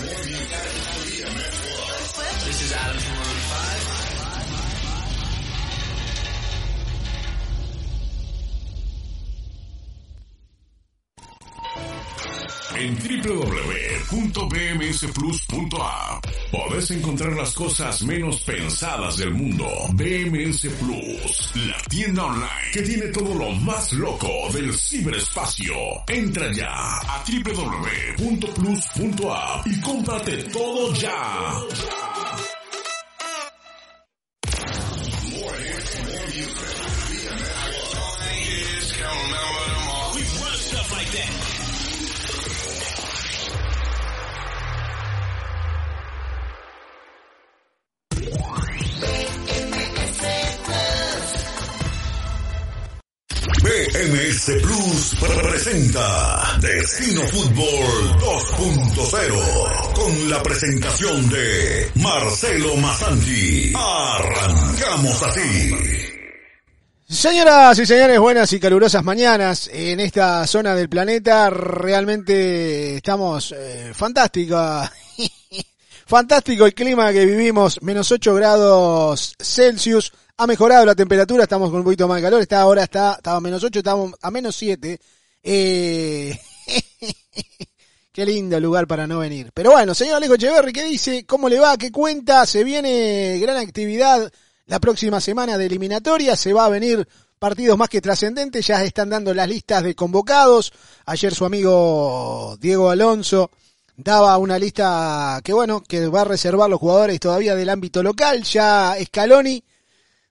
[0.00, 0.16] This
[2.62, 4.00] is Adam from Maroon 5.
[12.76, 12.96] En
[14.08, 19.66] www.bmsplus.app podés encontrar las cosas menos pensadas del mundo.
[19.92, 25.74] BMS Plus, la tienda online que tiene todo lo más loco del ciberespacio.
[26.06, 27.22] Entra ya a
[28.18, 32.09] www.plus.app y cómprate todo ya.
[54.58, 63.72] Plus presenta Destino Fútbol 2.0 con la presentación de Marcelo Masanti.
[63.76, 65.70] Arrancamos así.
[67.08, 71.48] Señoras y señores, buenas y calurosas mañanas en esta zona del planeta.
[71.50, 74.92] Realmente estamos eh, fantástica.
[76.06, 80.12] Fantástico el clima que vivimos, menos 8 grados Celsius.
[80.40, 82.40] Ha mejorado la temperatura, estamos con un poquito más de calor.
[82.40, 84.98] Está ahora está, estaba a menos 8, estamos a menos 7.
[85.42, 86.40] Eh...
[88.10, 89.50] Qué lindo lugar para no venir.
[89.52, 91.26] Pero bueno, señor Alejo Echeverri, ¿qué dice?
[91.26, 91.76] ¿Cómo le va?
[91.76, 92.46] ¿Qué cuenta?
[92.46, 94.32] Se viene gran actividad
[94.64, 96.34] la próxima semana de eliminatoria.
[96.34, 97.06] Se va a venir
[97.38, 98.66] partidos más que trascendentes.
[98.66, 100.72] Ya están dando las listas de convocados.
[101.04, 103.50] Ayer su amigo Diego Alonso
[103.94, 108.42] daba una lista que bueno, que va a reservar los jugadores todavía del ámbito local.
[108.44, 109.62] Ya Scaloni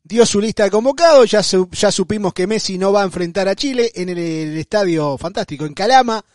[0.09, 1.29] dio su lista de convocados.
[1.29, 5.17] Ya, su- ya supimos que Messi no va a enfrentar a Chile en el, estadio
[5.17, 6.25] fantástico en Calama.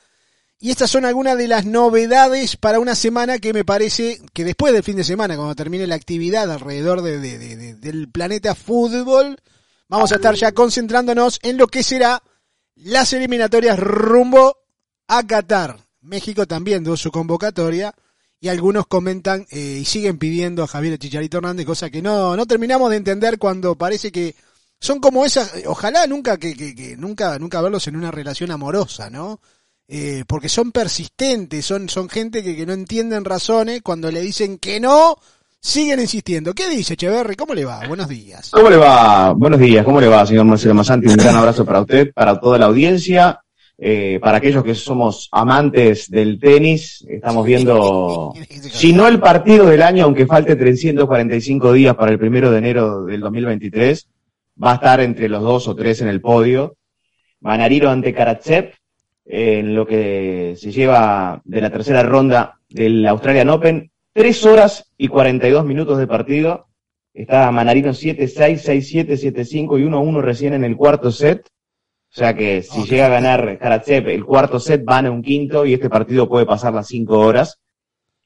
[0.60, 4.72] Y estas son algunas de las novedades para una semana que me parece que después
[4.72, 8.54] del fin de semana, cuando termine la actividad alrededor de- de- de- de- del planeta
[8.54, 9.36] fútbol,
[9.88, 12.22] vamos a estar ya concentrándonos en lo que será
[12.76, 14.56] las eliminatorias rumbo
[15.08, 15.84] a Qatar.
[16.00, 17.92] México también dio su convocatoria
[18.44, 22.44] y algunos comentan eh, y siguen pidiendo a Javier Chicharito Hernández, cosa que no, no
[22.44, 24.34] terminamos de entender cuando parece que
[24.78, 29.08] son como esas, ojalá nunca que, que- que nunca, nunca verlos en una relación amorosa,
[29.08, 29.40] ¿no?
[29.88, 34.58] Eh, porque son persistentes, son, son gente que, que no entienden razones, cuando le dicen
[34.58, 35.16] que no,
[35.58, 36.52] siguen insistiendo.
[36.52, 37.36] ¿Qué dice Echeverry?
[37.36, 37.86] ¿Cómo le va?
[37.88, 38.50] Buenos días.
[38.50, 39.32] ¿Cómo le va?
[39.32, 41.06] Buenos días, ¿cómo le va, señor Marcelo Masanti?
[41.08, 43.40] Un gran abrazo para usted, para toda la audiencia,
[43.76, 49.82] eh, para aquellos que somos amantes del tenis, estamos viendo, si no el partido del
[49.82, 54.08] año, aunque falte 345 días para el primero de enero del 2023,
[54.62, 56.76] va a estar entre los dos o tres en el podio.
[57.40, 58.72] Manarino ante Karatsev,
[59.26, 64.92] eh, en lo que se lleva de la tercera ronda del Australian Open, tres horas
[64.96, 66.66] y 42 minutos de partido.
[67.12, 71.46] Está Manarino 7-6, 6-7, 7-5 y 1-1 recién en el cuarto set.
[72.14, 75.66] O sea que si llega a ganar Karatsev el cuarto set, van a un quinto
[75.66, 77.58] y este partido puede pasar las cinco horas.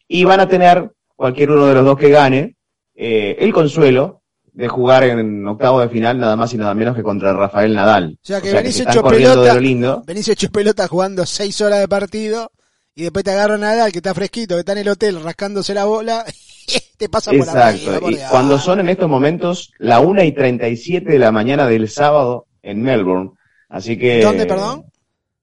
[0.07, 2.57] Y van a tener, cualquier uno de los dos que gane,
[2.95, 4.21] eh, el consuelo
[4.53, 8.19] de jugar en octavo de final nada más y nada menos que contra Rafael Nadal.
[8.23, 10.03] O sea que que venís se están hecho pelota, de lo lindo.
[10.07, 12.51] venís hecho pelota jugando seis horas de partido
[12.95, 15.87] y después te agarra Nadal que está fresquito, que está en el hotel rascándose la
[15.87, 16.27] bola,
[16.99, 18.01] te pasa por Exacto.
[18.01, 21.89] por Y cuando son en estos momentos la 1 y 37 de la mañana del
[21.89, 23.31] sábado en Melbourne.
[23.69, 24.23] Así que.
[24.23, 24.85] ¿Dónde, perdón?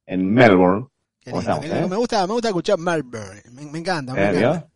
[0.06, 0.88] En Melbourne.
[1.19, 1.86] Qué ¿Cómo lindo, estamos, qué lindo.
[1.88, 1.90] eh?
[1.90, 4.68] Me gusta, me gusta escuchar Melbourne, me, me encanta, me ¿Eh, encanta.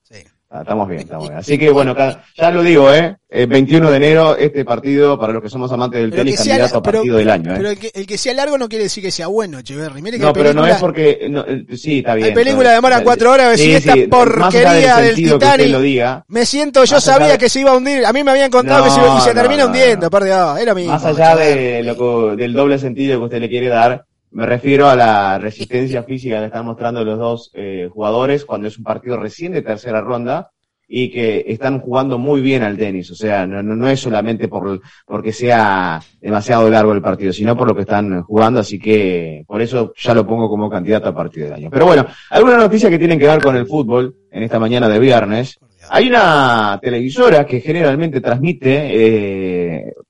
[0.51, 0.55] Sí.
[0.55, 1.39] Ah, Estamos bien, estamos bien.
[1.39, 1.95] Así que bueno,
[2.35, 3.15] ya lo digo, ¿eh?
[3.29, 6.43] El 21 de enero, este partido, para los que somos amantes del Pero tenis, que
[6.43, 7.55] sea candidato a pero- partido del año, ¿eh?
[7.57, 10.01] Pero el que, el que sea largo no quiere decir que sea bueno, Echeverry.
[10.01, 12.33] Mire que no, pero no es porque, no, eh, sí, está bien.
[12.33, 16.25] Pero- que demoran cuatro horas, a ver si esta porquería del usted Titanic- lo diga,
[16.27, 18.03] Me siento, yo sabía de- que se iba a hundir.
[18.03, 20.09] A mí me habían contado No, que se, iba- y se no, termina hundiendo,
[20.57, 20.93] es lo mismo.
[20.93, 24.95] Más allá de lo del doble sentido que usted le quiere dar, me refiero a
[24.95, 29.53] la resistencia física que están mostrando los dos eh, jugadores cuando es un partido recién
[29.53, 30.51] de tercera ronda
[30.91, 33.11] y que están jugando muy bien al tenis.
[33.11, 37.67] O sea, no, no, es solamente por porque sea demasiado largo el partido, sino por
[37.67, 38.59] lo que están jugando.
[38.59, 41.69] Así que por eso ya lo pongo como candidato a partido del año.
[41.71, 44.99] Pero bueno, algunas noticias que tienen que ver con el fútbol en esta mañana de
[44.99, 45.59] viernes.
[45.91, 49.58] Hay una televisora que generalmente transmite eh,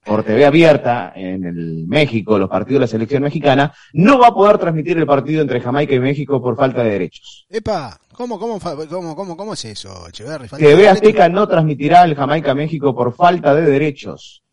[0.03, 3.73] por TV abierta en el México los partidos de la selección mexicana.
[3.93, 7.45] No va a poder transmitir el partido entre Jamaica y México por falta de derechos.
[7.49, 10.47] Epa, ¿cómo, cómo, cómo, cómo, cómo es eso, Echeverry?
[10.47, 14.43] Falta TV Azteca no transmitirá el Jamaica-México por falta de derechos.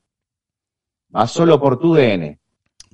[1.15, 2.39] Va solo por tu DN.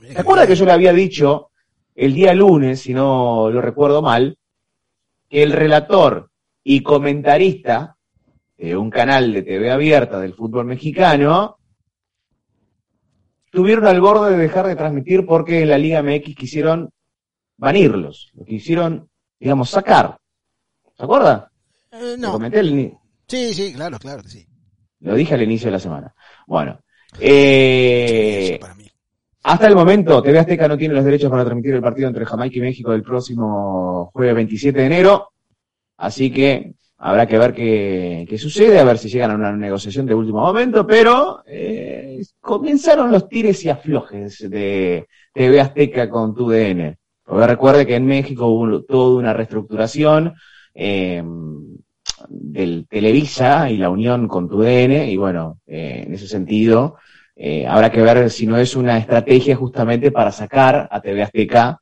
[0.00, 1.50] ¿Te acuerdas que yo le había dicho
[1.94, 4.38] el día lunes, si no lo recuerdo mal,
[5.28, 6.30] que el relator
[6.64, 7.96] y comentarista
[8.56, 11.58] de un canal de TV abierta del fútbol mexicano,
[13.52, 16.88] estuvieron al borde de dejar de transmitir porque en la Liga MX quisieron
[17.58, 20.16] banirlos, lo quisieron, digamos, sacar.
[20.96, 21.50] ¿Se acuerda?
[21.90, 22.32] Eh, Lo no.
[22.32, 24.46] comenté ini- Sí, sí, claro, claro que sí.
[25.00, 26.14] lo dije al inicio de la semana.
[26.46, 26.80] Bueno,
[27.20, 28.86] eh, Eso para mí.
[29.42, 32.56] hasta el momento TV Azteca no tiene los derechos para transmitir el partido entre Jamaica
[32.58, 35.28] y México del próximo jueves 27 de enero,
[35.98, 36.72] así que
[37.04, 40.86] habrá que ver qué, sucede, a ver si llegan a una negociación de último momento,
[40.86, 46.96] pero eh, comenzaron los tires y aflojes de TV Azteca con TUDN.
[47.24, 50.34] Porque recuerde que en México hubo toda una reestructuración
[50.74, 51.24] eh,
[52.28, 56.98] del Televisa y la unión con TUDN, y bueno, eh, en ese sentido,
[57.34, 61.80] eh, habrá que ver si no es una estrategia justamente para sacar a TV Azteca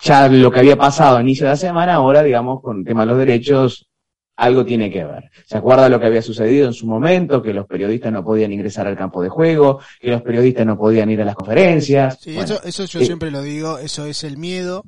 [0.00, 3.02] ya lo que había pasado a inicio de la semana, ahora, digamos, con el tema
[3.02, 3.88] de los derechos,
[4.36, 5.30] algo tiene que ver.
[5.46, 7.42] ¿Se acuerda lo que había sucedido en su momento?
[7.42, 11.10] Que los periodistas no podían ingresar al campo de juego, que los periodistas no podían
[11.10, 12.18] ir a las conferencias.
[12.20, 14.84] Sí, Bueno, eso, eso yo eh, siempre lo digo, eso es el miedo,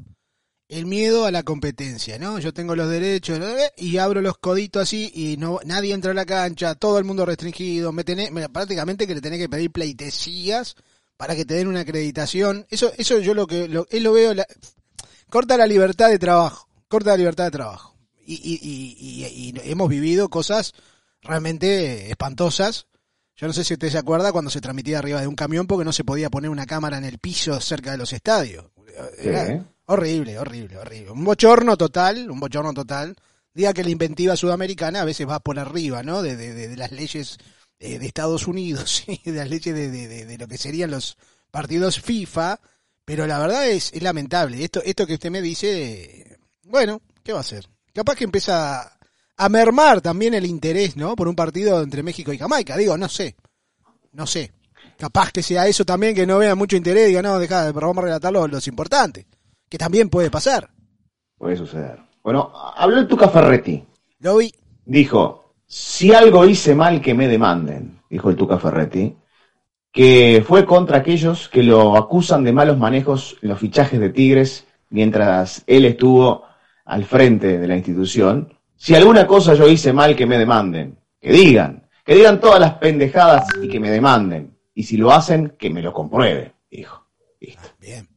[0.68, 2.40] el miedo a la competencia, ¿no?
[2.40, 3.38] Yo tengo los derechos
[3.76, 7.24] y abro los coditos así y no nadie entra a la cancha, todo el mundo
[7.24, 10.74] restringido, me tenés, me- prácticamente que le tenés que pedir pleitesías
[11.16, 12.66] para que te den una acreditación.
[12.68, 14.46] Eso, eso yo lo que lo, él lo veo, la-
[15.30, 17.95] corta la libertad de trabajo, corta la libertad de trabajo.
[18.26, 19.24] Y, y, y,
[19.60, 20.72] y- hemos vivido cosas
[21.22, 22.86] realmente espantosas.
[23.36, 25.84] Yo no sé si usted se acuerda cuando se transmitía arriba de un camión porque
[25.84, 28.66] no se podía poner una cámara en el piso cerca de los estadios.
[29.20, 29.28] Sí.
[29.28, 31.10] Era horrible, horrible, horrible.
[31.10, 33.14] Un bochorno total, un bochorno total.
[33.52, 36.22] Diga que la inventiva sudamericana a veces va por arriba, ¿no?
[36.22, 37.38] De, de, de- de las leyes
[37.78, 41.18] de Estados Unidos y de las leyes de, lo que serían los
[41.50, 42.58] partidos FIFA.
[43.04, 44.64] Pero la verdad es, es lamentable.
[44.64, 47.68] Esto, esto que usted me dice, bueno, ¿qué va a hacer?
[47.96, 48.92] Capaz que empieza
[49.38, 51.16] a mermar también el interés, ¿no?
[51.16, 52.76] Por un partido entre México y Jamaica.
[52.76, 53.34] Digo, no sé.
[54.12, 54.52] No sé.
[54.98, 58.02] Capaz que sea eso también, que no vea mucho interés, diga, no, deja, pero vamos
[58.02, 59.24] a relatar lo- los importantes.
[59.68, 60.70] Que también puede pasar.
[61.38, 61.98] Puede suceder.
[62.22, 63.82] Bueno, habló el Tuca Ferretti.
[64.20, 64.52] Lo vi.
[64.84, 69.16] Dijo, si algo hice mal que me demanden, dijo el Tuca Ferretti,
[69.92, 74.66] que fue contra aquellos que lo acusan de malos manejos en los fichajes de Tigres
[74.90, 76.44] mientras él estuvo
[76.86, 78.52] al frente de la institución.
[78.76, 82.74] Si alguna cosa yo hice mal que me demanden, que digan, que digan todas las
[82.74, 84.56] pendejadas y que me demanden.
[84.74, 87.06] Y si lo hacen, que me lo comprueben, dijo.
[87.40, 87.62] Listo.
[87.80, 88.08] Bien.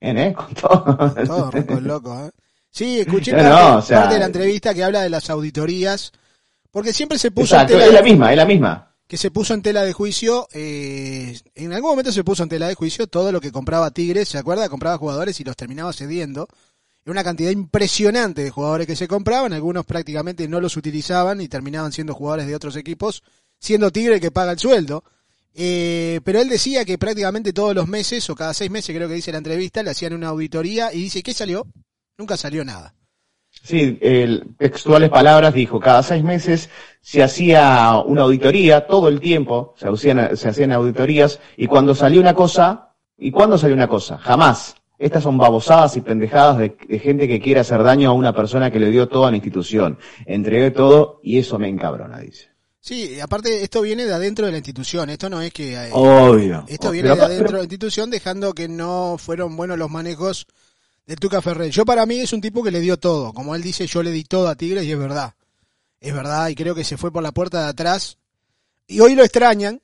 [0.00, 0.32] Bien, ¿eh?
[0.34, 1.14] Con todo.
[1.26, 2.30] Todo ronco el loco, ¿eh?
[2.70, 5.30] Sí, escuché No, parte, no, o sea- parte de la entrevista que habla de las
[5.30, 6.12] auditorías.
[6.70, 8.90] Porque siempre se puso en Exacto, tela es de- la misma, es la misma.
[9.06, 12.66] que se puso en tela de juicio, eh, en algún momento se puso en tela
[12.66, 14.68] de juicio todo lo que compraba Tigres, ¿se acuerda?
[14.68, 16.48] Compraba jugadores y los terminaba cediendo.
[17.04, 21.48] Era una cantidad impresionante de jugadores que se compraban, algunos prácticamente no los utilizaban y
[21.48, 23.22] terminaban siendo jugadores de otros equipos,
[23.58, 25.04] siendo Tigre que paga el sueldo.
[25.54, 29.14] Eh, pero él decía que prácticamente todos los meses, o cada seis meses creo que
[29.14, 31.66] dice la entrevista, le hacían una auditoría y dice, ¿qué salió?
[32.16, 32.94] Nunca salió nada.
[33.62, 36.70] Sí, el, textuales palabras dijo, cada seis meses
[37.02, 42.20] se hacía una auditoría, todo el tiempo se hacían, se hacían auditorías, y cuando salió
[42.20, 44.16] una cosa, ¿y cuándo salió una cosa?
[44.18, 44.76] Jamás.
[44.98, 48.70] Estas son babosadas y pendejadas de, de gente que quiere hacer daño a una persona
[48.70, 49.98] que le dio todo a la institución.
[50.24, 52.48] Entregué todo y eso me encabrona, dice.
[52.80, 55.72] Sí, aparte esto viene de adentro de la institución, esto no es que...
[55.74, 56.64] eh, Obvio.
[56.68, 59.90] Esto viene pero- de adentro pero- de la institución, dejando que no fueron buenos los
[59.90, 60.46] manejos
[61.06, 61.70] del Tuca Ferrer.
[61.70, 63.32] Yo para mí es un tipo que le dio todo.
[63.32, 65.34] Como él dice, yo le di todo a Tigres y es verdad.
[65.98, 68.18] Es verdad y creo que se fue por la puerta de atrás.
[68.86, 69.80] Y hoy lo extrañan.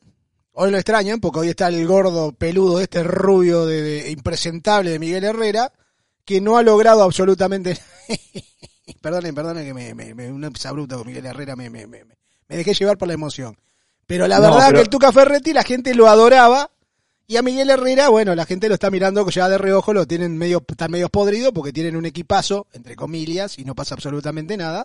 [0.62, 4.98] Hoy lo extrañan porque hoy está el gordo peludo, este rubio de, de- impresentable de
[4.98, 5.72] Miguel Herrera,
[6.24, 7.78] que no ha logrado absolutamente...
[9.00, 12.56] perdonen, perdonen que me, me, me un exabrupto con Miguel Herrera, me, me, me, me
[12.56, 13.56] dejé llevar por la emoción.
[14.06, 16.70] Pero la No, verdad pero- que el Tuca Ferretti la gente lo adoraba
[17.26, 20.36] y a Miguel Herrera, bueno, la gente lo está mirando ya de reojo, lo tienen
[20.36, 24.84] medio, están medio podrido porque tienen un equipazo, entre comillas, y no pasa absolutamente nada.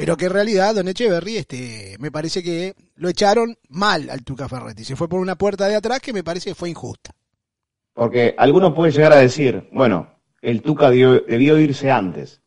[0.00, 4.48] Pero que en realidad Don Echeverry, este, me parece que lo echaron mal al Tuca
[4.48, 4.82] Ferretti.
[4.84, 7.10] Se fue por una puerta de atrás que me parece que fue injusta.
[7.92, 10.08] Porque alguno puede llegar a decir, bueno,
[10.40, 12.40] el Tuca dio- debió irse antes.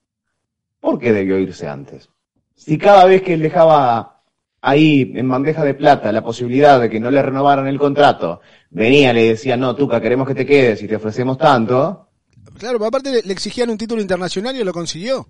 [0.80, 2.10] ¿Por qué debió irse antes?
[2.56, 4.24] Si cada vez que él dejaba
[4.62, 8.42] ahí en bandeja de plata la posibilidad de que no le renovaran el contrato,
[8.72, 12.10] venía y le decía, no, Tuca, queremos que te quedes y te ofrecemos tanto.
[12.58, 15.28] Claro, pero aparte le exigían un título internacional y lo consiguió.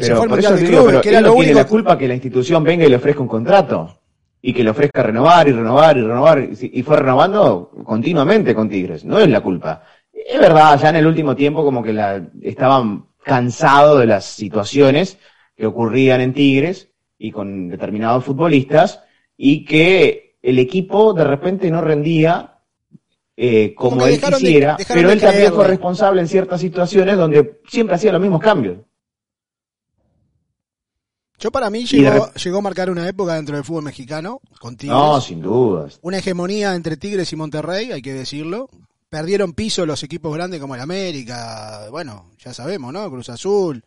[0.00, 1.24] Y se Pero fue al por Mundial eso de te digo, Clubes, pero que él
[1.24, 3.96] no tiene la culpa que la institución venga y le ofrezca un contrato.
[4.42, 6.48] Y que le ofrezca renovar y renovar y renovar.
[6.60, 9.04] Y fue renovando continuamente con Tigres.
[9.04, 9.82] No es la culpa.
[10.12, 15.18] Es verdad, ya en el último tiempo como que la, estaban cansados de las situaciones
[15.54, 16.88] que ocurrían en Tigres
[17.18, 19.02] y con determinados futbolistas
[19.36, 22.60] y que el equipo de repente no rendía
[23.36, 27.96] eh, como, él de- quisiera, pero él también fue responsable en ciertas situaciones donde siempre
[27.96, 28.78] hacía los mismos cambios.
[31.40, 34.76] Yo para mí de llegó, llegó a marcar una época dentro del fútbol mexicano, con
[34.76, 34.96] Tigres.
[34.98, 35.98] No, sin dudas.
[36.02, 38.68] Una hegemonía entre Tigres y Monterrey, hay que decirlo.
[39.08, 43.10] Perdieron piso los equipos grandes como el América, bueno, ya sabemos, ¿no?
[43.10, 43.82] Cruz Azul,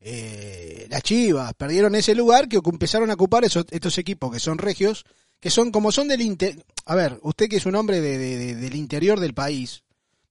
[0.00, 4.58] eh, las Chivas, perdieron ese lugar que empezaron a ocupar esos, estos equipos que son
[4.58, 5.04] regios,
[5.40, 6.64] que son como son del interior.
[6.86, 9.82] A ver, usted que es un hombre de- del interior del país,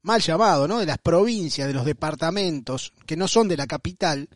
[0.01, 0.79] mal llamado, ¿no?
[0.79, 4.27] De las provincias, de los departamentos, que no son de la capital,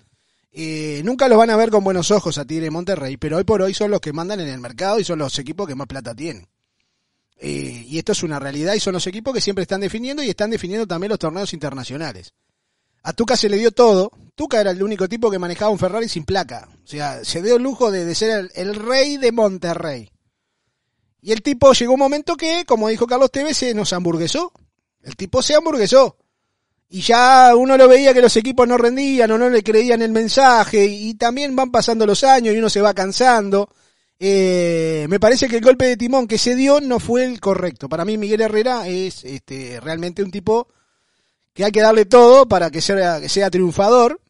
[0.57, 3.43] eh, nunca los van a ver con buenos ojos a Tigre y Monterrey, pero hoy
[3.43, 5.85] por hoy son los que mandan en el mercado y son los equipos que más
[5.85, 6.47] plata tienen.
[7.37, 10.29] Eh, y esto es una realidad y son los equipos que siempre están definiendo y
[10.29, 12.33] están definiendo también los torneos internacionales.
[13.03, 14.11] A Tuca se le dio todo.
[14.33, 16.69] Tuca era el único tipo que manejaba un Ferrari sin placa.
[16.85, 20.09] O sea, se dio el lujo de, ser el, el rey de Monterrey.
[21.21, 24.53] Y el tipo llegó un momento que, como dijo Carlos Tevez, se nos hamburguesó.
[25.01, 26.17] El tipo se hamburguesó.
[26.89, 30.11] Y ya uno lo veía que los equipos no rendían o no le creían el
[30.11, 30.85] mensaje.
[30.85, 33.69] Y, también van pasando los años y uno se va cansando.
[34.19, 37.89] Eh, me parece que el golpe de timón que se dio no fue el correcto.
[37.89, 40.67] Para mí Miguel Herrera es este, realmente un tipo
[41.53, 44.21] que hay que darle todo para que sea, que sea triunfador.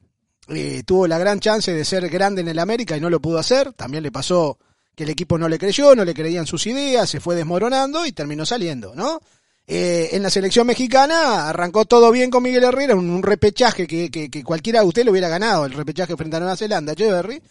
[0.47, 3.39] Eh, tuvo la gran chance de ser grande en el América y no lo pudo
[3.39, 3.73] hacer.
[3.73, 4.57] También le pasó
[4.95, 8.11] que el equipo no le creyó, no le creían sus ideas, se fue desmoronando y
[8.11, 9.19] terminó saliendo, ¿no?
[9.67, 14.11] Eh, en la selección mexicana arrancó todo bien con Miguel Herrera, un, un repechaje que,
[14.11, 17.41] que, cualquiera de usted lo hubiera ganado, el repechaje frente a Nueva Zelanda, Echeverry.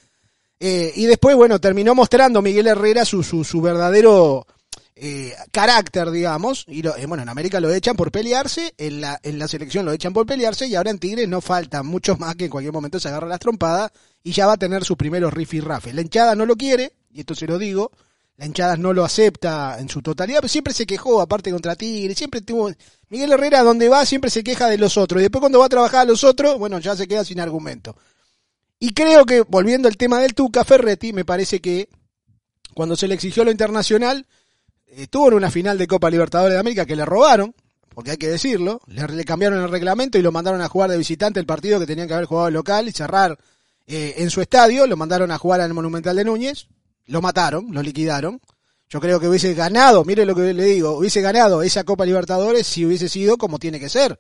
[0.61, 4.47] Eh, y después, bueno, terminó mostrando Miguel Herrera su, su, su verdadero
[4.95, 6.65] eh, carácter, digamos.
[6.69, 9.85] Y lo- eh, bueno, en América lo echan por pelearse, en la, en la selección
[9.85, 12.73] lo echan por pelearse, y ahora en Tigres no falta mucho más que en cualquier
[12.73, 13.91] momento se agarra las trompadas
[14.23, 15.93] y ya va a tener sus primeros rifirrafes.
[15.93, 17.91] La hinchada no lo quiere, y esto se lo digo,
[18.37, 22.19] la hinchada no lo acepta en su totalidad, pero siempre se quejó, aparte contra Tigres,
[22.19, 22.71] siempre tuvo...
[23.09, 25.69] Miguel Herrera, donde va, siempre se queja de los otros, y después cuando va a
[25.69, 27.97] trabajar a los otros, bueno, ya se queda sin argumento.
[28.81, 31.89] Y creo que, volviendo al tema del Tuca Ferretti, me parece que
[32.75, 34.27] cuando se le exigió lo internacional,
[34.87, 37.55] estuvo en una final de Copa Libertadores de América que le robaron,
[37.95, 40.99] porque hay que decirlo, le, le cambiaron el reglamento y lo mandaron a jugar de
[40.99, 43.39] visitante el partido que tenían que haber jugado local y cerrar
[43.87, 46.69] eh, en su estadio, lo mandaron a jugar al Monumental de Núñez,
[47.07, 48.41] lo mataron, lo liquidaron.
[48.89, 52.67] Yo creo que hubiese ganado, mire lo que le digo, hubiese ganado esa Copa Libertadores
[52.67, 54.19] si hubiese sido como tiene que ser.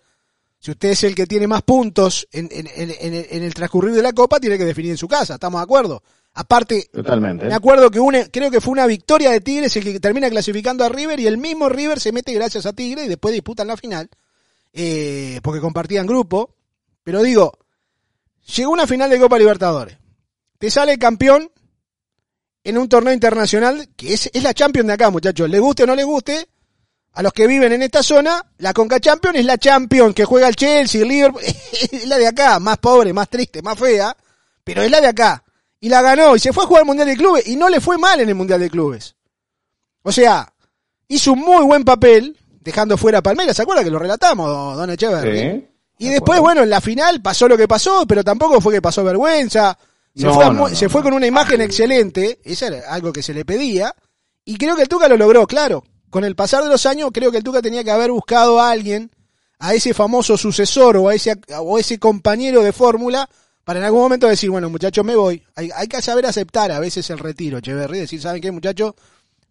[0.59, 2.91] Si usted es el que tiene más puntos en, en- en-
[3.31, 6.03] en el- transcurrir de la Copa, tiene que definir en su casa, ¿estamos de acuerdo?
[6.33, 7.45] Aparte, Totalmente.
[7.47, 10.83] me acuerdo que una, creo que fue una victoria de Tigres el que termina clasificando
[10.85, 13.77] a River y el mismo River se mete gracias a Tigre y después disputan la
[13.77, 14.09] final,
[14.73, 16.55] eh, porque compartían grupo.
[17.05, 17.53] Pero digo,
[18.57, 19.99] llegó una final de Copa Libertadores.
[20.59, 21.51] Te sale campeón
[22.65, 25.49] en un torneo internacional que es, es la Champions de acá, muchachos.
[25.49, 26.49] Le guste o no le guste,
[27.13, 30.49] a los que viven en esta zona, la Conca Champions es la Champions que juega
[30.49, 31.43] el Chelsea, el Liverpool,
[31.93, 34.17] es la de acá, más pobre, más triste, más fea,
[34.65, 35.45] pero es la de acá.
[35.79, 37.81] Y la ganó y se fue a jugar al Mundial de Clubes y no le
[37.81, 39.15] fue mal en el Mundial de Clubes.
[40.03, 40.53] O sea,
[41.07, 44.91] hizo un muy buen papel dejando fuera a Palmeiras, ¿se acuerda que lo relatamos, don
[44.91, 45.39] Echeverri?
[45.39, 45.69] Sí.
[45.99, 48.83] Y De después, bueno, en la final pasó lo que pasó, pero tampoco fue que
[48.83, 49.79] pasó vergüenza.
[50.15, 53.45] Se, No, fue, no, se con una imagen excelente, eso era algo que se le
[53.45, 53.95] pedía,
[54.45, 55.85] y creo que el Tuca lo logró, claro.
[56.11, 58.71] Con el pasar de los años, creo que el Tuca tenía que haber buscado a
[58.71, 59.11] alguien,
[59.59, 63.29] a ese famoso sucesor o a ese, o ese compañero de fórmula,
[63.65, 65.43] para en algún momento decir, bueno, muchachos, me voy.
[65.57, 68.95] Hay, hay que saber aceptar a veces el retiro, Echeverry, decir, ¿saben qué, muchachos?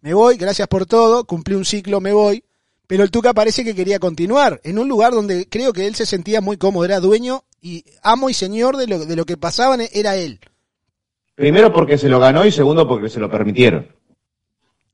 [0.01, 2.43] Me voy, gracias por todo, cumplí un ciclo, me voy.
[2.87, 6.05] Pero el Tuca parece que quería continuar en un lugar donde creo que él se
[6.05, 9.81] sentía muy cómodo, era dueño y amo y señor de lo, de lo que pasaban,
[9.91, 10.39] era él.
[11.35, 13.87] Primero porque se lo ganó y segundo porque se lo permitieron.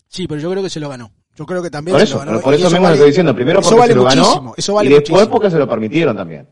[0.08, 1.12] Sí, pero yo creo que se lo ganó.
[1.36, 2.32] Yo creo que también Por se eso, lo ganó.
[2.32, 3.36] pero por eso mismo vale- lo estoy diciendo.
[3.36, 5.32] Primero porque vale se lo ganó muchísimo, eso vale y después muchísimo.
[5.32, 6.48] porque se lo permitieron también.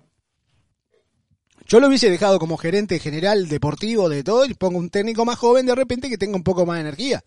[1.65, 5.37] Yo lo hubiese dejado como gerente general deportivo de todo y pongo un técnico más
[5.37, 7.23] joven de repente que tenga un poco más de energía.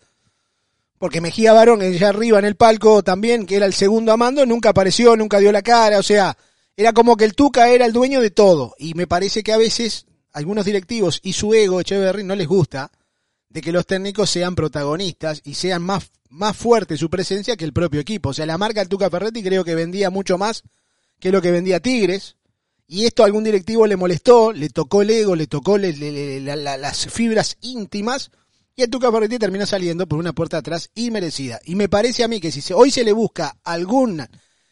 [0.99, 4.45] Porque Mejía Barón, allá arriba en el palco también, que era el segundo a mando,
[4.47, 6.37] nunca apareció, nunca dio la cara, o sea,
[6.77, 8.75] era como que el Tuca era el dueño de todo.
[8.79, 12.91] Y me parece que a veces algunos directivos y su ego, Echeverry, no les gusta
[13.49, 17.73] de que los técnicos sean protagonistas y sean más, más fuerte su presencia que el
[17.73, 18.29] propio equipo.
[18.31, 20.63] O sea, la marca Tuca Ferretti creo que vendía mucho más
[21.19, 22.37] que lo que vendía Tigres.
[22.87, 26.57] Y esto a algún directivo le molestó, le tocó el ego, le tocó le- la-
[26.57, 28.31] la- las fibras íntimas.
[28.75, 31.61] Y el Tuca Ferretti termina saliendo por una puerta atrás inmerecida.
[31.65, 34.27] Y me parece a mí que si se- hoy se le busca algún,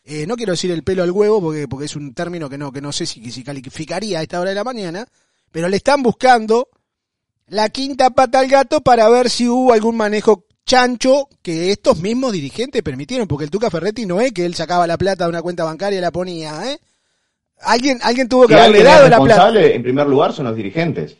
[0.04, 2.72] eh, no quiero decir el pelo al huevo, porque, porque es un término que no,
[2.72, 5.06] que no sé si calificaría a esta hora de la mañana,
[5.50, 6.68] pero le están buscando
[7.48, 12.32] la quinta pata al gato para ver si hubo algún manejo chancho que estos mismos
[12.32, 15.42] dirigentes permitieron, porque el Tuca Ferretti no es que él sacaba la plata de una
[15.42, 16.78] cuenta bancaria y la ponía, ¿eh?
[17.60, 19.60] Alguien, alguien tuvo que haberle dado la plata.
[19.60, 21.16] en primer lugar, son los dirigentes,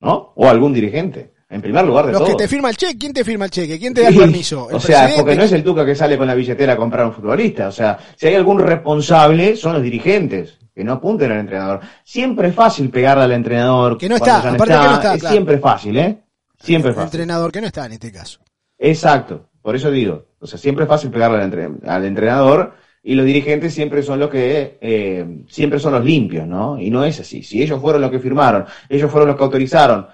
[0.00, 0.32] ¿no?
[0.34, 1.34] O algún dirigente.
[1.48, 3.78] En primer lugar de Los que te firma el cheque, ¿quién te firma el cheque?
[3.78, 4.68] ¿Quién te da el permiso?
[4.68, 5.22] ¿El O sea, presidente?
[5.22, 7.68] porque no es el Tuca que sale con la billetera a comprar a un futbolista.
[7.68, 11.80] O sea, si hay algún responsable, son los dirigentes, que no apunten al entrenador.
[12.04, 13.96] Siempre es fácil pegarle al entrenador.
[13.96, 15.32] Que no está, ya aparte que no está, es claro.
[15.32, 16.18] siempre fácil, ¿eh?
[16.60, 17.06] Siempre es fácil.
[17.20, 18.40] entrenador que no está en este caso.
[18.78, 23.14] Exacto, por eso digo, o sea, siempre es fácil pegarle al, entre- al entrenador y
[23.14, 26.78] los dirigentes siempre son los que, eh, siempre son los limpios, ¿no?
[26.78, 27.42] Y no es así.
[27.42, 30.06] Si ellos fueron los que firmaron, ellos fueron los que autorizaron,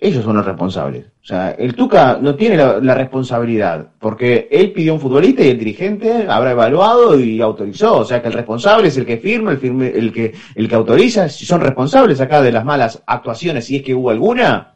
[0.00, 1.06] ellos son los responsables.
[1.22, 5.48] O sea, el Tuca no tiene la, la responsabilidad, porque él pidió un futbolista y
[5.48, 7.98] el dirigente habrá evaluado y autorizó.
[7.98, 10.74] O sea, que el responsable es el que firma, el, firme, el, que, el que
[10.74, 11.28] autoriza.
[11.28, 14.74] Si son responsables acá de las malas actuaciones, si es que hubo alguna,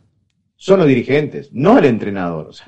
[0.56, 2.48] son los dirigentes, no el entrenador.
[2.48, 2.66] O sea,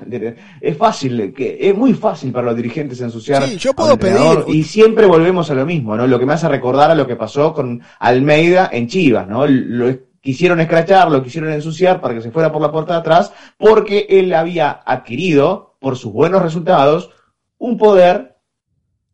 [0.59, 3.43] es fácil, que es muy fácil para los dirigentes ensuciar.
[3.43, 6.05] Sí, yo puedo pedir- Y siempre volvemos a lo mismo, ¿no?
[6.07, 9.45] Lo que me hace recordar a lo que pasó con Almeida en Chivas, ¿no?
[9.47, 9.89] Lo
[10.25, 14.07] quisieron escrachar, lo quisieron ensuciar para que se fuera por la puerta de atrás, porque
[14.09, 17.11] él había adquirido, por sus buenos resultados,
[17.59, 18.35] un poder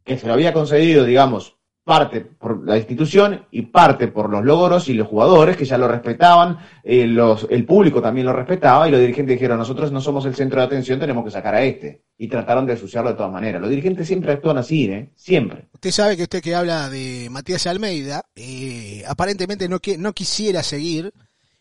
[0.05, 4.87] que se lo había concedido, digamos, parte por la institución y parte por los logros
[4.87, 8.91] y los jugadores que ya lo respetaban, eh, los, el público también lo respetaba y
[8.91, 12.03] los dirigentes dijeron, nosotros no somos el centro de atención, tenemos que sacar a este.
[12.17, 13.59] Y trataron de ensuciarlo de todas maneras.
[13.59, 15.11] Los dirigentes siempre actúan así, ¿eh?
[15.15, 15.69] Siempre.
[15.73, 21.11] Usted sabe que usted que habla de Matías Almeida, eh, aparentemente no, no quisiera seguir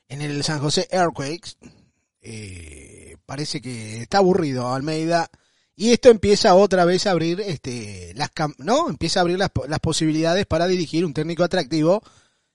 [0.09, 1.53] en el San José Earthquakes.
[2.21, 5.31] Eh, parece que está aburrido Almeida.
[5.81, 8.91] Y esto empieza otra vez a abrir, este, las, ¿no?
[8.91, 12.03] Empieza a abrir las, po- las posibilidades para dirigir un técnico atractivo.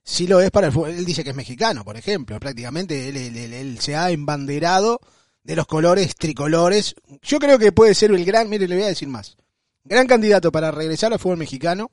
[0.03, 0.91] Si lo es para el fútbol.
[0.91, 2.39] Él dice que es mexicano, por ejemplo.
[2.39, 5.01] Prácticamente él, él- se ha embanderado
[5.41, 6.93] de los colores tricolores.
[7.23, 9.37] Yo creo que puede ser el gran, mire, le voy a decir más
[9.83, 11.89] gran candidato para regresar al fútbol mexicano.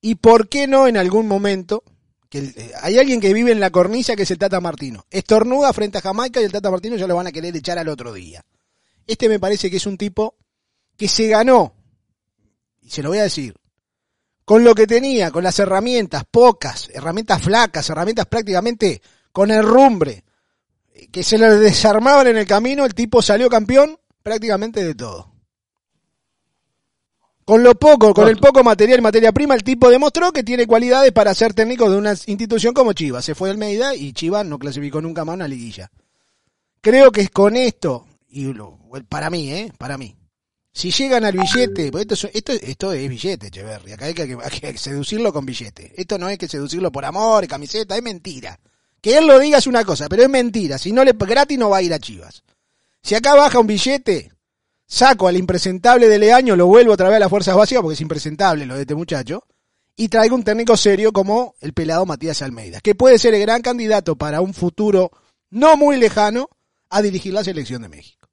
[0.00, 1.82] Y por qué no en algún momento,
[2.30, 5.04] que eh, hay alguien que vive en la cornisa que es el Tata Martino.
[5.10, 7.88] Estornuda frente a Jamaica y el Tata Martino ya lo van a querer echar al
[7.88, 8.42] otro día.
[9.06, 10.36] Este me parece que es un tipo
[10.96, 11.74] que se ganó,
[12.82, 13.54] y se lo voy a decir,
[14.44, 19.00] con lo que tenía, con las herramientas, pocas, herramientas flacas, herramientas prácticamente
[19.32, 20.24] con herrumbre,
[21.10, 25.32] que se le desarmaban en el camino, el tipo salió campeón prácticamente de todo.
[27.44, 31.12] Con lo poco, con el poco material, materia prima, el tipo demostró que tiene cualidades
[31.12, 33.22] para ser técnico de una institución como Chivas.
[33.24, 35.90] Se fue Almeida y Chivas no clasificó nunca más una liguilla.
[36.80, 38.78] Creo que es con esto, y lo-
[39.10, 39.72] para mí, ¿eh?
[39.76, 40.16] Para mí.
[40.76, 43.92] Si llegan al billete, porque esto, es- esto, esto es billete, Echeverry.
[43.92, 45.92] Acá hay que, hay que seducirlo con billete.
[45.96, 48.58] Esto no es que seducirlo por amor, camiseta, es mentira.
[49.00, 50.76] Que él lo diga es una cosa, pero es mentira.
[50.78, 52.42] Si no le gratis no va a ir a Chivas.
[53.02, 54.32] Si acá baja un billete,
[54.86, 58.00] saco al impresentable de Leaño, lo vuelvo otra vez a las fuerzas básicas porque es
[58.00, 59.44] impresentable lo de este muchacho,
[59.94, 63.62] y traigo un técnico serio como el pelado Matías Almeida, que puede ser el gran
[63.62, 65.12] candidato para un futuro
[65.50, 66.48] no muy lejano
[66.90, 68.23] a dirigir la selección de México.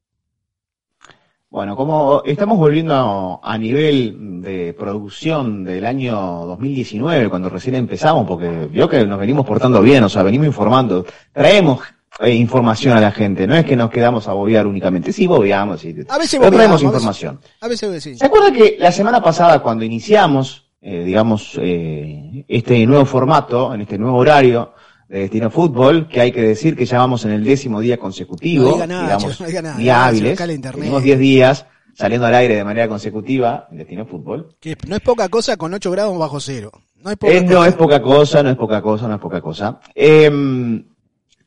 [1.51, 8.69] Bueno, como estamos volviendo a, nivel de producción del año 2019, cuando recién empezamos, porque
[8.71, 11.81] vio que nos venimos portando bien, o sea, venimos informando, traemos
[12.21, 15.81] eh, información a la gente, no es que nos quedamos a bobear únicamente, sí bobeamos,
[15.81, 17.39] sí, A veces bobeamos, traemos a veces- información.
[17.59, 18.15] A veces sí.
[18.15, 23.81] ¿Se acuerda que la semana pasada, cuando iniciamos, eh, digamos, eh, este nuevo formato, en
[23.81, 24.71] este nuevo horario
[25.11, 28.63] de Destino Fútbol, que hay que decir que ya vamos en el décimo día consecutivo,
[28.63, 32.55] No diga nada, digamos, no diga nada, día hábiles, tenemos 10 días saliendo al aire
[32.55, 34.55] de manera consecutiva en Destino Fútbol.
[34.61, 36.71] Que no es poca cosa con 8 grados bajo cero.
[37.03, 37.67] No es poca Eh, no cosa.
[37.67, 39.79] es poca cosa, no es poca cosa, no es poca cosa.
[39.93, 40.83] Eh,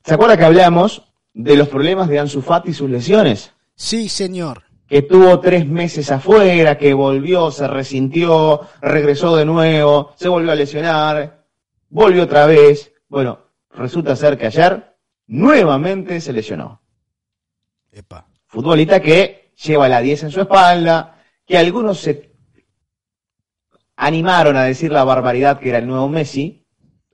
[0.05, 3.53] ¿Se acuerda que hablamos de los problemas de Ansu Fati y sus lesiones?
[3.75, 4.63] Sí, señor.
[4.87, 10.55] que tuvo tres meses afuera, que volvió, se resintió, regresó de nuevo, se volvió a
[10.55, 11.47] lesionar,
[11.89, 12.93] volvió otra vez.
[13.09, 13.39] Bueno,
[13.75, 16.81] resulta ser que ayer nuevamente se lesionó.
[17.93, 18.27] Epa.
[18.47, 22.33] Futbolista que lleva la 10 en su espalda, que algunos se
[23.97, 26.61] animaron a decir la barbaridad que era el nuevo Messi,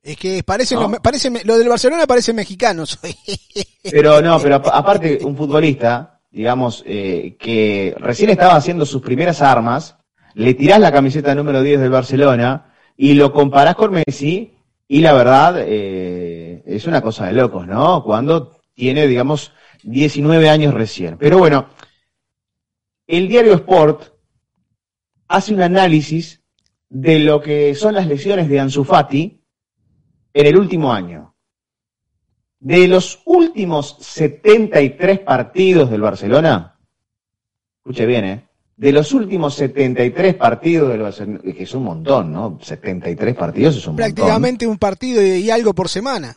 [0.03, 0.89] Es que parece, No.
[0.89, 2.87] lo, parece lo del Barcelona parece mexicano.
[2.87, 3.15] soy.
[3.91, 9.41] Pero no, pero apa- aparte, un futbolista, digamos, eh, que recién estaba haciendo sus primeras
[9.43, 9.97] armas,
[10.35, 14.55] le tirás la camiseta número 10 del Barcelona y lo comparás con Messi,
[14.93, 18.03] y la verdad, eh, es una cosa de locos, ¿no?
[18.03, 19.53] Cuando tiene, digamos,
[19.85, 21.17] 19 años recién.
[21.17, 21.69] Pero bueno,
[23.07, 24.13] el diario Sport
[25.29, 26.43] hace un análisis
[26.89, 29.41] de lo que son las lesiones de Ansu Fati
[30.35, 31.37] en el último año.
[32.59, 36.81] De los últimos 73 partidos del Barcelona,
[37.77, 38.50] escuche bien, ¿eh?
[38.81, 42.59] De los últimos 73 partidos del Barcelona, que es un montón, ¿no?
[42.63, 44.15] 73 partidos es un montón.
[44.15, 46.35] Prácticamente un partido y y algo por semana.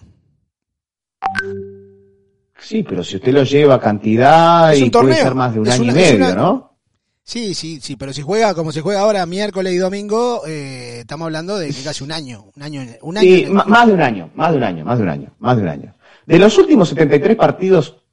[2.60, 5.68] Sí, pero si usted lo lleva a cantidad Es y puede ser más de un
[5.68, 6.78] es año una- y medio, una- ¿no?
[7.26, 11.26] Sí, sí, sí, pero si juega como se juega ahora, miércoles y domingo, eh, estamos
[11.28, 13.26] hablando de casi un año, un año, un año.
[13.26, 15.56] Sí, el- más de un año, más de un año, más de un año, más
[15.56, 15.94] de un año.
[16.26, 18.04] De los últimos 73 partidos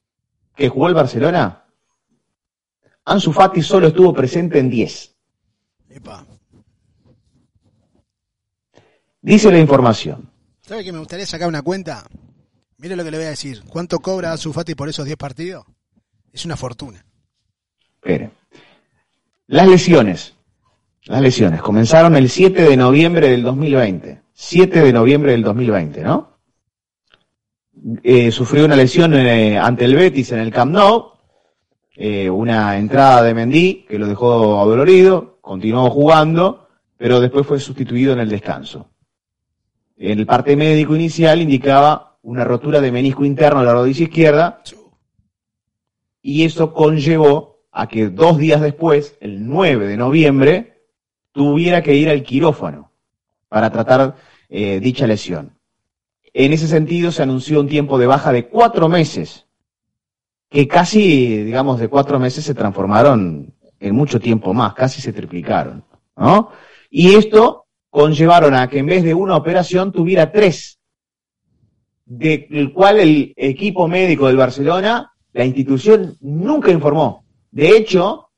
[0.55, 1.65] que jugó el Barcelona,
[3.05, 5.17] Ansu Fati solo estuvo presente en 10.
[5.91, 6.25] Epa.
[9.23, 10.31] Dice la información.
[10.61, 12.07] ¿Sabe que me gustaría sacar una cuenta?
[12.79, 13.63] Mire lo que le voy a decir.
[13.69, 15.65] ¿Cuánto cobra Ansu Fati por esos 10 partidos?
[16.33, 17.05] Es una fortuna.
[17.95, 18.31] Espere.
[19.49, 20.35] Las lesiones.
[21.05, 24.23] Las lesiones comenzaron el 7 de noviembre del 2020.
[24.33, 26.39] 7 de noviembre del 2020, ¿no?
[28.03, 31.13] Eh, sufrió una lesión eh, ante el Betis en el Camp Nou.
[32.03, 35.37] Eh, una entrada de Mendy que lo dejó adolorido.
[35.43, 38.89] Continuó jugando, pero después fue sustituido en el descanso.
[39.99, 44.63] En el parte médico inicial indicaba una rotura de menisco interno de la rodilla izquierda
[46.23, 50.85] y eso conllevó a que dos días después, el 9 de noviembre,
[51.33, 52.93] tuviera que ir al quirófano
[53.51, 54.17] para tratar
[54.49, 55.59] eh, dicha lesión.
[56.33, 59.50] En ese sentido, se anunció un tiempo de baja de cuatro meses,
[60.51, 65.85] que casi, digamos, de cuatro meses se transformaron en mucho tiempo más, casi se triplicaron.
[66.17, 66.51] ¿no?
[66.91, 70.81] Y esto conllevaron a que en vez de una operación tuviera tres,
[72.05, 77.25] del cual el equipo médico del Barcelona, la institución nunca informó.
[77.53, 78.31] De hecho,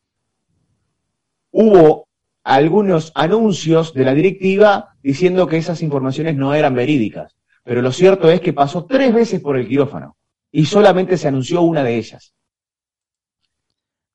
[1.50, 2.08] hubo
[2.44, 7.34] algunos anuncios de la directiva diciendo que esas informaciones no eran verídicas.
[7.64, 10.16] Pero lo cierto es que pasó tres veces por el quirófano
[10.52, 12.34] y solamente se anunció una de ellas.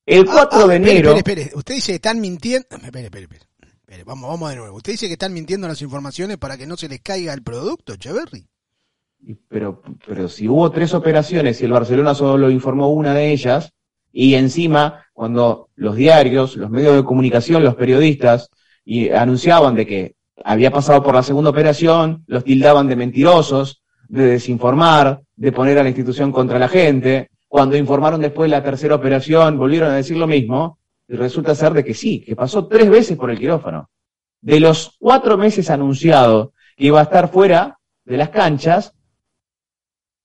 [0.05, 1.57] El 4 Ah, ah, de espere, enero, Espere, espere.
[1.57, 2.67] Usted dice que están mintiendo.
[2.71, 3.45] Espere, espere, espere.
[3.61, 4.77] Espere, vamos, vamos de nuevo.
[4.77, 7.93] Usted dice que están mintiendo las informaciones para que no se les caiga el producto,
[7.93, 8.47] Echeverry.
[9.49, 13.71] pero, pero si hubo tres operaciones y el Barcelona solo informó una de ellas,
[14.11, 18.49] y encima cuando los diarios, los medios de comunicación, los periodistas
[18.85, 24.25] y anunciaban de que había pasado por la segunda operación, los tildaban de mentirosos, de
[24.25, 27.29] desinformar, de poner a la institución contra la gente.
[27.47, 31.83] Cuando informaron después la tercera operación, volvieron a decir lo mismo, y resulta ser de
[31.83, 33.89] que sí, que pasó tres veces por el quirófano.
[34.41, 38.93] De los cuatro meses anunciado que iba a estar fuera de las canchas,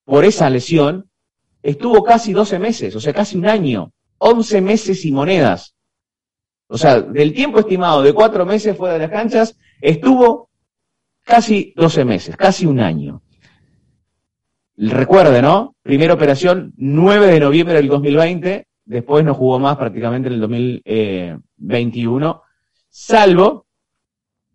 [0.04, 1.08] por esa lesión,
[1.62, 5.74] estuvo casi 12 meses, o sea, casi un año, 11 meses y monedas.
[6.66, 10.50] O sea, del tiempo estimado de cuatro meses fuera de las canchas, estuvo
[11.22, 13.21] casi 12 meses, casi un año.
[14.76, 15.76] Recuerde, ¿no?
[15.82, 22.42] Primera operación, 9 de noviembre del 2020, después no jugó más prácticamente en el 2021,
[22.88, 23.66] salvo,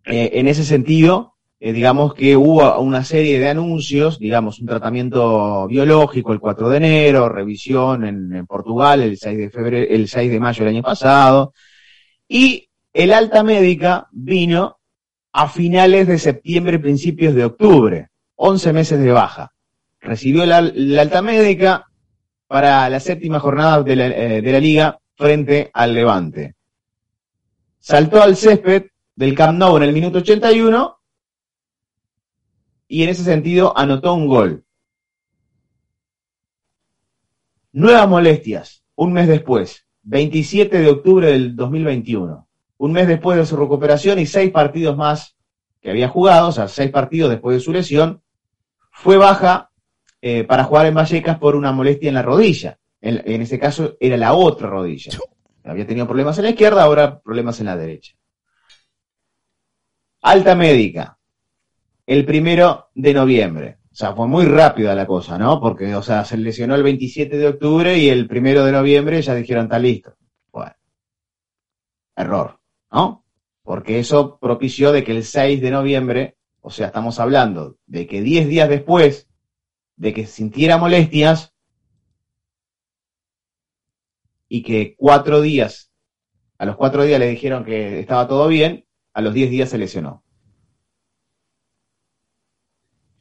[0.04, 5.66] eh, en ese sentido, eh, digamos que hubo una serie de anuncios, digamos, un tratamiento
[5.66, 10.40] biológico el 4 de enero, revisión en, Portugal el 6 de febrero, el 6 de
[10.40, 11.52] mayo del año pasado,
[12.28, 14.78] y el alta médica vino
[15.32, 19.52] a finales de septiembre, principios de octubre, 11 meses de baja.
[20.00, 21.88] Recibió la, la alta médica
[22.46, 26.54] para la séptima jornada de la, eh, de la liga frente al Levante.
[27.78, 30.98] Saltó al césped del Camp Nou en el minuto 81
[32.88, 34.64] y en ese sentido anotó un gol.
[37.72, 42.48] Nuevas molestias, un mes después, 27 de octubre del 2021.
[42.78, 45.36] Un mes después de su recuperación y seis partidos más
[45.80, 48.22] que había jugado, o sea, seis partidos después de su lesión,
[48.90, 49.67] fue baja
[50.20, 52.78] eh, para jugar en Vallecas por una molestia en la rodilla.
[53.00, 55.12] En, en ese caso era la otra rodilla.
[55.64, 58.14] Había tenido problemas en la izquierda, ahora problemas en la derecha.
[60.22, 61.18] Alta médica,
[62.06, 63.78] el primero de noviembre.
[63.92, 65.60] O sea, fue muy rápida la cosa, ¿no?
[65.60, 69.34] Porque, o sea, se lesionó el 27 de octubre y el primero de noviembre ya
[69.34, 70.14] dijeron, está listo.
[70.50, 70.72] Bueno,
[72.16, 72.60] error,
[72.92, 73.24] ¿no?
[73.62, 78.22] Porque eso propició de que el 6 de noviembre, o sea, estamos hablando de que
[78.22, 79.27] 10 días después
[79.98, 81.52] de que sintiera molestias
[84.48, 85.92] y que cuatro días,
[86.56, 89.78] a los cuatro días le dijeron que estaba todo bien, a los 10 días se
[89.78, 90.22] lesionó.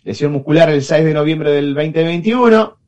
[0.04, 2.80] Lesión muscular el 6 de noviembre del 2021,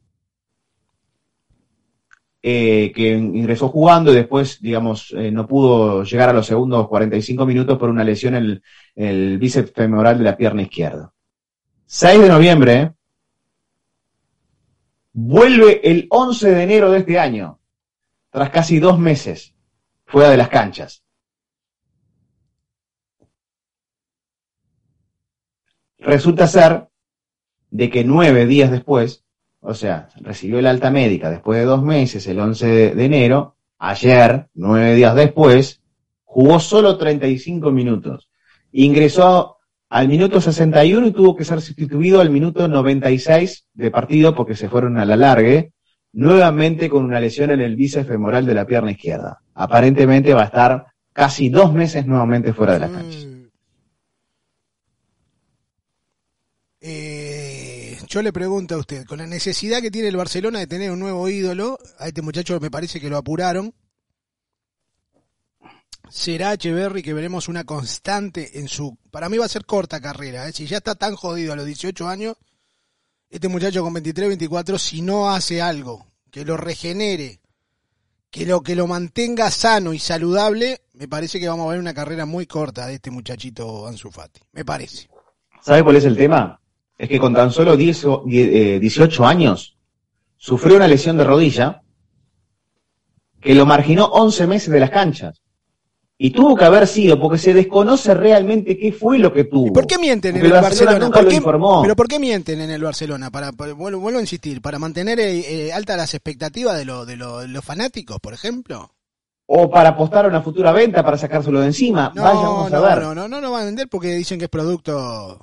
[2.42, 7.46] eh, que ingresó jugando y después, digamos, eh, no pudo llegar a los segundos 45
[7.46, 8.64] minutos por una lesión en el,
[8.96, 11.12] el bíceps femoral de la pierna izquierda.
[11.86, 12.92] 6 de noviembre, ¿eh?
[15.14, 17.60] Vuelve el 11 de enero de este año,
[18.30, 19.54] tras casi dos meses
[20.06, 21.04] fuera de las canchas.
[26.00, 26.88] Resulta ser
[27.70, 29.26] de que nueve días después,
[29.60, 34.48] o sea, recibió el alta médica después de dos meses, el 11 de, enero, ayer,
[34.54, 35.82] nueve días después,
[36.24, 38.30] jugó solo 35 minutos.
[38.72, 39.59] Ingresó
[39.90, 44.70] al minuto 61 y tuvo que ser sustituido al minuto 96 de partido porque se
[44.70, 45.74] fueron a la largue,
[46.14, 49.40] nuevamente con una lesión en el bíceps femoral de la pierna izquierda.
[49.56, 53.18] Aparentemente va a estar casi dos meses nuevamente fuera de la cancha.
[53.20, 53.40] Mm.
[56.82, 60.92] Eh, yo le pregunto a usted, con la necesidad que tiene el Barcelona de tener
[60.92, 63.74] un nuevo ídolo, a este muchacho me parece que lo apuraron.
[66.10, 68.98] ¿Será Echeverry que veremos una constante en su...
[69.12, 70.52] Para mí va a ser corta carrera, ¿eh?
[70.54, 72.36] si ya está tan jodido a los 18 años,
[73.30, 77.40] este muchacho con 23, 24, si no hace algo que lo regenere,
[78.32, 81.94] que lo, que lo mantenga sano y saludable, me parece que vamos a ver una
[81.94, 84.42] carrera muy corta de este muchachito Ansu Fati.
[84.54, 85.10] Me parece.
[85.62, 86.60] ¿Sabe cuál es el tema?
[86.98, 89.78] Es que con tan solo 10 o- die- eh, 18 años
[90.38, 91.82] sufrió una lesión de rodilla
[93.42, 95.42] que lo marginó 11 meses de las canchas.
[96.22, 99.68] Y tuvo que haber sido, porque se desconoce realmente qué fue lo que tuvo.
[99.68, 101.00] ¿Y por qué mienten en el Barcelona?
[101.00, 101.82] nunca ¿Por lo qué- informó.
[101.82, 103.32] Pero ¿por qué mienten en el Barcelona?
[103.32, 107.06] Para, para- vuelvo, vuelvo a insistir, para mantener eh, eh, altas las expectativas de, lo-
[107.06, 108.92] de, lo- de los fanáticos, por ejemplo.
[109.46, 112.12] O para apostar a una futura venta, para sacárselo de encima.
[112.14, 113.00] No, Vayamos a no, ver.
[113.00, 115.40] no, no, no lo van a vender porque dicen que es producto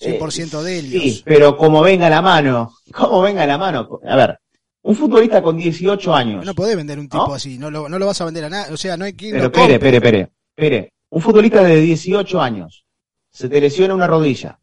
[0.00, 1.02] 100% de Eh, ellos.
[1.02, 4.00] Sí, pero como venga la mano, como venga la mano.
[4.08, 4.38] A ver,
[4.82, 6.44] un futbolista con 18 años.
[6.44, 7.34] No podés vender un tipo ¿No?
[7.34, 9.32] así, no lo, no lo vas a vender a nada, o sea, no hay quien
[9.32, 10.92] Pero espere, espere, espere, espere.
[11.10, 12.84] Un futbolista de 18 años
[13.30, 14.58] se te lesiona una rodilla.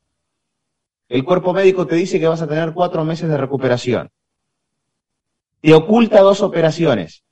[1.08, 4.10] El cuerpo médico te dice que vas a tener cuatro meses de recuperación.
[5.62, 7.23] Te oculta dos operaciones.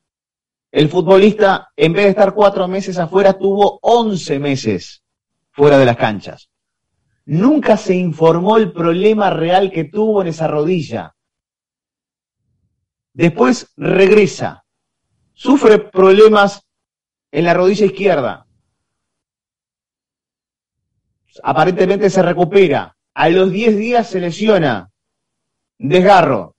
[0.71, 5.03] El futbolista, en vez de estar cuatro meses afuera, tuvo 11 meses
[5.51, 6.49] fuera de las canchas.
[7.25, 11.15] Nunca se informó el problema real que tuvo en esa rodilla.
[13.17, 14.63] Después regresa.
[15.33, 16.61] Sufre problemas
[17.31, 18.45] en la rodilla izquierda.
[21.41, 22.95] Aparentemente se recupera.
[23.15, 24.91] A los 10 días se lesiona.
[25.79, 26.55] Desgarro.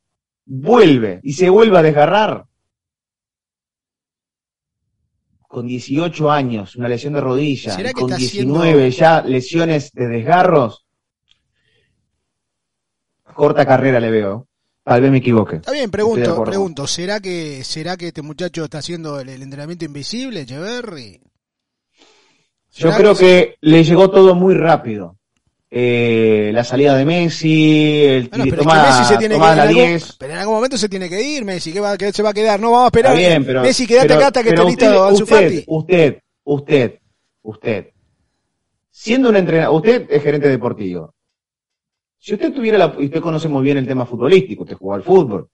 [0.47, 2.45] Vuelve y se vuelve a desgarrar.
[5.47, 7.73] Con 18 años, una lesión de rodilla.
[7.77, 10.85] ¿Será y que con está 19 haciendo- ya lesiones de desgarros.
[13.33, 14.48] Corta carrera le veo.
[14.89, 15.57] Tal vez me equivoque.
[15.57, 19.85] Está bien, pregunto, pregunto, ¿será que, será que este muchacho está haciendo el, el entrenamiento
[19.85, 21.21] invisible, Echeverry?
[22.73, 25.17] Yo ¿Será creo se- que le llegó todo muy rápido.
[25.71, 29.47] Eh, la salida de Messi, el Bueno, pero es que Messi se tiene que ir.
[29.47, 30.17] la en algún- 10.
[30.19, 31.73] pero en algún momento se tiene que ir, Messi.
[31.73, 32.59] ¿Qué, va, qué se va a quedar?
[32.59, 33.13] No vamos a esperar.
[33.15, 36.99] Está bien, pero, Messi, quédate acá hasta que esté listo usted, usted, usted, usted,
[37.43, 37.87] usted,
[38.91, 41.15] siendo un entrenador, usted es gerente deportivo.
[42.19, 45.03] Si usted tuviera la, y usted conoce muy bien el tema futbolístico, usted juega al
[45.05, 45.49] fútbol.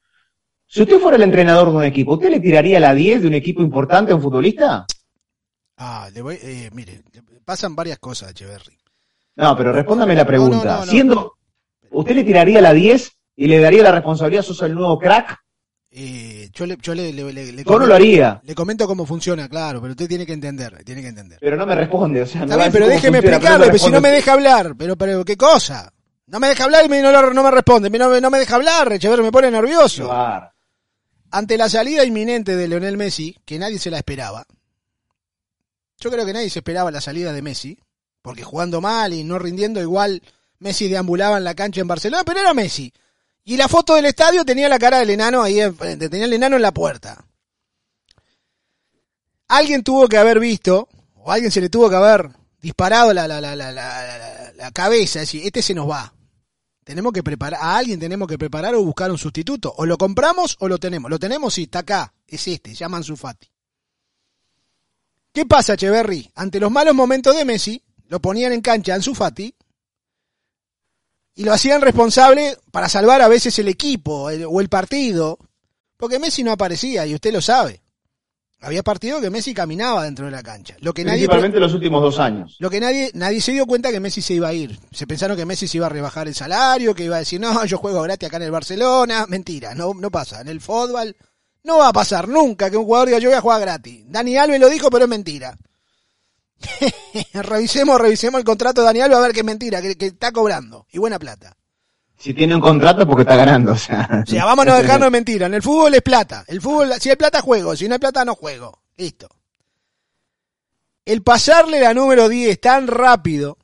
[0.66, 3.35] Si usted fuera el entrenador de un equipo, ¿usted le tiraría la 10 de un
[3.35, 4.87] equipo importante a un futbolista?
[5.77, 7.03] Ah, le voy, eh, mire,
[7.44, 8.79] pasan varias cosas, Echeverry.
[9.37, 10.57] No, pero respóndame la pregunta.
[10.64, 10.90] no, no, no.
[10.90, 11.33] Siendo,
[11.90, 15.38] ¿usted le tiraría la 10 y le daría la responsabilidad, sos el nuevo crack?
[15.90, 18.40] Eh, yo le, yo le, le, le- comento- lo haría.
[18.42, 21.38] le comento cómo funciona, claro, pero usted tiene que entender, tiene que entender.
[21.40, 23.85] Pero no me responde, o sea, Está bien, pero déjeme funciona, pero explicarle, me pero
[23.85, 24.74] si no me deja hablar.
[24.77, 25.92] Pero, pero, ¿qué cosa?
[26.26, 27.90] No me deja hablar y me, no, me responde.
[27.90, 30.10] No, me- no me deja hablar, Echeverry me pone nervioso.
[31.30, 34.46] Ante la salida inminente de Leonel Messi, que nadie se la esperaba,
[35.98, 37.78] yo creo que nadie se esperaba la salida de Messi,
[38.22, 40.22] porque jugando mal y no rindiendo, igual
[40.60, 42.92] Messi deambulaba en la cancha en Barcelona, pero era Messi.
[43.44, 46.56] Y la foto del estadio tenía la cara del enano ahí enfrente, tenía el enano
[46.56, 47.24] en la puerta.
[49.48, 52.30] Alguien tuvo que haber visto, o alguien se le tuvo que haber
[52.64, 56.14] disparado la, la, la, la, cabeza, es decir, este se nos va.
[56.83, 59.74] Tenemos que preparar, a alguien tenemos que preparar o buscar un sustituto.
[59.77, 61.11] O lo compramos o lo tenemos.
[61.11, 62.14] Lo tenemos, sí, está acá.
[62.27, 63.50] Es este, llaman Sufati.
[65.31, 66.31] ¿Qué pasa, Echeverry?
[66.35, 69.55] Ante los malos momentos de Messi, lo ponían en cancha Ansu Fati
[71.35, 75.38] y lo hacían responsable para salvar a veces el equipo o el partido.
[75.98, 77.83] Porque Messi no aparecía y usted lo sabe.
[78.64, 80.74] Había partidos que Messi caminaba dentro de la cancha.
[80.81, 82.57] Lo que nadie Principalmente los últimos dos años.
[82.59, 84.79] lo que nadie, nadie se dio cuenta que Messi se iba a ir.
[84.90, 87.64] Se pensaron que Messi se iba a rebajar el salario, que iba a decir, no,
[87.66, 89.27] yo juego gratis acá en el Barcelona.
[89.29, 90.40] Mentira, no, no pasa.
[90.40, 91.14] En el fútbol
[91.62, 94.05] no va a pasar nunca que un jugador diga, yo voy a jugar gratis.
[94.07, 95.57] Dani Alves lo dijo, pero es mentira.
[97.35, 100.33] revisemos, revisemos el contrato de Dani Alves a ver que es mentira, que, que está
[100.33, 100.87] cobrando.
[100.92, 101.57] Y buena plata.
[102.24, 104.22] Si tiene un contrato porque está ganando, o sea.
[104.26, 105.44] O sea, vámonos a dejarnos de mentira.
[105.44, 106.42] En el fútbol es plata.
[106.46, 107.76] El fútbol, si hay plata, juego.
[107.76, 108.80] Si no hay plata, no juego.
[108.96, 109.28] Listo.
[111.04, 113.58] El pasarle la número 10 tan rápido,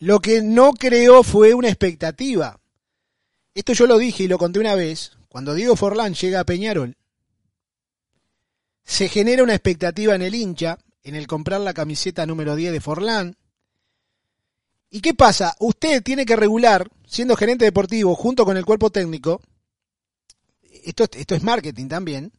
[0.00, 2.60] lo que no creó fue una expectativa.
[3.54, 5.12] Esto yo lo dije y lo conté una vez.
[5.30, 6.94] Cuando Diego Forlán llega a Peñarol,
[8.84, 12.80] se genera una expectativa en el hincha, en el comprar la camiseta número 10 de
[12.82, 13.36] Forlán.
[14.94, 15.56] ¿Y qué pasa?
[15.58, 19.40] Usted tiene que regular, siendo gerente deportivo, junto con el cuerpo técnico,
[20.84, 22.32] esto, es marketing también,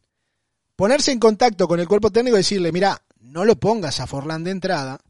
[0.74, 4.42] ponerse en contacto con el cuerpo técnico y decirle, mira, no lo pongas a Forlán
[4.42, 5.00] de entrada,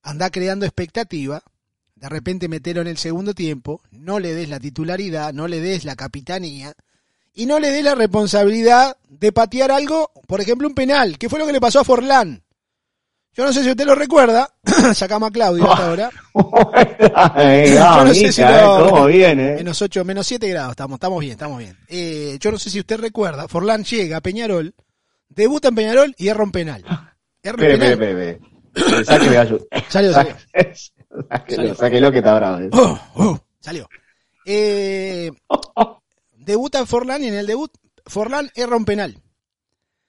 [0.00, 1.42] anda creando expectativa,
[1.96, 5.84] de repente metelo en el segundo tiempo, no le des la titularidad, no le des
[5.84, 6.72] la capitanía,
[7.34, 11.40] y no le des la responsabilidad de patear algo, por ejemplo un penal, que fue
[11.40, 12.42] lo que le pasó a Forlán.
[13.40, 14.52] Yo no sé si usted lo recuerda,
[14.94, 16.10] sacamos a Claudio hasta ahora.
[17.14, 19.54] Ay, Yo no sé si eh, lo- ¿Cómo viene?
[19.54, 21.74] Menos 8, menos 7 grados, estamos, estamos bien, estamos bien.
[21.88, 24.74] Eh, yo no sé si usted recuerda, Forlán llega a Peñarol,
[25.30, 26.82] debuta en Peñarol y erra un penal.
[27.42, 27.92] Erra un penal.
[27.92, 28.34] espere,
[28.74, 29.04] espere.
[29.06, 29.60] Sáquelo, ayuda.
[29.88, 30.36] Salió, salió.
[31.30, 32.58] Sáquelo, sáquelo que está bravo.
[32.58, 32.68] eh.
[32.72, 33.88] Oh, oh, salió.
[34.44, 35.30] Eh,
[36.36, 37.72] debuta Forlán y en el debut
[38.04, 39.14] Forlán erra un penal.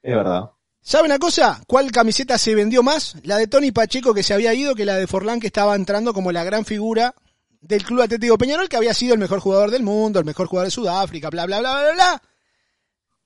[0.04, 0.50] Es verdad.
[0.84, 1.62] ¿Sabe una cosa?
[1.68, 3.16] ¿Cuál camiseta se vendió más?
[3.24, 6.14] La de Tony Pacheco que se había ido que la de Forlán que estaba entrando
[6.14, 7.14] como la gran figura
[7.62, 10.68] del Club Atlético Peñarol que había sido el mejor jugador del mundo, el mejor jugador
[10.68, 12.22] de Sudáfrica, bla, bla, bla, bla, bla.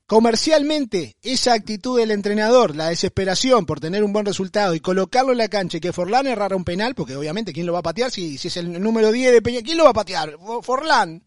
[0.06, 5.38] Comercialmente, esa actitud del entrenador, la desesperación por tener un buen resultado y colocarlo en
[5.38, 8.12] la cancha y que Forlán errara un penal, porque obviamente ¿quién lo va a patear?
[8.12, 10.34] Si, si es el número 10 de Peñarol, ¿quién lo va a patear?
[10.36, 11.24] Fo- Forlán.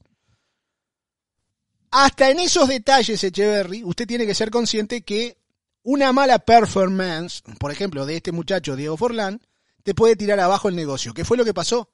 [1.92, 5.38] Hasta en esos detalles, Echeverry, usted tiene que ser consciente que
[5.84, 9.42] una mala performance, por ejemplo, de este muchacho Diego Forlán,
[9.84, 11.14] te puede tirar abajo el negocio.
[11.14, 11.90] ¿Qué fue lo que pasó?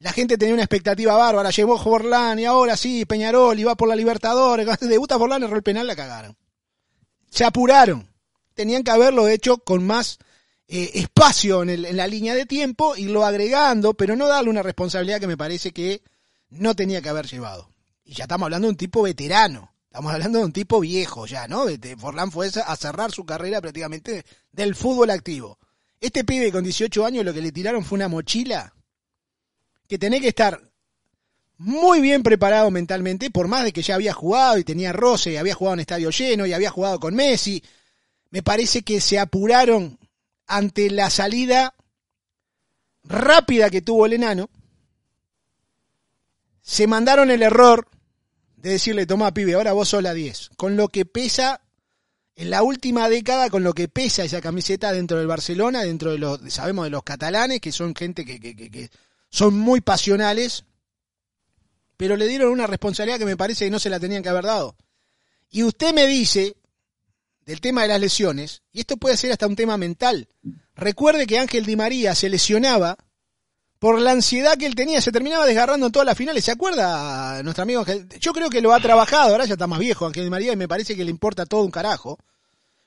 [0.00, 3.88] La gente tenía una expectativa bárbara, llegó Forlán y ahora sí, Peñarol y va por
[3.88, 6.36] la Libertadores, debuta Forlán, erró el penal, la cagaron.
[7.30, 8.08] Se apuraron.
[8.54, 10.18] Tenían que haberlo hecho con más
[10.66, 14.62] eh, espacio en, el- en la línea de tiempo, irlo agregando, pero no darle una
[14.62, 16.02] responsabilidad que me parece que
[16.50, 17.70] no tenía que haber llevado.
[18.04, 19.72] Y ya estamos hablando de un tipo veterano.
[19.88, 21.64] Estamos hablando de un tipo viejo ya, ¿no?
[21.64, 25.58] De- Forlán fue a cerrar su carrera prácticamente del fútbol activo.
[26.00, 28.72] Este pibe con 18 años lo que le tiraron fue una mochila
[29.88, 30.60] que tenés que estar
[31.56, 35.36] muy bien preparado mentalmente, por más de que ya había jugado y tenía roce, y
[35.38, 37.64] había jugado en estadio lleno y había jugado con Messi.
[38.30, 39.98] Me parece que se apuraron
[40.46, 41.74] ante la salida
[43.02, 44.50] rápida que tuvo el enano.
[46.60, 47.88] Se mandaron el error
[48.60, 50.50] de decirle, toma pibe, ahora vos sos la 10.
[50.56, 51.60] Con lo que pesa,
[52.36, 56.18] en la última década, con lo que pesa esa camiseta dentro del Barcelona, dentro de
[56.18, 58.90] los, sabemos de los catalanes, que son gente que, que- que- que
[59.30, 60.64] son muy pasionales,
[61.96, 64.44] pero le dieron una responsabilidad que me parece que no se la tenían que haber
[64.44, 64.76] dado.
[65.50, 66.56] Y usted me dice,
[67.44, 70.28] del tema de las lesiones, y esto puede ser hasta un tema mental,
[70.74, 72.96] recuerde que Ángel Di María se lesionaba
[73.78, 76.44] por la ansiedad que él tenía, se terminaba desgarrando en todas las finales.
[76.44, 78.08] ¿Se acuerda nuestro amigo Ángel?
[78.20, 80.56] Yo creo que lo ha trabajado, ahora ya está más viejo Ángel Di María y
[80.56, 82.18] me parece que le importa todo un carajo.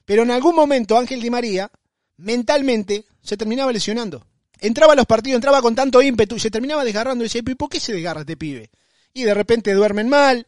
[0.06, 1.72] Pero en algún momento Ángel Di María,
[2.18, 4.26] mentalmente, se terminaba lesionando.
[4.60, 7.54] Entraba a los partidos, entraba con tanto ímpetu y se terminaba desgarrando y decía, "¿Pero
[7.54, 8.70] ¿y por qué se desgarra este pibe?
[9.14, 10.46] Y de repente duermen mal,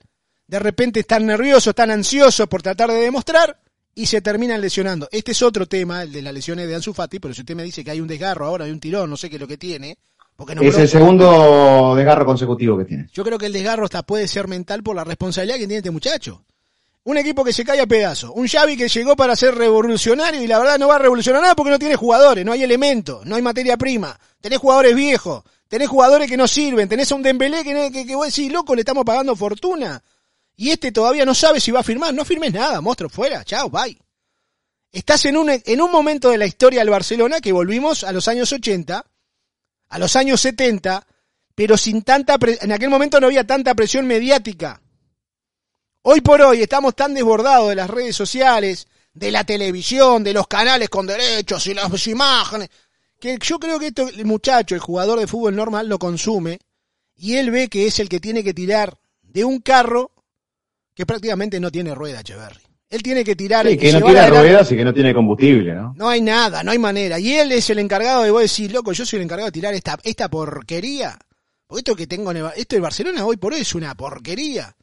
[0.48, 3.60] de repente están nerviosos, están ansiosos por tratar de demostrar
[3.96, 5.08] y se terminan lesionando.
[5.12, 7.64] Este es otro tema, el de las lesiones de Ansu Fati, pero si usted me
[7.64, 9.58] dice que hay un desgarro ahora, hay un tirón, no sé qué es lo que
[9.58, 9.98] tiene,
[10.36, 13.08] porque no Es el segundo desgarro consecutivo que tiene.
[13.14, 15.92] yo creo que el desgarro hasta puede ser mental por la responsabilidad que tiene este
[15.92, 16.44] muchacho.
[17.06, 18.32] Un equipo que se cae a pedazos.
[18.34, 21.56] Un Xavi que llegó para ser revolucionario y la verdad no va a revolucionar nada
[21.56, 24.18] porque no tiene jugadores, no hay elementos, no hay materia prima.
[24.40, 28.16] Tenés jugadores viejos, tenés jugadores que no sirven, tenés a un Dembélé que, que, que
[28.16, 30.02] vos decís, loco, le estamos pagando fortuna.
[30.56, 32.14] Y este todavía no sabe si va a firmar.
[32.14, 33.98] No firmes nada, monstruo, fuera, chao, bye.
[34.92, 38.28] Estás en un, en un momento de la historia del Barcelona que volvimos a los
[38.28, 39.04] años 80,
[39.94, 41.06] a los años 70,
[41.54, 44.82] pero sin tanta en aquel momento no había tanta presión mediática.
[46.02, 50.48] Hoy por hoy estamos tan desbordados de las redes sociales, de la televisión, de los
[50.48, 52.70] canales con derechos y las imágenes,
[53.20, 56.58] que yo creo que esto, el muchacho, el jugador de fútbol normal, lo consume
[57.16, 60.12] y él ve que es el que tiene que tirar de un carro
[60.96, 62.64] que prácticamente no tiene rueda, Echeverry.
[62.94, 65.96] Él tiene que tirar Sí, que no tiene ruedas y que no tiene combustible, ¿no?
[65.98, 67.20] no hay nada, no hay manera.
[67.20, 69.74] Y él es el encargado de vos decir, loco, yo soy el encargado de tirar
[69.74, 71.18] esta, esta porquería.
[71.66, 74.76] Porque esto que tengo en el, esto de Barcelona hoy por hoy es una porquería.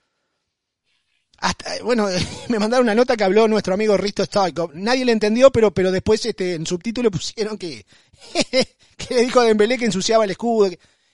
[1.39, 2.09] Hasta, bueno,
[2.49, 4.73] me mandaron una nota que habló nuestro amigo Risto Stoikov.
[4.75, 7.87] Nadie le entendió, pero, pero después este, en subtítulo pusieron que,
[8.97, 10.71] que le dijo a Dembélé que ensuciaba el escudo.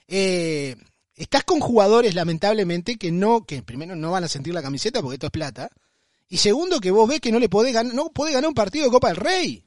[0.09, 0.76] Eh,
[1.16, 5.14] Estás con jugadores, lamentablemente, que no, que primero no van a sentir la camiseta porque
[5.14, 5.70] esto es plata.
[6.29, 8.87] Y segundo, que vos ves que no le podés ganar, no podés ganar un partido
[8.87, 9.62] de Copa del Rey.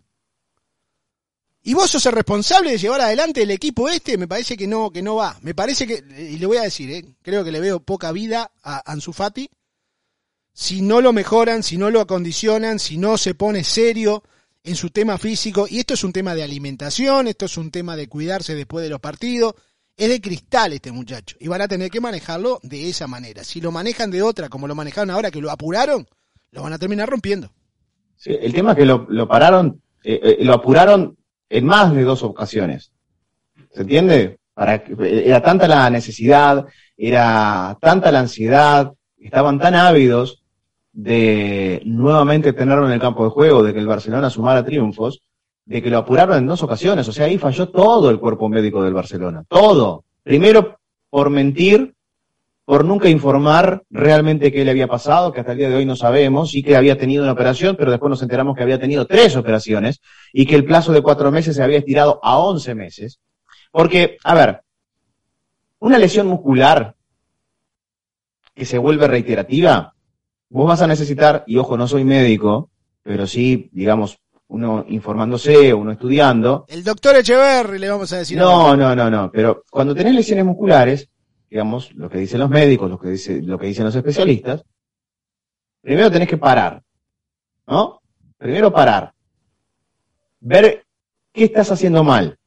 [1.62, 4.91] Y vos sos el responsable de llevar adelante el equipo este, me parece que no,
[4.91, 5.38] que no va.
[5.41, 8.51] Me parece que, y le voy a decir, eh, creo que le veo poca vida
[8.64, 9.49] a Ansu Fati.
[10.53, 14.24] Si no lo mejoran, si no lo acondicionan, si no se pone serio
[14.64, 17.95] en su tema físico, y esto es un tema de alimentación, esto es un tema
[17.95, 19.55] de cuidarse después de los partidos,
[19.95, 23.43] es de cristal este muchacho, y van a tener que manejarlo de esa manera.
[23.43, 26.07] Si lo manejan de otra, como lo manejaron ahora, que lo apuraron,
[26.52, 27.50] lo van a terminar rompiendo.
[28.16, 31.18] Sí, el tema es que lo, lo pararon, eh, eh, lo apuraron
[31.50, 32.91] en más de dos ocasiones.
[33.74, 34.39] ¿Se entiende?
[34.54, 36.66] Para, era tanta la necesidad,
[36.97, 40.43] era tanta la ansiedad, estaban tan ávidos
[40.91, 45.22] de nuevamente tenerlo en el campo de juego, de que el Barcelona sumara triunfos,
[45.66, 47.08] de que lo apuraron en dos ocasiones.
[47.08, 49.43] O sea, ahí falló todo el cuerpo médico del Barcelona.
[49.47, 50.04] Todo.
[50.24, 50.80] Primero
[51.10, 51.95] por mentir,
[52.70, 55.95] por nunca informar realmente qué le había pasado, que hasta el día de hoy no
[55.95, 59.36] sabemos, y que había tenido una operación, pero después nos enteramos que había tenido tres
[59.36, 60.01] operaciones,
[60.32, 63.22] y que el plazo de cuatro meses se había estirado a once meses.
[63.72, 64.61] Porque, a ver,
[65.80, 66.95] una lesión muscular
[68.53, 69.95] que se vuelve reiterativa,
[70.49, 72.70] vos vas a necesitar, y ojo, no soy médico,
[73.01, 76.65] pero sí, digamos, uno informándose, uno estudiando.
[76.67, 78.38] El doctor Echeverry le vamos a decir.
[78.38, 81.09] No, no, no, no, pero cuando tenés lesiones musculares,
[81.50, 84.64] digamos, lo que dicen los médicos, lo que, dice, lo que dicen los especialistas,
[85.82, 86.84] primero tenés que parar,
[87.68, 88.02] ¿no?
[88.38, 89.14] Primero parar.
[90.39, 90.86] Ver
[91.34, 92.38] qué estás haciendo mal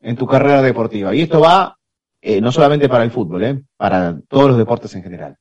[0.00, 1.14] en tu carrera deportiva.
[1.14, 1.76] Y esto va
[2.20, 3.62] eh, no solamente para el fútbol, ¿eh?
[3.76, 5.36] para todos los deportes en general.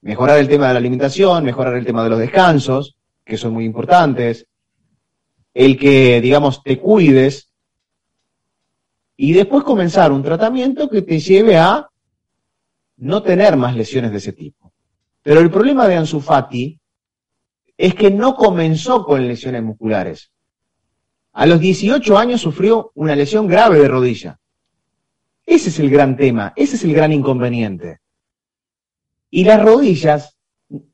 [0.00, 3.64] Mejorar el tema de la alimentación, mejorar el tema de los descansos, que son muy
[3.64, 4.46] importantes.
[5.52, 7.50] El que, digamos, te cuides.
[9.16, 11.88] Y después comenzar un tratamiento que te lleve a
[12.96, 14.72] no tener más lesiones de ese tipo.
[15.22, 16.80] Pero el problema de Ansu Fati
[17.76, 20.32] es que no comenzó con lesiones musculares.
[21.32, 24.38] A los 18 años sufrió una lesión grave de rodilla.
[25.44, 28.00] Ese es el gran tema, ese es el gran inconveniente.
[29.30, 30.36] Y las rodillas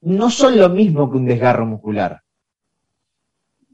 [0.01, 2.23] no son lo mismo que un desgarro muscular.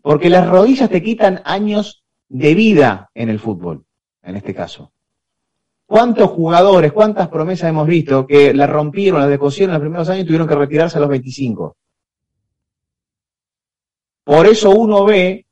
[0.02, 3.84] Porque las rodillas te quitan años de vida en el fútbol,
[4.22, 4.92] en este caso.
[5.88, 10.24] ¿Cuántos jugadores, cuántas promesas hemos visto que la rompieron, la descosieron en los primeros años
[10.24, 11.76] y tuvieron que retirarse a los 25?
[14.22, 15.46] Por eso uno ve,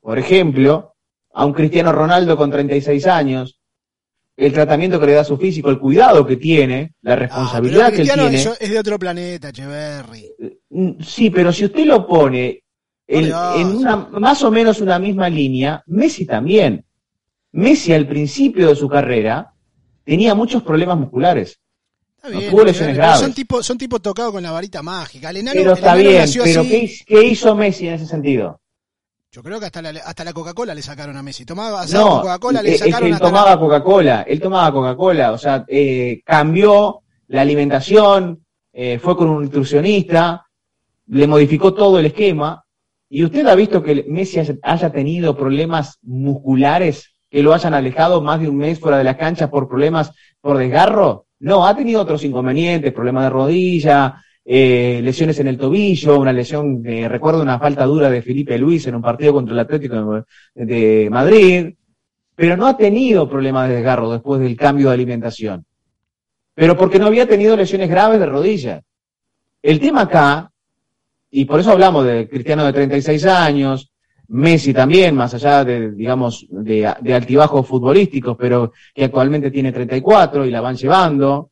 [0.00, 0.96] por ejemplo,
[1.32, 3.60] a un Cristiano Ronaldo con 36 años,
[4.36, 7.90] el tratamiento que le da a su físico, el cuidado que tiene, la responsabilidad Ah,
[7.90, 8.56] que él Cristiano tiene.
[8.58, 10.28] es de otro planeta, Echeverry.
[10.70, 12.64] Mm, Sí, pero si usted lo pone
[13.06, 13.32] en
[13.76, 16.84] una, más o menos una misma línea, Messi también.
[17.52, 19.51] Messi al principio de su carrera
[20.04, 21.58] tenía muchos problemas musculares.
[22.16, 23.20] Está No tuvo lesiones graves.
[23.20, 25.30] Son tipos son tipo tocados con la varita mágica.
[25.30, 26.62] El enano, Pero el está enano bien, pero.
[26.62, 28.60] ¿qué, hiz- qué hizo Messi en ese sentido?
[29.32, 31.44] Yo creo que hasta la, hasta la Coca-Cola le sacaron a Messi.
[31.46, 35.64] Tomaba Coca-Cola, es le que sacaron él tomaba la- Coca-Cola, él tomaba Coca-Cola, o sea,
[35.68, 38.44] eh, cambió la alimentación,
[38.74, 40.46] eh, fue con un nutricionista,
[41.06, 42.62] le modificó todo el esquema,
[43.08, 48.40] y usted ha visto que Messi haya tenido problemas musculares que lo hayan alejado más
[48.40, 51.28] de un mes fuera de la cancha por problemas por desgarro.
[51.40, 56.84] No, ha tenido otros inconvenientes, problemas de rodilla, eh, lesiones en el tobillo, una lesión,
[56.84, 60.24] recuerdo una falta dura de Felipe Luis en un partido contra el Atlético
[60.54, 61.74] de, de Madrid,
[62.36, 65.64] pero no ha tenido problemas de desgarro después del cambio de alimentación.
[66.54, 68.82] Pero porque no había tenido lesiones graves de rodilla.
[69.62, 70.52] El tema acá,
[71.30, 73.91] y por eso hablamos de Cristiano de 36 años,
[74.32, 80.46] Messi también, más allá de, digamos, de, de altibajos futbolísticos, pero que actualmente tiene 34
[80.46, 81.50] y la van llevando.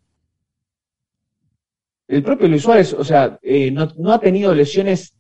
[2.09, 5.15] El propio Luis Suárez, o sea, eh, no, ha tenido lesiones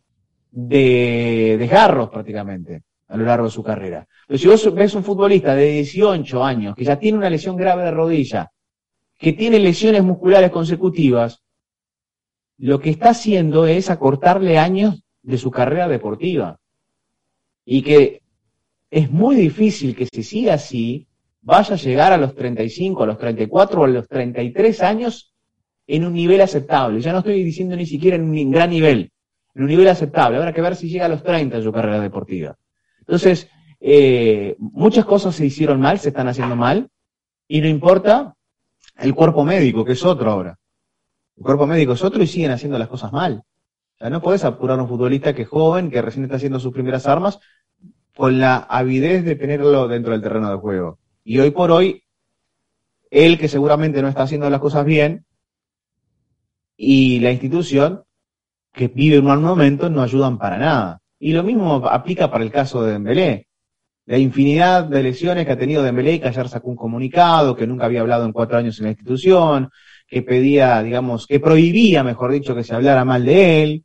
[0.50, 4.06] de desgarros prácticamente a lo largo de su carrera.
[4.26, 7.84] Pero si vos ves un futbolista de 18 años que ya tiene una lesión grave
[7.84, 8.50] de rodilla,
[9.18, 11.42] que tiene lesiones musculares consecutivas,
[12.56, 16.59] lo que está haciendo es acortarle años de su carrera deportiva.
[17.72, 18.20] Y que
[18.90, 21.06] es muy difícil que si sigue así,
[21.40, 25.32] vaya a llegar a los 35, a los 34 o a los 33 años
[25.86, 27.00] en un nivel aceptable.
[27.00, 29.12] Ya no estoy diciendo ni siquiera en un gran nivel,
[29.54, 30.38] en un nivel aceptable.
[30.38, 32.58] Habrá que ver si llega a los 30 en su carrera deportiva.
[32.98, 33.48] Entonces,
[33.78, 36.88] eh, muchas cosas se hicieron mal, se están haciendo mal,
[37.46, 38.34] y no importa
[38.98, 40.58] el cuerpo médico, que es otro ahora.
[41.36, 43.44] El cuerpo médico es otro y siguen haciendo las cosas mal.
[43.94, 46.58] O sea, no podés apurar a un futbolista que es joven, que recién está haciendo
[46.58, 47.38] sus primeras armas,
[48.20, 50.98] con la avidez de tenerlo dentro del terreno de juego.
[51.24, 52.02] Y hoy por hoy,
[53.10, 55.24] él que seguramente no está haciendo las cosas bien
[56.76, 58.02] y la institución
[58.74, 61.00] que vive un mal momento no ayudan para nada.
[61.18, 63.48] Y lo mismo aplica para el caso de Dembélé.
[64.04, 67.86] La infinidad de lesiones que ha tenido Dembélé, que ayer sacó un comunicado, que nunca
[67.86, 69.70] había hablado en cuatro años en la institución,
[70.06, 73.84] que pedía, digamos, que prohibía, mejor dicho, que se hablara mal de él.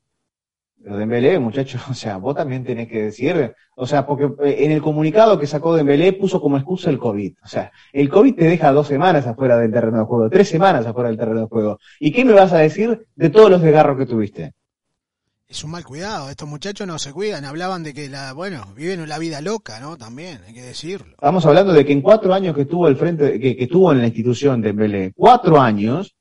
[0.85, 4.71] Pero Dembélé, muchachos, o sea, vos también tenés que decir, o sea, porque eh, en
[4.71, 7.33] el comunicado que sacó Dembélé puso como excusa el COVID.
[7.43, 10.85] O sea, el COVID te deja dos semanas afuera del terreno de juego, tres semanas
[10.85, 11.79] afuera del terreno de juego.
[11.99, 14.53] ¿Y qué me vas a decir de todos los desgarros que tuviste?
[15.47, 19.09] Es un mal cuidado, estos muchachos no se cuidan, hablaban de que la, bueno, viven
[19.09, 19.97] la vida loca, ¿no?
[19.97, 21.13] También, hay que decirlo.
[21.13, 24.01] Estamos hablando de que en cuatro años que estuvo al frente, que, que estuvo en
[24.01, 26.15] la institución de Dembélé, cuatro años,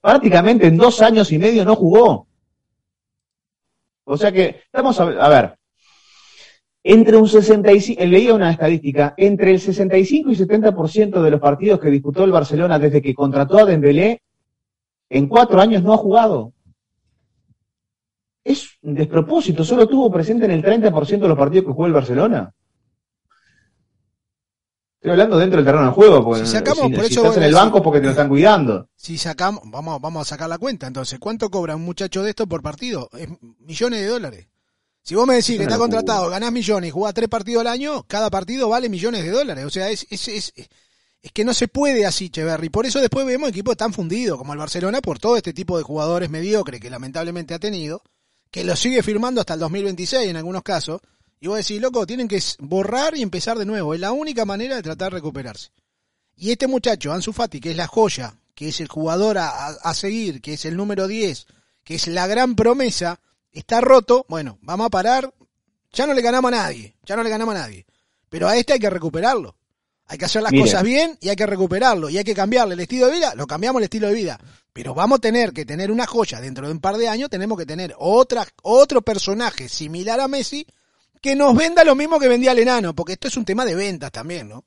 [0.00, 2.26] prácticamente en dos años y medio no jugó.
[4.04, 5.54] O sea que, estamos a, a ver,
[6.86, 11.80] entre un 65, eh, leía una estadística, entre el 65 y 70% de los partidos
[11.80, 14.20] que disputó el Barcelona desde que contrató a Dembélé,
[15.08, 16.52] en cuatro años no ha jugado.
[18.44, 21.94] Es un despropósito, solo tuvo presente en el 30% de los partidos que jugó el
[21.94, 22.52] Barcelona.
[25.04, 27.36] Estoy hablando dentro del terreno de juego, porque Si sacamos, si- por si eso estás
[27.36, 28.88] en el banco porque te lo están cuidando.
[28.96, 32.46] Si sacamos, vamos, vamos a sacar la cuenta, entonces, ¿cuánto cobra un muchacho de esto
[32.46, 33.10] por partido?
[33.12, 33.28] Es
[33.58, 34.46] millones de dólares.
[35.02, 38.02] Si vos me decís que está contratado, ganás millones y jugás tres partidos al año,
[38.08, 39.66] cada partido vale millones de dólares.
[39.66, 40.54] O sea, es, es, es,
[41.20, 42.70] es que no se puede así, Cheverry.
[42.70, 45.82] Por eso después vemos equipos tan fundidos como el Barcelona por todo este tipo de
[45.84, 48.00] jugadores mediocres que lamentablemente ha tenido,
[48.50, 51.02] que lo sigue firmando hasta el 2026 en algunos casos.
[51.44, 53.92] Y vos decís, loco, tienen que borrar y empezar de nuevo.
[53.92, 55.72] Es la única manera de tratar de recuperarse.
[56.38, 60.40] Y este muchacho, Ansu Fati, que es la joya, que es el jugador a, seguir,
[60.40, 61.46] que es el número 10,
[61.84, 63.20] que es la gran promesa,
[63.52, 64.24] está roto.
[64.26, 65.34] Bueno, vamos a parar.
[65.92, 66.96] Ya no le ganamos a nadie.
[67.04, 67.84] Ya no le ganamos a nadie.
[68.30, 69.54] Pero a este hay que recuperarlo.
[70.06, 72.08] Hay que hacer las cosas bien y hay que recuperarlo.
[72.08, 73.34] Y hay que cambiarle el estilo de vida.
[73.34, 74.40] Lo cambiamos el estilo de vida.
[74.72, 77.28] Pero vamos a tener que tener una joya dentro de un par de años.
[77.28, 80.66] Tenemos que tener otra, otro personaje similar a Messi
[81.24, 82.94] que nos venda lo mismo que vendía el enano.
[82.94, 84.62] Porque esto es un tema de ventas también, ¿no?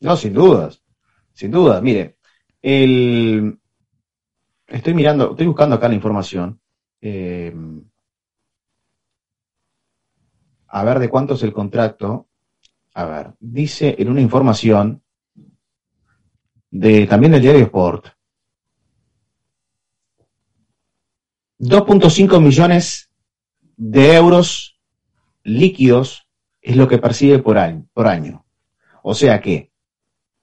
[0.00, 0.82] No, sin dudas.
[1.32, 1.80] Sin dudas.
[1.80, 2.16] Mire,
[2.60, 3.60] el...
[4.66, 6.60] estoy mirando, estoy buscando acá la información.
[7.00, 7.54] eh,
[10.68, 12.26] a ver de cuánto es el contrato.
[12.94, 15.00] A ver, dice en una información
[16.72, 18.08] de también del diario Sport.
[21.60, 23.05] 2.5 millones
[23.76, 24.78] de euros
[25.44, 26.26] líquidos
[26.62, 28.44] es lo que percibe por año, por año.
[29.02, 29.70] O sea que,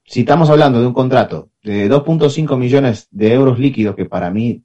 [0.05, 4.63] si estamos hablando de un contrato de 2.5 millones de euros líquidos, que para mí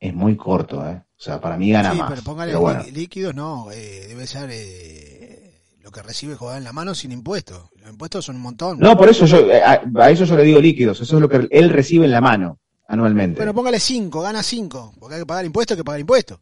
[0.00, 1.02] es muy corto, ¿eh?
[1.16, 2.10] o sea, para mí gana sí, más.
[2.10, 6.58] pero póngale Pero bueno, lí- líquidos, no, eh, debe ser eh, lo que recibe jugar
[6.58, 7.70] en la mano sin impuestos.
[7.76, 8.78] Los impuestos son un montón.
[8.78, 11.28] no, por eso yo, eh, a, a eso yo le digo líquidos, eso es lo
[11.28, 13.36] que él recibe en la mano anualmente.
[13.38, 16.38] Bueno, póngale 5, gana 5, porque hay que pagar impuestos, hay que pagar impuestos.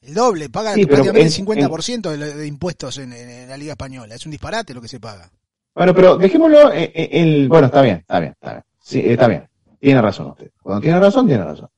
[0.00, 3.48] El doble, paga Sí, prácticamente en- el 50% de, lo- de impuestos en, en- en
[3.48, 4.14] la Liga Española.
[4.14, 5.30] Es un disparate lo que se paga.
[5.74, 8.64] Bueno, pero dejémoslo, el, bueno, está bien, está bien, está bien.
[8.82, 9.48] Sí, está bien.
[9.80, 10.50] Tiene razón usted.
[10.62, 11.68] Cuando tiene razón, tiene razón.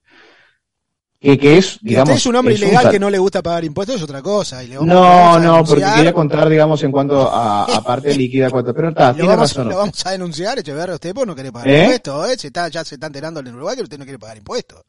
[1.18, 2.08] Que, que es, digamos.
[2.08, 4.64] usted es un hombre es ilegal que no le gusta pagar impuestos, es otra cosa.
[4.64, 8.14] Y le vamos- No, a no, porque quería contar, digamos, en cuanto a, a parte
[8.14, 9.64] líquida, cuánto, pero está, tiene vamos, razón.
[9.64, 9.78] lo usted.
[9.80, 11.80] vamos a denunciar, Echeverri, usted por no quiere pagar ¿Eh?
[11.82, 12.38] impuestos, ¿eh?
[12.38, 14.82] Se está, ya se está enterando en Uruguay que usted no quiere pagar impuestos.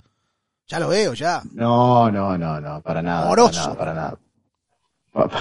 [0.72, 1.42] Ya lo veo, ya.
[1.54, 3.28] No, no, no, no, para nada.
[3.28, 3.76] Moroso.
[3.76, 4.16] Para nada,
[5.12, 5.28] para nada.
[5.28, 5.40] Pa- pa-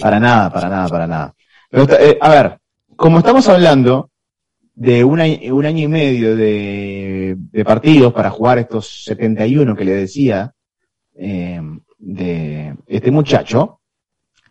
[0.00, 1.34] Para nada, para nada, para nada.
[1.70, 2.58] Pero eh, a ver,
[2.96, 4.10] como estamos hablando
[4.74, 9.84] de un año, un año y medio de, de partidos para jugar estos 71 que
[9.84, 10.52] le decía
[11.14, 11.60] eh,
[11.98, 13.78] de este muchacho,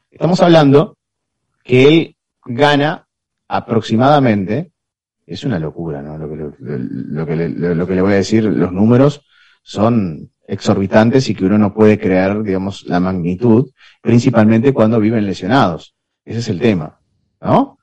[0.09, 0.95] estamos hablando
[1.65, 2.15] que él
[2.45, 3.05] gana
[3.49, 4.71] aproximadamente,
[5.27, 6.17] es una locura, ¿no?
[6.17, 9.25] Lo que, lo, que le, lo que le voy a decir, los números
[9.61, 15.95] son exorbitantes y que uno no puede creer, digamos, la magnitud, principalmente cuando viven lesionados.
[16.25, 16.99] Ese es el tema,
[17.39, 17.77] ¿no?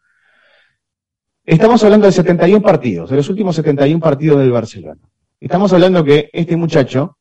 [1.44, 5.00] Estamos hablando de 71 partidos, de los últimos 71 partidos del Barcelona.
[5.40, 7.16] Estamos hablando que este muchacho,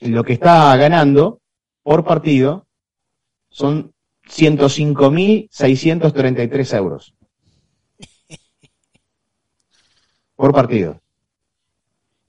[0.00, 1.42] lo que está ganando
[1.82, 2.66] por partido
[3.50, 3.92] son
[4.26, 7.14] 105.633 euros.
[10.38, 11.00] Por partido.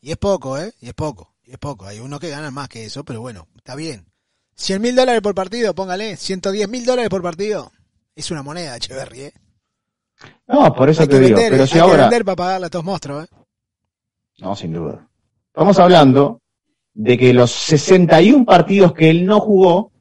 [0.01, 0.73] Y es poco, ¿eh?
[0.81, 1.85] Y es poco, y es poco.
[1.85, 4.07] Hay unos que ganan más que eso, pero bueno, está bien.
[4.55, 6.17] 100 mil dólares por partido, póngale.
[6.17, 7.71] 110 mil dólares por partido.
[8.15, 9.33] Es una moneda, Echeverry, ¿eh?
[10.47, 11.35] No, por eso Hay te que digo.
[11.35, 12.03] vender, pero hay si que ahora.
[12.05, 13.27] vender para pagarle a estos monstruos, ¿eh?
[14.39, 15.07] No, sin duda.
[15.49, 16.41] Estamos hablando
[16.95, 19.91] de que los 61 partidos que él no jugó,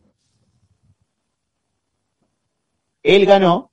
[3.03, 3.71] él ganó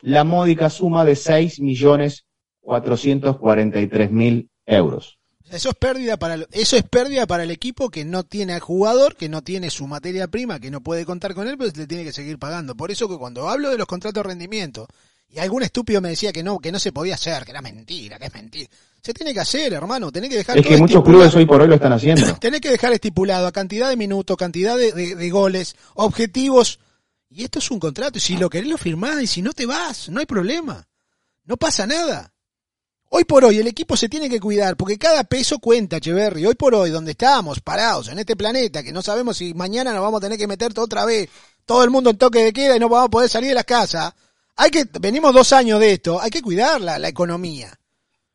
[0.00, 2.24] la módica suma de 6 millones
[2.68, 5.18] 443 mil euros.
[5.50, 8.60] Eso es pérdida para el- eso es pérdida para el equipo que no tiene al
[8.60, 11.86] jugador, que no tiene su materia prima, que no puede contar con él, pero le
[11.86, 12.74] tiene que seguir pagando.
[12.76, 14.86] Por eso que cuando hablo de los contratos de rendimiento
[15.30, 18.18] y algún estúpido me decía que no, que no se podía hacer, que era mentira,
[18.18, 18.68] que es mentira.
[19.02, 21.68] Se tiene que hacer, hermano, tenés que dejar Es que muchos clubes hoy por hoy
[21.68, 22.20] lo están haciendo.
[22.40, 26.78] Tenés que dejar estipulado a cantidad de minutos, cantidad de, de- de goles, objetivos.
[27.30, 28.18] Y esto es un contrato.
[28.18, 29.22] Y si lo querés, lo firmás.
[29.22, 30.86] Y si no te vas, no hay problema.
[31.44, 32.32] No pasa nada.
[33.10, 36.44] Hoy por hoy el equipo se tiene que cuidar porque cada peso cuenta, Echeverry.
[36.44, 40.02] Hoy por hoy, donde estamos parados en este planeta, que no sabemos si mañana nos
[40.02, 41.30] vamos a tener que meter otra vez
[41.64, 43.64] todo el mundo en toque de queda y no vamos a poder salir de la
[43.64, 44.14] casa.
[44.56, 47.72] Hay que, venimos dos años de esto, hay que cuidar la, la economía.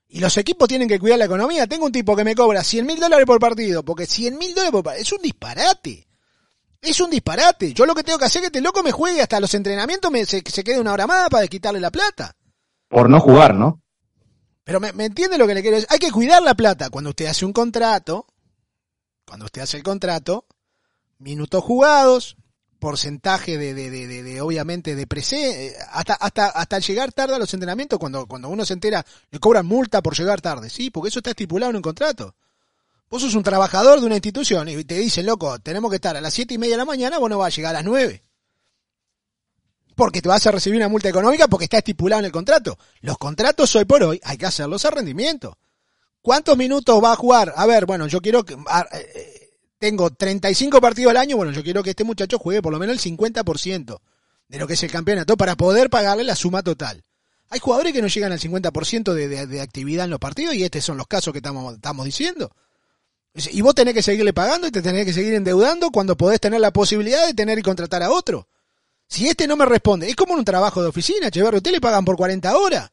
[0.07, 1.67] Y los equipos tienen que cuidar la economía.
[1.67, 4.71] Tengo un tipo que me cobra 100 mil dólares por partido, porque 100 mil dólares
[4.71, 6.07] por partido es un disparate.
[6.81, 7.73] Es un disparate.
[7.73, 10.11] Yo lo que tengo que hacer es que este loco me juegue hasta los entrenamientos,
[10.11, 12.35] me, se, se quede una hora más para quitarle la plata.
[12.89, 13.82] Por no jugar, ¿no?
[14.63, 15.89] Pero me, me entiende lo que le quiero decir.
[15.91, 16.89] Hay que cuidar la plata.
[16.89, 18.27] Cuando usted hace un contrato,
[19.25, 20.45] cuando usted hace el contrato,
[21.19, 22.37] minutos jugados,
[22.79, 27.39] porcentaje de, de, de, de- obviamente de prese, eh, hasta, hasta, hasta llegar tarde a
[27.39, 30.69] los entrenamientos, cuando, cuando uno se entera, le cobran multa por llegar tarde.
[30.69, 32.35] Sí, porque eso está estipulado en un contrato.
[33.09, 36.21] Vos sos un trabajador de una institución y te dicen, loco, tenemos que estar a
[36.21, 38.23] las siete y media de la mañana, vos no vas a llegar a las nueve.
[39.95, 42.77] Porque te vas a recibir una multa económica porque está estipulado en el contrato.
[43.01, 45.57] Los contratos hoy por hoy hay que hacerlos a rendimiento.
[46.21, 47.53] ¿Cuántos minutos va a jugar?
[47.55, 48.55] A ver, bueno, yo quiero que...
[48.67, 49.39] a- eh,
[49.77, 52.95] tengo 35 partidos al año, bueno, yo quiero que este muchacho juegue por lo menos
[53.05, 53.99] el 50%
[54.47, 57.03] de lo que es el campeonato para poder pagarle la suma total.
[57.49, 60.63] Hay jugadores que no llegan al 50% de, de, de actividad en los partidos y
[60.63, 62.55] estos son los casos que estamos, estamos diciendo.
[63.51, 66.61] Y vos tenés que seguirle pagando y te tenés que seguir endeudando cuando podés tener
[66.61, 68.47] la posibilidad de tener y contratar a otro.
[69.13, 71.79] Si este no me responde, es como en un trabajo de oficina, Cheverro, usted le
[71.79, 72.89] pagan por 40 horas.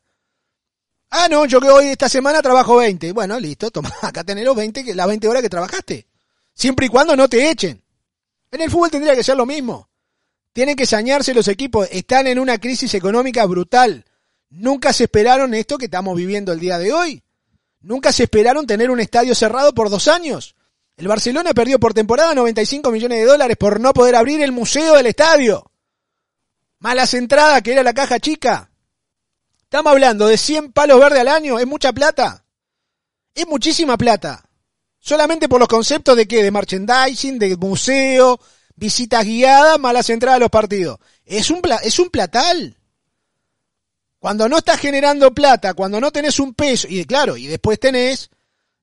[1.08, 3.12] Ah, no, yo que hoy esta semana trabajo 20.
[3.12, 6.06] Bueno, listo, toma, acá tenés los 20, que, las 20 horas que trabajaste.
[6.52, 7.82] Siempre y cuando no te echen.
[8.50, 9.88] En el fútbol tendría que ser lo mismo.
[10.52, 14.04] Tienen que sañarse los equipos, están en una crisis económica brutal.
[14.50, 17.22] Nunca se esperaron esto que estamos viviendo el día de hoy.
[17.80, 20.54] Nunca se esperaron tener un estadio cerrado por dos años.
[20.98, 24.96] El Barcelona perdió por temporada 95 millones de dólares por no poder abrir el museo
[24.96, 25.69] del estadio.
[26.80, 28.70] Malas entradas, que era la caja chica.
[29.62, 32.44] Estamos hablando de 100 palos verdes al año, es mucha plata.
[33.34, 34.44] Es muchísima plata.
[34.98, 36.42] Solamente por los conceptos de qué?
[36.42, 38.40] De merchandising, de museo,
[38.76, 40.98] visitas guiadas, malas entradas a los partidos.
[41.24, 42.76] Es un, es un platal.
[44.18, 48.30] Cuando no estás generando plata, cuando no tenés un peso, y claro, y después tenés,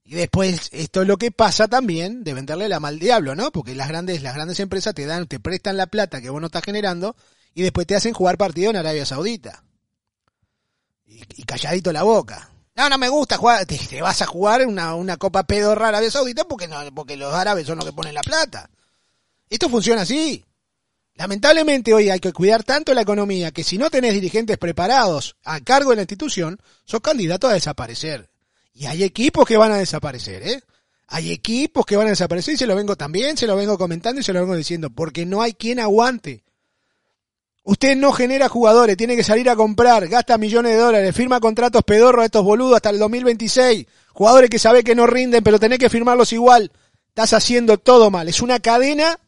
[0.03, 3.51] y después esto es lo que pasa también de venderle la mal diablo, ¿no?
[3.51, 6.47] Porque las grandes, las grandes empresas te dan, te prestan la plata que vos no
[6.47, 7.15] estás generando,
[7.57, 9.63] y después te hacen jugar partido en Arabia Saudita.
[11.07, 12.51] Y, calladito la boca.
[12.75, 16.43] No, no me gusta jugar, te, vas a jugar una, una copa pedorra Arabia Saudita
[16.43, 18.69] porque no, porque los árabes son los que ponen la plata.
[19.49, 20.45] Esto funciona así.
[21.15, 25.59] Lamentablemente hoy hay que cuidar tanto la economía que si no tenés dirigentes preparados a
[25.61, 28.29] cargo de la institución, sos candidato a desaparecer.
[28.71, 30.61] Y hay equipos que van a desaparecer, ¿eh?
[31.07, 34.21] Hay equipos que van a desaparecer y se lo vengo también, se lo vengo comentando
[34.21, 36.43] y se lo vengo diciendo, porque no hay quien aguante.
[37.69, 41.83] Usted no genera jugadores, tiene que salir a comprar, gasta millones de dólares, firma contratos
[41.83, 43.85] pedorros a estos boludos hasta el 2026.
[44.13, 46.71] Jugadores que sabe que no rinden, pero tenés que firmarlos igual.
[47.09, 48.29] Estás haciendo todo mal.
[48.29, 49.19] Es una cadena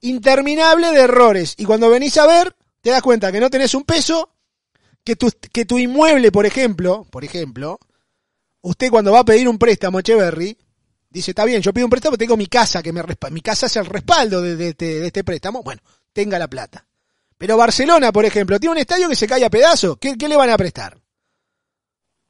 [0.00, 1.54] interminable de errores.
[1.58, 4.30] Y cuando venís a ver, te das cuenta que no tenés un peso,
[5.04, 7.78] que tu, que tu inmueble, por ejemplo, por ejemplo,
[8.62, 10.56] usted cuando va a pedir un préstamo, Echeverry,
[11.10, 13.76] dice, está bien, yo pido un préstamo, tengo mi casa, que me mi casa es
[13.76, 15.62] el respaldo este, de este préstamo.
[15.62, 15.82] Bueno,
[16.14, 16.86] tenga la plata.
[17.40, 19.96] Pero Barcelona, por ejemplo, tiene un estadio que se cae a pedazos.
[19.98, 21.00] ¿Qué, le van a prestar?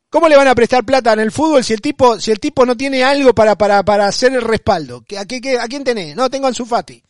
[0.09, 2.65] ¿Cómo le van a prestar plata en el fútbol si el tipo, si el tipo
[2.65, 5.03] no tiene algo para, para, para hacer el respaldo?
[5.03, 6.15] ¿Qué- ¿A, qué, qué- ¿A quién tenés?
[6.15, 7.03] No, tengo a Ansu Fati.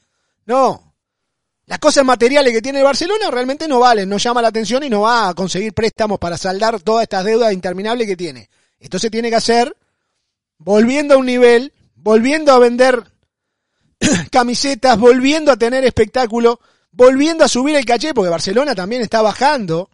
[0.46, 0.94] No.
[1.66, 4.88] Las cosas materiales que tiene el Barcelona realmente no valen, no llama la atención y
[4.88, 8.48] no va a conseguir préstamos para saldar todas estas deudas interminables que tiene.
[8.78, 9.76] Esto se tiene que hacer
[10.56, 13.12] volviendo a un nivel, volviendo a vender
[14.32, 16.60] camisetas, volviendo a tener espectáculo,
[16.92, 19.88] volviendo a subir el caché, porque Barcelona también está bajando.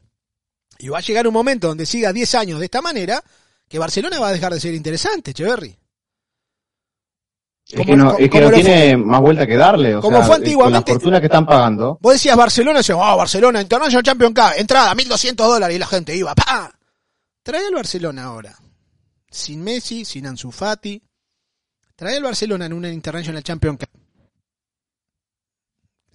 [0.79, 3.23] Y va a llegar un momento donde siga 10 años de esta manera,
[3.69, 5.77] que Barcelona va a dejar de ser interesante, Cheverry.
[7.69, 9.97] Es que no, es que como no lo tiene más vuelta que darle.
[9.97, 11.99] O como sea, fue Con antiguamente- la fortuna que están pagando.
[12.01, 16.15] Vos decías Barcelona, decías, oh, Barcelona, International Champion Cup, entrada, 1200 dólares, y la gente
[16.15, 16.73] iba, ¡pa!
[17.43, 18.57] Trae al Barcelona ahora.
[19.31, 21.03] Sin Messi, sin Ansu Fati.
[21.97, 23.89] Trae al Barcelona en una International Champion Cup.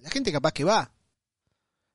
[0.02, 0.90] La gente capaz que va.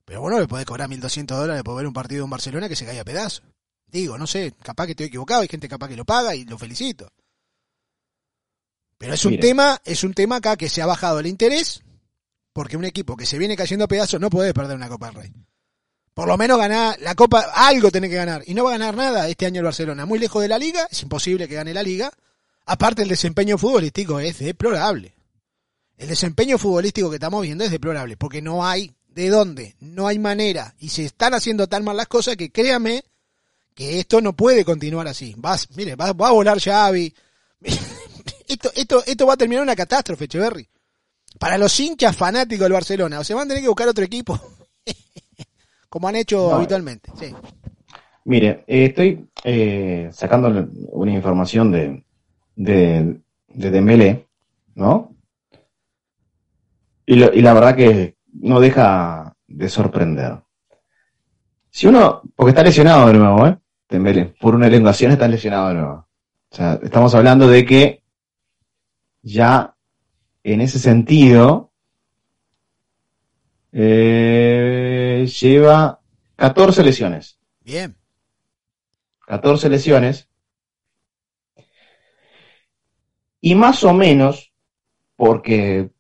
[0.06, 2.86] Pero bueno, le podés cobrar 1.200 dólares por ver un partido en Barcelona que se
[2.86, 3.44] cae a pedazos.
[3.88, 6.58] Digo, no sé, capaz que estoy equivocado, hay gente capaz que lo paga y lo
[6.58, 7.12] felicito.
[8.98, 11.84] Pero es un tema, es un tema acá que se ha bajado el interés,
[12.54, 15.16] porque un equipo que se viene cayendo a pedazos no puede perder una Copa del
[15.16, 15.34] Rey.
[16.14, 18.44] Por lo menos ganar la Copa, algo tiene que ganar.
[18.48, 20.06] Y no va a ganar nada este año el Barcelona.
[20.06, 22.12] Muy lejos de la Liga, es imposible que gane la Liga.
[22.66, 25.17] Aparte el desempeño futbolístico es deplorable.
[25.98, 30.20] El desempeño futbolístico que estamos viendo es deplorable, porque no hay de dónde, no hay
[30.20, 30.76] manera.
[30.78, 33.04] Y se están haciendo tan mal las cosas que créame
[33.74, 35.34] que esto no puede continuar así.
[35.38, 37.14] Vas, mire, va, va a volar Xavi.
[38.48, 40.70] esto, esto, esto va a terminar una catástrofe, Echeverry.
[41.40, 44.40] Para los hinchas fanáticos del Barcelona, o se van a tener que buscar otro equipo.
[45.90, 47.12] Como han hecho No, habitualmente.
[47.20, 47.34] Sí.
[48.26, 52.04] Mire, eh, estoy eh, sacando una información de,
[52.56, 54.28] de, de Dembélé,
[54.76, 55.17] ¿no?
[57.08, 60.40] Y, lo- y la verdad que no deja de sorprender.
[61.72, 63.58] Si uno, porque está lesionado de nuevo, ¿eh?
[63.90, 66.08] Dembélé, por una elongación está lesionado de nuevo.
[66.52, 68.04] O sea, estamos hablando de que
[69.22, 69.76] ya
[70.44, 71.72] en ese sentido
[73.72, 76.02] eh, lleva
[76.36, 77.40] 14 lesiones.
[77.62, 77.96] Bien.
[79.26, 80.30] 14 lesiones.
[83.42, 84.52] Y más o menos,
[85.16, 85.92] porque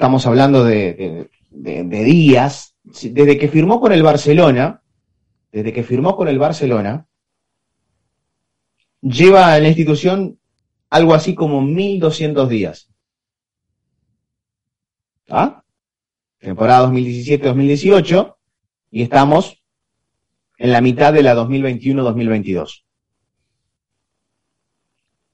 [0.00, 4.82] estamos hablando de, días, desde que firmó con el Barcelona,
[5.52, 7.06] desde que firmó con el Barcelona,
[9.02, 10.38] lleva en la institución
[10.88, 12.88] algo así como 1200 días.
[15.28, 15.64] ¿Ah?
[16.38, 18.36] Temporada 2017-2018,
[18.92, 19.62] y estamos
[20.56, 22.84] en la mitad de la 2021-2022.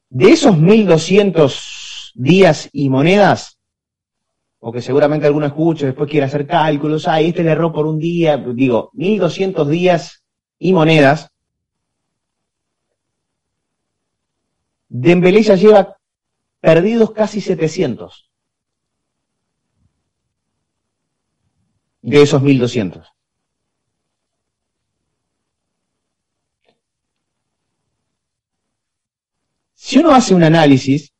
[0.09, 3.56] De esos 1200 días y monedas,
[4.69, 8.01] o que seguramente alguno escuche, después quiere hacer cálculos, ay, este le erró por un
[8.01, 10.25] día, digo, 1200 días
[10.59, 11.31] y monedas,
[14.89, 15.97] Dembélé ya lleva
[16.59, 18.29] perdidos casi 700
[22.03, 23.07] de esos 1200.
[29.75, 31.15] Si uno hace un análisis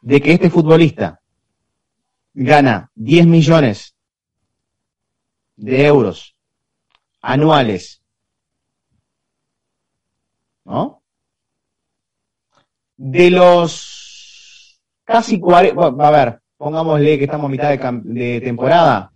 [0.00, 1.20] de que este futbolista
[2.36, 3.96] gana 10 millones
[5.56, 6.36] de euros
[7.22, 8.02] anuales,
[10.64, 11.02] ¿no?
[12.98, 19.12] De los casi 40, a ver, pongámosle que estamos a mitad de, de temporada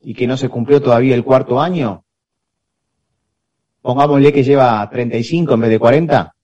[0.00, 2.04] y que no se cumplió todavía el cuarto año,
[3.82, 6.36] pongámosle que lleva 35 en vez de 40,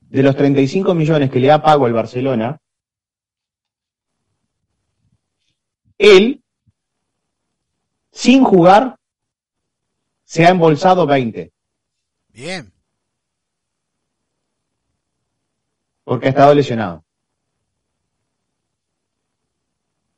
[0.00, 2.60] de los 35 millones que le ha pago el Barcelona,
[5.98, 6.42] él,
[8.12, 8.96] sin jugar,
[10.24, 11.52] se ha embolsado 20,
[12.28, 12.72] Bien.
[16.04, 17.04] porque ha estado lesionado.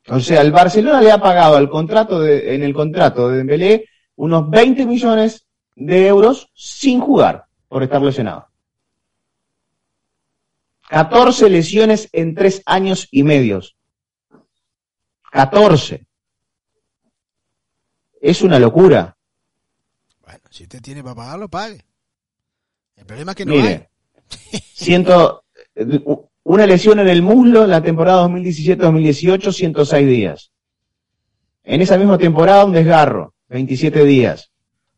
[0.07, 3.85] O sea, el Barcelona le ha pagado al contrato de- en el contrato de Dembélé
[4.15, 8.47] unos 20 millones de euros sin jugar por estar lesionado.
[10.89, 13.77] 14 lesiones en tres años y medios.
[15.31, 16.05] 14.
[18.21, 19.15] Es una locura.
[20.23, 21.85] Bueno, si usted tiene para pagarlo, pague.
[22.95, 23.89] El problema es que no Mire,
[24.51, 24.59] hay.
[24.73, 25.45] ciento,
[26.43, 30.51] una lesión en el muslo en la temporada 2017-2018, 106 días.
[31.63, 34.51] En esa misma temporada un desgarro, 27 días.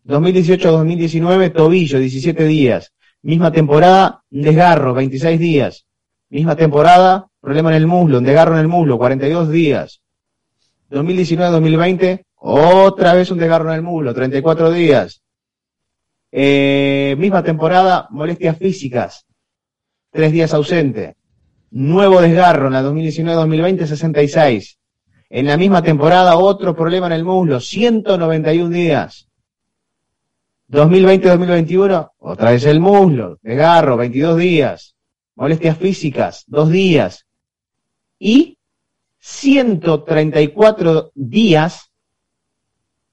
[0.06, 2.94] 2018-2019, tobillo, 17 días.
[3.22, 5.86] Misma temporada, un desgarro, 26 días.
[6.30, 10.02] Misma temporada, problema en el muslo, un desgarro en el muslo, 42 días.
[10.92, 15.22] 2019-2020, otra vez un desgarro en el muslo, 34 días.
[16.32, 19.26] Eh, misma temporada, molestias físicas,
[20.12, 21.16] tres días ausente.
[21.72, 24.78] Nuevo desgarro en la 2019-2020, 66.
[25.30, 29.30] En la misma temporada, otro problema en el muslo, 191 días.
[30.70, 34.96] 2020-2021, otra vez el muslo, desgarro, 22 días.
[35.36, 37.26] Molestias físicas, dos días.
[38.20, 38.58] Y
[39.22, 41.92] 134 días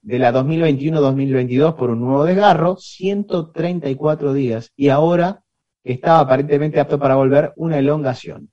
[0.01, 4.73] de la 2021-2022 por un nuevo desgarro, 134 días.
[4.75, 5.45] Y ahora
[5.85, 8.51] estaba aparentemente apto para volver, una elongación.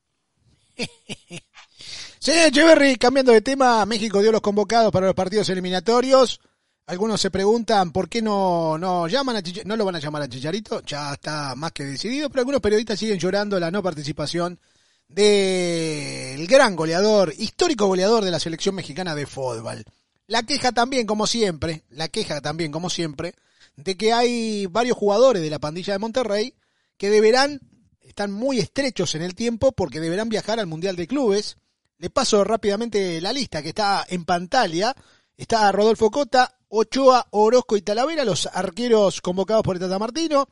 [2.20, 6.42] Señor Echeverry, cambiando de tema, México dio los convocados para los partidos eliminatorios.
[6.88, 10.30] Algunos se preguntan por qué no, no llaman a no lo van a llamar a
[10.30, 14.60] Chicharito, ya está más que decidido, pero algunos periodistas siguen llorando la no participación
[15.08, 19.84] del gran goleador, histórico goleador de la selección mexicana de fútbol.
[20.28, 23.36] La queja también, como siempre, la queja también, como siempre,
[23.76, 26.56] de que hay varios jugadores de la pandilla de Monterrey
[26.98, 27.60] que deberán,
[28.02, 31.58] están muy estrechos en el tiempo porque deberán viajar al Mundial de Clubes.
[31.98, 34.96] Le paso rápidamente la lista que está en pantalla.
[35.38, 40.48] Está Rodolfo Cota, Ochoa, Orozco y Talavera, los arqueros convocados por el Tata Martino.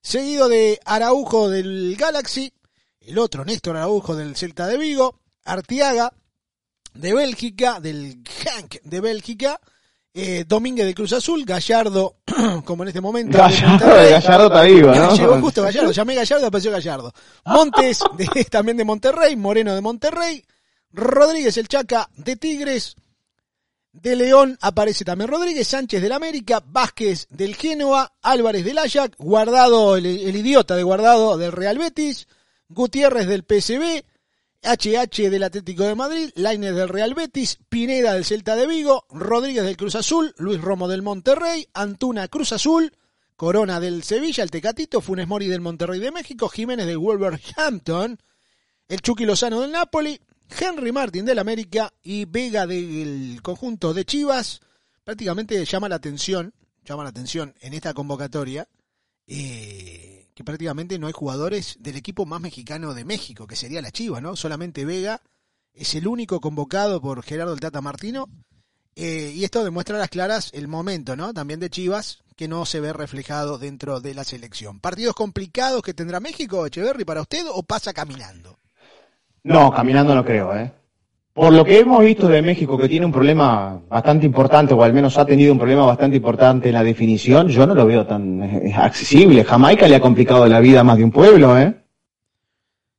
[0.00, 2.52] Seguido de Araujo del Galaxy,
[3.06, 6.12] el otro Néstor Araujo del Celta de Vigo, Artiaga
[6.94, 9.60] de Bélgica, del Hank de Bélgica,
[10.14, 12.16] eh, Domínguez de Cruz Azul, Gallardo,
[12.64, 13.36] como en este momento.
[13.36, 14.10] de Gallardo, Monterrey.
[14.12, 15.14] Gallardo está vivo, ¿no?
[15.16, 17.12] Llegó justo Gallardo, llamé Gallardo, apareció Gallardo.
[17.44, 20.42] Montes, de- también de Monterrey, Moreno de Monterrey,
[20.90, 22.96] Rodríguez el Chaca de Tigres,
[23.92, 29.96] de León aparece también Rodríguez, Sánchez del América, Vázquez del Génova, Álvarez del Ajax, Guardado,
[29.96, 32.26] el, el idiota de Guardado del Real Betis,
[32.68, 34.04] Gutiérrez del PSB,
[34.62, 39.64] HH del Atlético de Madrid, Lainez del Real Betis, Pineda del Celta de Vigo, Rodríguez
[39.64, 42.92] del Cruz Azul, Luis Romo del Monterrey, Antuna Cruz Azul,
[43.36, 48.18] Corona del Sevilla, el Tecatito, Funes Mori del Monterrey de México, Jiménez del Wolverhampton,
[48.88, 54.60] el Chucky Lozano del Napoli, Henry Martin del América y Vega del conjunto de Chivas.
[55.04, 56.54] Prácticamente llama la atención,
[56.84, 58.68] llama la atención en esta convocatoria
[59.26, 63.90] eh, que prácticamente no hay jugadores del equipo más mexicano de México, que sería la
[63.90, 64.36] Chivas, ¿no?
[64.36, 65.22] Solamente Vega
[65.72, 68.28] es el único convocado por Gerardo el Tata Martino.
[68.94, 71.32] eh, y esto demuestra a las claras el momento, ¿no?
[71.32, 74.78] También de Chivas, que no se ve reflejado dentro de la selección.
[74.78, 78.58] ¿Partidos complicados que tendrá México, Echeverry, para usted o pasa caminando?
[79.42, 80.70] No, caminando no creo, ¿eh?
[81.36, 84.94] Por lo que hemos visto de México, que tiene un problema bastante importante, o al
[84.94, 88.42] menos ha tenido un problema bastante importante en la definición, yo no lo veo tan
[88.42, 89.44] eh, accesible.
[89.44, 91.76] Jamaica le ha complicado la vida a más de un pueblo, ¿eh?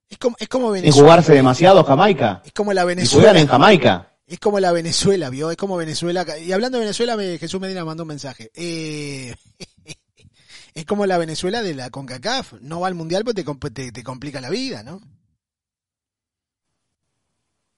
[0.08, 1.02] Es como, es como Venezuela.
[1.04, 2.44] jugarse demasiado Jamaica.
[2.46, 3.40] Es como la Y juegan Venezuela.
[3.40, 4.14] en Jamaica.
[4.28, 5.50] Es como la Venezuela, ¿vio?
[5.50, 6.24] Es como Venezuela.
[6.46, 8.52] Y hablando de Venezuela, me- Jesús Medina mandó un mensaje.
[8.56, 9.34] Eh,
[10.76, 12.54] es como la Venezuela de la CONCACAF.
[12.62, 15.02] No va al Mundial porque te, te, te complica la vida, ¿no?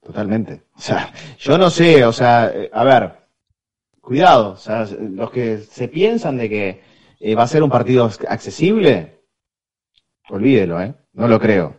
[0.09, 0.63] Totalmente.
[0.75, 3.13] O sea, yo no sé, o sea, a ver,
[4.01, 6.81] cuidado, o sea, los que se piensan de que
[7.19, 9.19] eh, va a ser un partido accesible,
[10.29, 10.95] olvídelo, ¿eh?
[11.13, 11.75] No lo creo.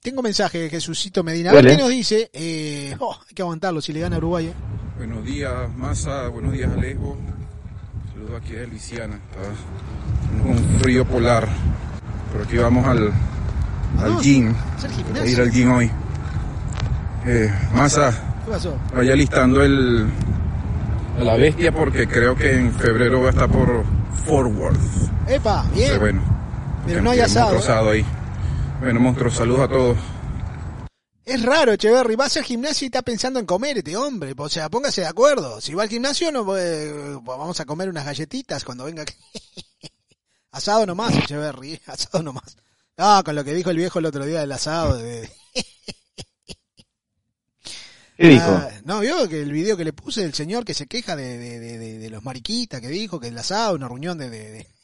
[0.00, 1.50] Tengo mensaje de Jesucito Medina.
[1.50, 1.68] A Dale.
[1.68, 2.30] ver qué nos dice.
[2.32, 4.46] Eh, oh, hay que aguantarlo si le gana Uruguay.
[4.46, 4.54] eh.
[4.96, 6.28] Buenos días, Massa.
[6.28, 7.18] Buenos días, Alejo.
[8.14, 9.16] Saludos aquí de Luisiana.
[9.16, 11.46] Está un frío polar.
[12.32, 13.12] Pero aquí vamos al,
[13.98, 14.54] al gym.
[14.54, 15.90] a hacer Voy a ir al gym hoy.
[17.26, 18.12] Eh, Massa,
[18.94, 20.06] vaya listando el,
[21.18, 23.84] la bestia porque creo que en febrero va a estar por
[24.26, 24.76] Forward.
[25.26, 25.98] Epa, bien.
[25.98, 26.22] Bueno.
[26.86, 27.72] Pero no hay asado, monstruo ¿eh?
[27.76, 28.06] asado ahí.
[28.80, 29.96] Bueno, monstruos, saludos a todos.
[31.24, 32.14] Es raro, Echeverry.
[32.14, 34.32] Va a hacer gimnasio y está pensando en comer este hombre.
[34.36, 35.60] O sea, póngase de acuerdo.
[35.60, 39.02] Si va al gimnasio, no puede- vamos a comer unas galletitas cuando venga.
[39.02, 39.14] aquí.
[40.52, 41.72] asado nomás, Echeverry.
[41.74, 42.56] eh, Asado nomás.
[42.96, 44.96] No, con lo que dijo el viejo el otro día del asado.
[44.98, 45.28] de-
[48.16, 48.46] ¿Qué dijo?
[48.48, 51.36] Ah, no, vio que el video que le puse del señor que se queja de,
[51.38, 54.66] de, de- los mariquitas que dijo que el asado, una reunión de...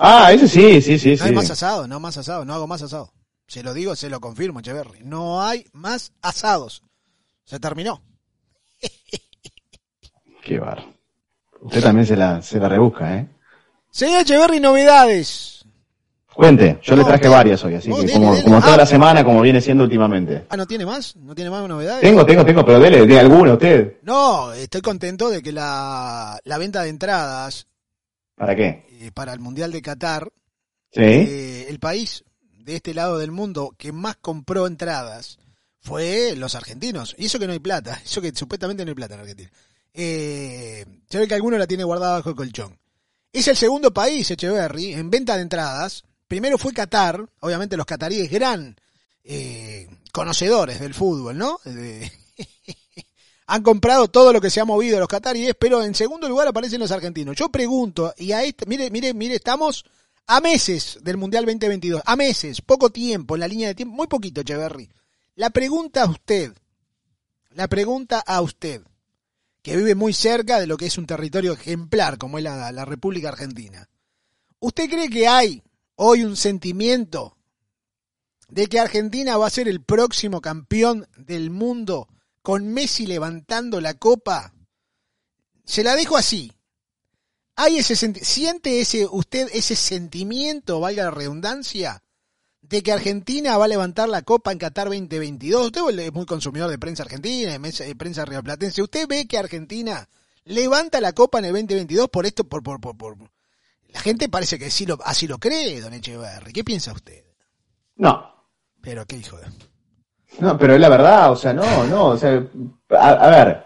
[0.00, 1.22] Ah, ese sí, sí, sí, No sí.
[1.24, 3.12] hay más asado, no más asado, no hago más asado.
[3.48, 5.00] Se lo digo, se lo confirmo, Echeverry.
[5.02, 6.84] No hay más asados.
[7.44, 8.00] Se terminó.
[10.44, 10.84] Qué bar.
[11.60, 13.28] Usted también se la, se la rebusca, ¿eh?
[13.90, 15.57] Señor Echeverry, novedades.
[16.38, 18.44] Cuente, yo le traje varias hoy, así No, que dele, como, dele.
[18.44, 18.76] como toda Ah.
[18.76, 20.46] la semana, como viene siendo últimamente.
[20.48, 21.16] Ah, ¿no tiene más?
[21.16, 22.00] ¿No tiene más novedades?
[22.00, 23.94] Tengo, tengo, tengo, pero dele, de alguna usted.
[24.02, 27.66] No, estoy contento de que la, la venta de entradas
[28.36, 28.86] ¿Para qué?
[29.00, 30.28] eh, para el Mundial de Qatar,
[30.92, 31.00] ¿Sí?
[31.02, 35.38] eh, el país de este lado del mundo que más compró entradas
[35.80, 37.16] fue los argentinos.
[37.18, 39.50] Y eso que no hay plata, eso que supuestamente no hay plata en Argentina.
[39.92, 42.78] Eh, se ve que alguno la tiene guardada bajo el colchón.
[43.32, 46.04] Es el segundo país, Echeverry, en venta de entradas.
[46.28, 48.76] Primero fue Qatar, obviamente los cataríes gran
[49.24, 51.58] eh, conocedores del fútbol, ¿no?
[53.46, 56.80] Han comprado todo lo que se ha movido los cataríes, pero en segundo lugar aparecen
[56.80, 57.34] los argentinos.
[57.34, 59.86] Yo pregunto, y a este, mire, mire, mire, estamos
[60.26, 64.06] a meses del Mundial 2022, a meses, poco tiempo en la línea de tiempo, muy
[64.06, 64.90] poquito, Echeverry.
[65.36, 66.52] La pregunta a usted,
[67.52, 68.82] la pregunta a usted,
[69.62, 73.30] que vive muy cerca de lo que es un territorio ejemplar como es la República
[73.30, 73.88] Argentina.
[74.60, 75.62] ¿Usted cree que hay
[75.98, 77.36] hoy un sentimiento
[78.48, 82.08] de que Argentina va a ser el próximo campeón del mundo
[82.42, 84.54] con Messi levantando la copa?
[85.64, 86.52] Se la dejo así.
[87.56, 92.02] ¿Hay ese ¿Siente ese, usted ese sentimiento, valga la redundancia,
[92.62, 95.66] de que Argentina va a levantar la Copa en Qatar 2022.
[95.66, 98.82] Usted es muy consumidor de prensa argentina, de prensa rioplatense.
[98.82, 100.08] ¿Usted ve que Argentina
[100.44, 102.44] levanta la Copa en el 2022 por esto?
[102.44, 103.16] Por, por, por, por-
[103.92, 106.52] La gente parece que sí lo, así lo cree, don Echeverry.
[106.52, 107.24] ¿Qué piensa usted?
[107.96, 108.46] No,
[108.80, 109.46] Pero qué hijo de...
[110.40, 112.42] no, pero es la verdad, o sea, no, no, o sea,
[112.90, 113.64] a, a ver,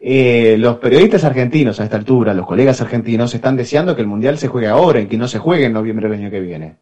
[0.00, 4.38] eh, los periodistas argentinos a esta altura, los colegas argentinos, están deseando que el Mundial
[4.38, 6.78] se juegue ahora y que no se juegue en noviembre del año que viene.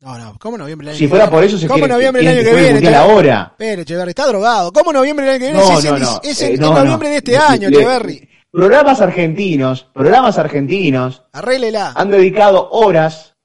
[0.00, 2.32] No, no, ¿cómo noviembre del año Si fuera por eso se ¿Cómo quiere, noviembre del
[2.32, 2.96] quieren año que viene?
[2.96, 3.48] Ahora.
[3.50, 4.72] Espere, Echeverry, está drogado.
[4.72, 5.58] ¿Cómo noviembre del año que viene?
[5.58, 8.28] No, es no, no, es eh, noviembre de este año, Echeverry.
[8.52, 11.92] Programas argentinos, programas argentinos Arréglela.
[11.94, 13.36] han dedicado horas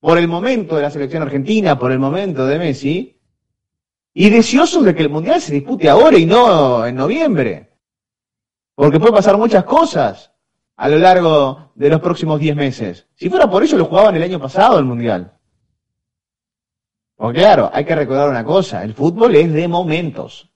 [0.00, 3.20] por el momento de la selección argentina, por el momento de Messi,
[4.12, 7.70] y deseosos de que el Mundial se dispute ahora y no en noviembre.
[8.74, 10.32] Porque puede pasar muchas cosas
[10.76, 13.06] a lo largo de los próximos 10 meses.
[13.14, 15.38] Si fuera por eso, lo jugaban el año pasado el Mundial.
[17.14, 20.50] Porque claro, hay que recordar una cosa, el fútbol es de momentos.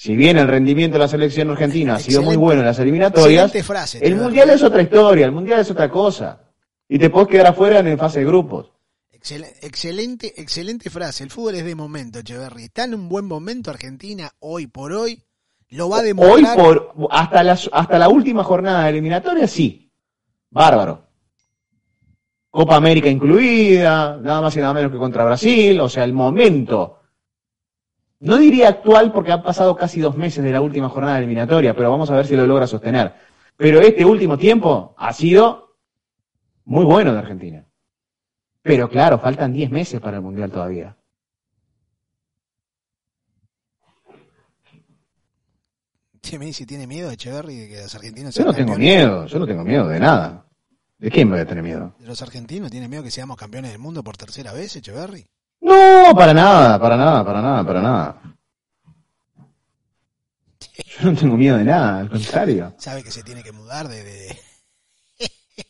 [0.00, 3.50] Si bien el rendimiento de la selección argentina ha sido muy bueno en las eliminatorias,
[3.64, 3.98] frase.
[4.00, 6.40] el mundial es otra historia, el mundial es otra cosa.
[6.88, 8.70] Y te puedes quedar afuera en fase de grupos.
[9.12, 11.24] Excel- excelente, excelente frase.
[11.24, 12.62] El fútbol es de momento, Echeverry.
[12.66, 15.20] Está en un buen momento Argentina hoy por hoy.
[15.70, 16.56] Lo va a Hoy demostrar.
[16.56, 19.92] por hasta la, hasta la última jornada de eliminatoria, sí.
[20.48, 21.08] Bárbaro.
[22.50, 26.97] Copa América incluida, nada más y nada menos que contra Brasil, o sea, el momento.
[28.20, 31.90] No diría actual porque han pasado casi dos meses de la última jornada eliminatoria, pero
[31.90, 33.14] vamos a ver si lo logra sostener.
[33.56, 35.76] Pero este último tiempo ha sido
[36.64, 37.64] muy bueno de Argentina.
[38.62, 40.96] Pero claro, faltan 10 meses para el Mundial todavía.
[46.20, 46.66] ¿Qué me dice?
[46.66, 48.96] ¿Tiene miedo Echeverry de que los argentinos Yo no tengo campeones?
[48.96, 50.44] miedo, yo no tengo miedo de nada.
[50.98, 51.94] ¿De quién voy a tener miedo?
[51.98, 55.26] ¿De los argentinos tiene miedo que seamos campeones del mundo por tercera vez, Echeverry?
[55.68, 58.22] No, para nada, para nada, para nada, para nada.
[61.00, 62.74] Yo no tengo miedo de nada, al contrario.
[62.78, 64.36] Sabe que se tiene que mudar de...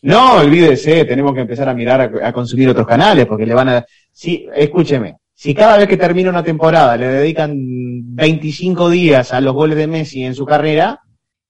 [0.03, 3.71] No, olvídese, tenemos que empezar a mirar a, a consumir otros canales porque le van
[3.71, 3.87] a...
[4.13, 9.55] Sí, escúcheme, si cada vez que termina una temporada le dedican 25 días a los
[9.55, 11.01] goles de Messi en su carrera,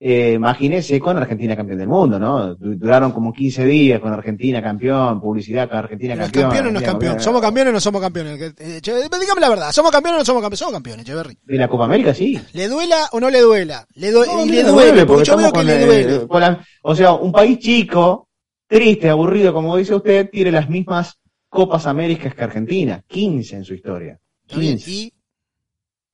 [0.01, 2.55] eh, imagínese con Argentina campeón del mundo, ¿no?
[2.55, 6.43] Du- Duraron como 15 días con Argentina campeón, publicidad con Argentina ¿No es campeón.
[6.51, 7.19] campeón o no campeón?
[7.19, 8.39] ¿Somos campeones o no somos campeones?
[8.59, 10.59] Eh, dígame la verdad, ¿somos campeones o no somos campeones?
[10.59, 11.37] Somos campeones, Echeverry.
[11.43, 12.39] De la Copa América, sí.
[12.53, 13.85] ¿Le duela o no le duela?
[13.95, 16.27] Le due- No, y no le le duele, porque yo veo que le duele.
[16.39, 18.29] la- o sea, un país chico,
[18.67, 21.19] triste, aburrido, como dice usted, tiene las mismas
[21.49, 24.17] Copas Américas que Argentina, 15 en su historia.
[24.47, 24.91] Está bien, 15.
[24.91, 25.13] y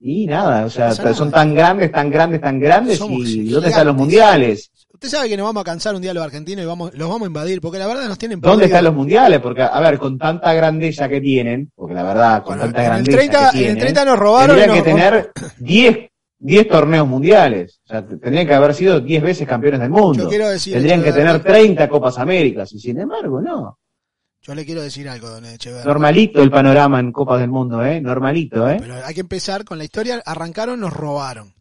[0.08, 3.88] Y nada, o sea, son tan grandes, tan grandes, tan grandes, Somos y ¿dónde están
[3.88, 4.70] los mundiales?
[4.94, 7.24] usted sabe que nos vamos a cansar un día los argentinos y vamos, los vamos
[7.24, 9.40] a invadir, porque la verdad nos tienen ¿Dónde están los mundiales?
[9.40, 12.86] Porque, a ver, con tanta grandeza que tienen, porque la verdad, con Bueno, tanta en
[12.86, 15.98] el grandeza 30 que en el tienen, 30 nos robaron tendrían que tener 10,
[16.38, 17.80] 10 torneos mundiales.
[17.86, 20.24] O sea, tendrían que haber sido 10 veces campeones del mundo.
[20.26, 23.80] Yo quiero decir, Tendrían que Echeverri- tener 30 Copas Américas, y sin embargo, no.
[24.46, 25.88] Yo le quiero decir algo, don Echeverri.
[25.88, 28.00] Normalito el panorama en Copas del Mundo, ¿eh?
[28.00, 28.78] Normalito, ¿eh?
[28.80, 30.22] Pero hay que empezar con la historia.
[30.24, 31.52] Arrancaron, nos robaron.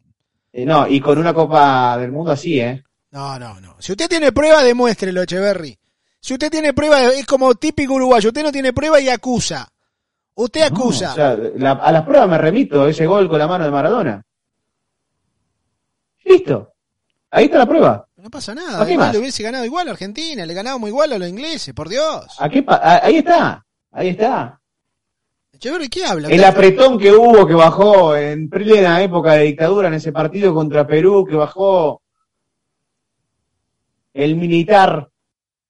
[0.53, 2.85] Eh, No, y con una Copa del Mundo así, ¿eh?
[3.13, 3.77] No, no, no.
[3.79, 5.79] Si usted tiene prueba, demuéstrelo, Echeverry.
[6.21, 8.29] Si usted tiene prueba, es como típico uruguayo.
[8.29, 9.67] Usted no tiene prueba y acusa.
[10.35, 11.13] Usted No, acusa.
[11.13, 14.23] o sea, la- a las pruebas me remito, ese gol con la mano de Maradona.
[16.25, 16.73] Listo.
[17.31, 18.04] Ahí está la prueba.
[18.25, 18.83] No pasa nada.
[18.83, 19.13] ¿A qué más?
[19.13, 20.47] le hubiese ganado igual a Argentina.
[20.47, 22.25] Le ganábamos igual a los ingleses, por Dios.
[22.39, 23.63] ¿A qué pa- a- ahí está.
[23.93, 24.59] Ahí está.
[25.53, 26.29] Echeverry, ¿qué habla?
[26.31, 30.87] El apretón que hubo, que bajó en plena época de dictadura en ese partido contra
[30.87, 32.01] Perú, que bajó
[34.15, 35.11] el militar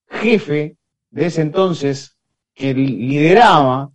[0.08, 0.76] jefe
[1.10, 2.16] de ese entonces,
[2.54, 3.90] que lideraba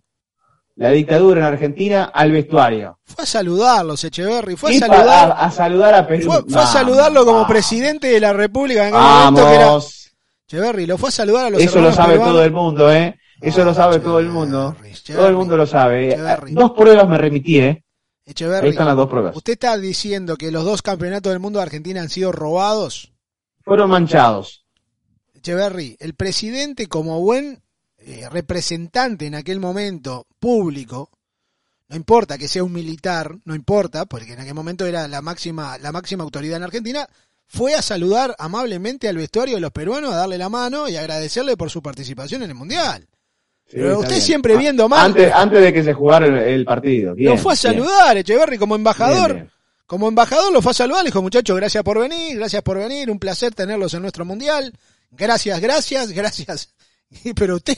[0.80, 2.98] la dictadura en Argentina, al vestuario.
[3.04, 4.56] Fue a saludarlos, Echeverry.
[4.56, 5.30] Fue a saludar.
[5.30, 6.24] a, a saludar a Perú.
[6.32, 9.78] Fue, fue a saludarlo como presidente de la República en momento que era.
[10.48, 12.34] Echeverry, lo fue a saludar a los Eso lo sabe peruanos.
[12.34, 13.14] todo el mundo, ¿eh?
[13.42, 14.76] Eso Ah, lo sabe Echeverri, todo el mundo.
[14.82, 16.08] Echeverri, Todo el mundo lo sabe.
[16.14, 16.52] Echeverri.
[16.54, 17.68] Dos pruebas me remití, ¿eh?
[17.68, 17.84] Ahí
[18.32, 19.36] Echeverry, están las dos pruebas.
[19.36, 23.12] ¿usted está diciendo que los dos campeonatos del mundo de Argentina han sido robados?
[23.64, 24.64] Fueron manchados.
[25.34, 27.62] Echeverry, el presidente como buen
[28.00, 31.10] eh, representante en aquel momento público,
[31.88, 35.76] no importa que sea un militar, no importa, porque en aquel momento era la máxima,
[35.78, 37.08] la máxima autoridad en Argentina,
[37.46, 41.56] fue a saludar amablemente al vestuario de los peruanos, a darle la mano y agradecerle
[41.56, 43.08] por su participación en el Mundial.
[43.66, 44.22] Sí, Pero usted bien.
[44.22, 45.06] siempre Ah, viendo mal.
[45.06, 47.14] Antes, antes de que se jugara el, el partido.
[47.14, 49.32] Bien, lo fue a bien, saludar, Echeverry, como embajador.
[49.32, 49.50] bien, bien.
[49.86, 53.10] Como embajador lo fue a saludar, le dijo, muchachos, gracias por venir, gracias por venir,
[53.10, 54.72] un placer tenerlos en nuestro mundial.
[55.10, 56.72] Gracias, gracias, gracias,
[57.34, 57.76] Pero usted,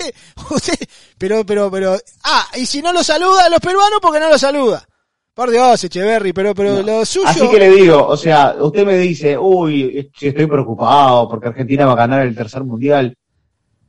[0.51, 0.75] usted,
[1.19, 4.39] pero, pero, pero, ah, y si no lo saluda a los peruanos, porque no lo
[4.39, 4.87] saluda?
[5.35, 7.27] Por Dios, Echeverry, pero, pero lo suyo.
[7.27, 11.93] Así que le digo, o sea, usted me dice, uy, estoy preocupado porque Argentina va
[11.93, 13.17] a ganar el tercer mundial.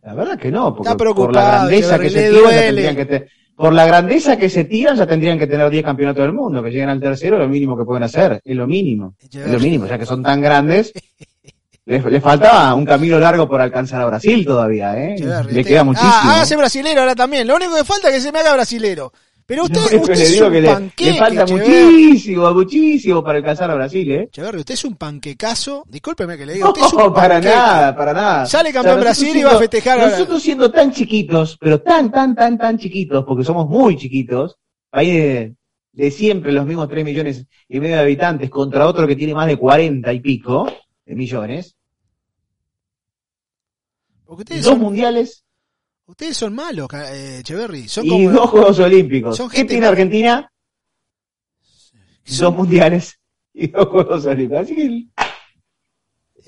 [0.04, 2.96] La verdad que no, porque Está por la grandeza que se le tiran, ya tendrían
[2.96, 6.34] que te- por la grandeza que se tiran, ya tendrían que tener 10 campeonatos del
[6.34, 9.52] mundo, que lleguen al tercero, es lo mínimo que pueden hacer, es lo mínimo, es
[9.52, 10.94] lo mínimo, ya que son tan grandes.
[11.86, 15.16] Les faltaba un camino largo por alcanzar a Brasil todavía, ¿eh?
[15.20, 16.12] Le usted- queda muchísimo.
[16.14, 17.46] Ah, hágase brasilero ahora también.
[17.46, 19.12] Lo único que falta es que se me haga brasilero.
[19.46, 23.40] Pero usted, usted le es digo un que le, panqueque, le falta muchísimo, muchísimo para
[23.40, 24.24] alcanzar a Brasil, ¿eh?
[24.32, 25.84] Echeverry, usted es un panquecazo.
[25.90, 26.70] Discúlpeme que le diga.
[26.70, 27.54] Usted es un No, para panqueque.
[27.56, 28.46] nada, para nada.
[28.46, 30.12] Sale campeón nosotros Brasil y va a festejar ahora.
[30.12, 34.56] Nosotros siendo tan chiquitos, pero tan, tan, tan, tan chiquitos, porque somos muy chiquitos,
[34.90, 35.56] país de,
[35.92, 39.48] de siempre los mismos 3 millones y medio de habitantes contra otro que tiene más
[39.48, 40.66] de 40 y pico
[41.06, 41.76] millones,
[44.26, 45.44] Porque ustedes dos son, mundiales
[46.06, 47.88] ustedes son malos, eh, Echeverry.
[47.88, 49.38] Son y como, dos Juegos Olímpicos.
[49.38, 50.52] son ¿Qué gente tiene mal- Argentina?
[52.24, 53.20] son- Dos mundiales
[53.54, 54.64] y dos Juegos Olímpicos.
[54.64, 55.08] Así que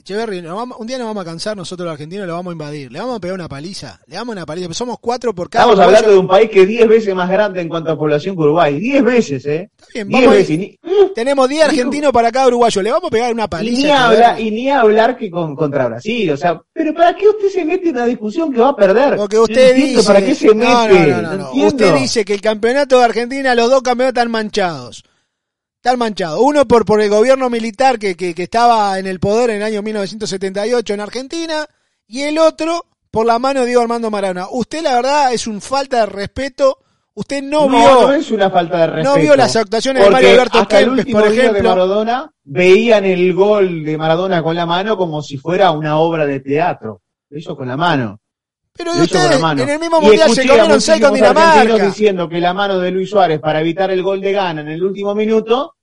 [0.08, 2.92] Echeverry, un día nos vamos a cansar nosotros los argentinos, lo vamos a invadir.
[2.92, 4.00] Le vamos a pegar una paliza.
[4.06, 4.72] Le damos una paliza.
[4.72, 7.60] Somos cuatro por cada estamos hablando de un país que es 10 veces más grande
[7.62, 8.80] en cuanto a población que Uruguay.
[8.80, 9.72] 10 veces, ¿eh?
[9.76, 10.50] Está bien, 10 vamos a- veces.
[10.52, 10.80] Y ni-
[11.16, 12.82] Tenemos 10 argentinos para cada uruguayo.
[12.84, 13.78] Le vamos a pegar una Y paliza.
[13.82, 14.04] ni, Echeverry.
[14.14, 17.66] hablar, y ni hablar que con, contra Brasil, o sea, pero ¿para qué usted se
[17.66, 19.16] mete en una discusión que va a perder?
[19.16, 20.08] Porque No usted entiendo dice.
[20.08, 20.70] ¿Para qué se mete?
[20.72, 21.66] No, no, no, no, no.
[21.66, 25.04] Usted dice que el campeonato de Argentina, los dos campeonatos están manchados.
[25.86, 26.40] Están manchados.
[26.42, 29.64] Uno por, por el gobierno militar que, que, que estaba en el poder en el
[29.64, 31.68] año 1978 en Argentina.
[32.08, 34.48] Y el otro por la mano de Diego Armando Maradona.
[34.50, 36.80] Usted, la verdad, es un falta de respeto.
[37.14, 38.02] Usted no, No, vio.
[38.08, 39.16] no es una falta de respeto.
[39.16, 41.70] no vio las actuaciones de Mario Alberto hasta el Kempes, último por día de ejemplo.
[41.70, 46.40] Maradona veían el gol de Maradona con la mano como si fuera una obra de
[46.40, 47.04] teatro.
[47.30, 48.20] Lo hizo con la mano.
[48.78, 51.86] Pero ustedes en el mismo mundial se comieron seis con Dinamarca.
[51.86, 54.84] diciendo que la mano de Luis Suárez para evitar el gol de Gana en el
[54.84, 55.76] último minuto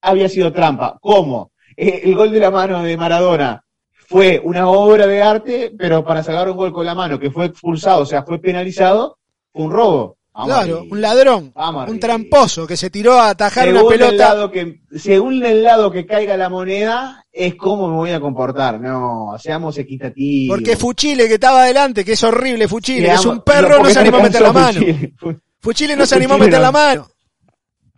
[0.00, 0.98] había sido trampa.
[1.00, 1.52] ¿Cómo?
[1.76, 3.62] Eh, el gol de la mano de Maradona
[3.92, 7.44] fue una obra de arte, pero para sacar un gol con la mano que fue
[7.46, 9.18] expulsado, o sea, fue penalizado,
[9.52, 10.16] fue un robo.
[10.32, 13.98] Vamos Claro, un ladrón, Vamos un tramposo que se tiró a atajar una Según el,
[13.98, 14.28] pelota.
[14.28, 18.80] lado que, según el lado que caiga la moneda, es cómo me voy a comportar.
[18.80, 20.56] No, seamos equitativos.
[20.56, 23.98] Porque Fuchile, que estaba adelante, que es horrible Fuchile, que es un perro, no se
[23.98, 24.80] animó a meter la mano.
[24.80, 25.14] Fuchile.
[25.60, 27.08] Fuchile no se animó a meter la mano.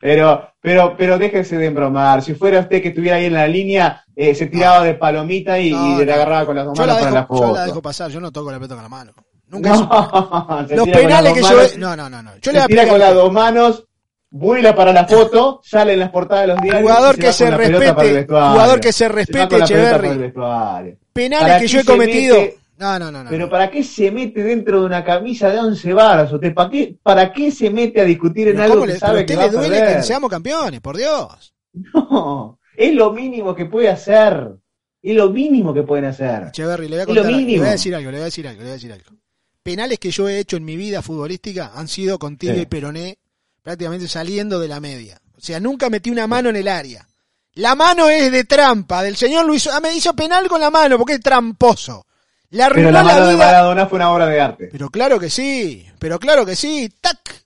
[0.01, 2.23] Pero, pero, pero déjense de embromar.
[2.23, 5.71] Si fuera usted que estuviera ahí en la línea, eh, se tiraba de palomita y,
[5.71, 7.55] No, y le agarraba con las dos Yo la, manos para la dejo, yo foto.
[7.55, 9.13] la dejo pasar, yo no toco la pelota con la mano.
[9.53, 11.47] Nunca No, se Los penales que yo...
[11.49, 12.31] manos, No, no, no, no.
[12.41, 13.87] Yo se le tira con las dos manos,
[14.31, 16.83] vuela para la foto, sale en las portadas de los diarios.
[16.83, 20.33] Jugador que se respete, jugador que se respete, Echeverry.
[21.13, 22.37] Penales ¿Para que yo he cometido...
[22.37, 23.23] mete- No, no, no.
[23.25, 23.31] no.
[23.31, 26.33] Pero ¿para qué se mete dentro de una camisa de once varas?
[26.33, 29.27] ¿Usted para qué, para qué se mete a discutir en algo ¿cómo que le- sabe
[29.27, 29.97] que va a le duele perder?
[29.99, 31.55] que seamos campeones, por Dios.
[31.95, 34.49] No, es lo mínimo que puede hacer.
[35.03, 36.45] Es lo mínimo que pueden hacer.
[36.49, 37.61] Echeverry, le voy a Es lo contar, algo, le mínimo.
[37.63, 39.11] voy a decir algo, le voy a decir algo, le voy a decir algo.
[39.63, 42.49] Penales que yo he hecho en mi vida futbolística han sido con Sí.
[42.49, 43.19] y Peroné
[43.63, 45.21] prácticamente saliendo de la media.
[45.37, 47.07] O sea, nunca metí una mano en el área.
[47.55, 49.67] La mano es de trampa, del señor Luis.
[49.67, 52.07] Ah, me hizo penal con la mano porque es tramposo.
[52.51, 53.47] Le arruinó Pero la la, mano de vida.
[53.47, 54.69] Maradona fue una obra de arte.
[54.73, 56.93] Pero claro que sí, pero claro que sí.
[57.01, 57.42] ¡Tac!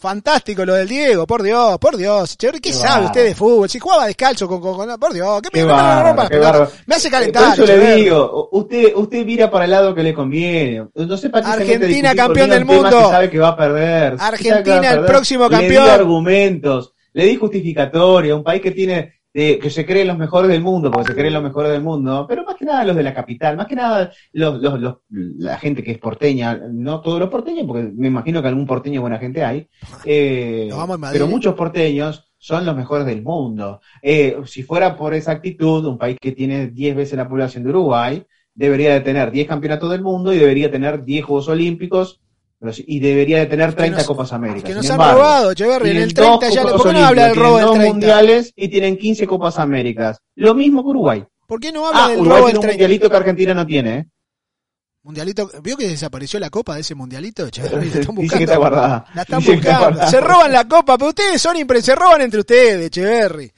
[0.00, 2.36] Fantástico lo del Diego, por Dios, por Dios.
[2.38, 3.06] ¿qué Qué sabe bárbaro.
[3.06, 3.68] usted de fútbol?
[3.68, 6.70] Si jugaba descalzo con, con, con- por Dios, ¿qué, Qué me, no me bárbaro.
[6.86, 7.52] Me hace Eh, Por calentar.
[7.54, 10.86] eso le digo, usted, usted mira para el lado que le conviene.
[10.94, 12.96] No sé para qué se mete a Argentina, discutir campeón del mundo.
[12.96, 14.10] que sabe que va a perder.
[14.12, 15.06] que va a Argentina, el perder.
[15.06, 15.84] próximo Le campeón.
[15.84, 20.50] di argumentos, le di justificatoria, un país que tiene eh, que se creen los mejores
[20.50, 23.02] del mundo, porque se creen los mejores del mundo, pero más que nada los de
[23.02, 27.20] la capital, más que nada los, los, los- la gente que es porteña, no todos
[27.20, 29.68] los porteños, porque me imagino que algún porteño buena gente hay,
[30.04, 33.80] eh, pero muchos porteños son los mejores del mundo.
[34.02, 37.70] Eh, si fuera por esa actitud, un país que tiene 10 veces la población de
[37.70, 38.24] Uruguay,
[38.54, 42.20] debería de tener 10 campeonatos del mundo y debería tener 10 Juegos Olímpicos
[42.86, 44.64] y debería de tener 30 nos- Copas Américas.
[44.64, 45.90] que Sin nos han robado, Echeverry.
[45.90, 47.74] En el 30 dos ya le- ¿Por qué no habla del robo tienen del dos
[47.76, 47.92] 30?
[47.92, 50.18] mundiales y tienen 15 Copas Américas.
[50.34, 51.24] Lo mismo que Uruguay.
[51.46, 52.72] ¿Por qué no habla Ah, del Uruguay robo tiene del un 30?
[52.82, 54.06] mundialito que Argentina no tiene, ¿eh?
[55.04, 57.46] Mundialito, ¿vio que desapareció la copa de ese mundialito?
[57.48, 57.90] Echeverry?
[57.90, 58.58] La están Dice que está buscando.
[58.58, 59.06] guardada.
[59.14, 60.10] La están Dice que está buscando.
[60.10, 63.50] Se roban la copa, pero ustedes son impre se roban entre ustedes, Echeverry.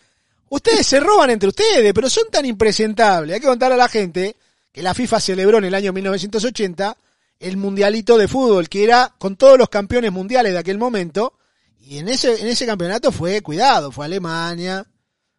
[0.51, 3.35] Ustedes se roban entre ustedes, pero son tan impresentables.
[3.35, 4.37] Hay que contar a la gente
[4.73, 6.97] que la FIFA celebró en el año 1980
[7.41, 11.39] el mundialito de fútbol, que era con todos los campeones mundiales de aquel momento.
[11.81, 14.87] Y en ese, en ese campeonato fue, cuidado, fue Alemania,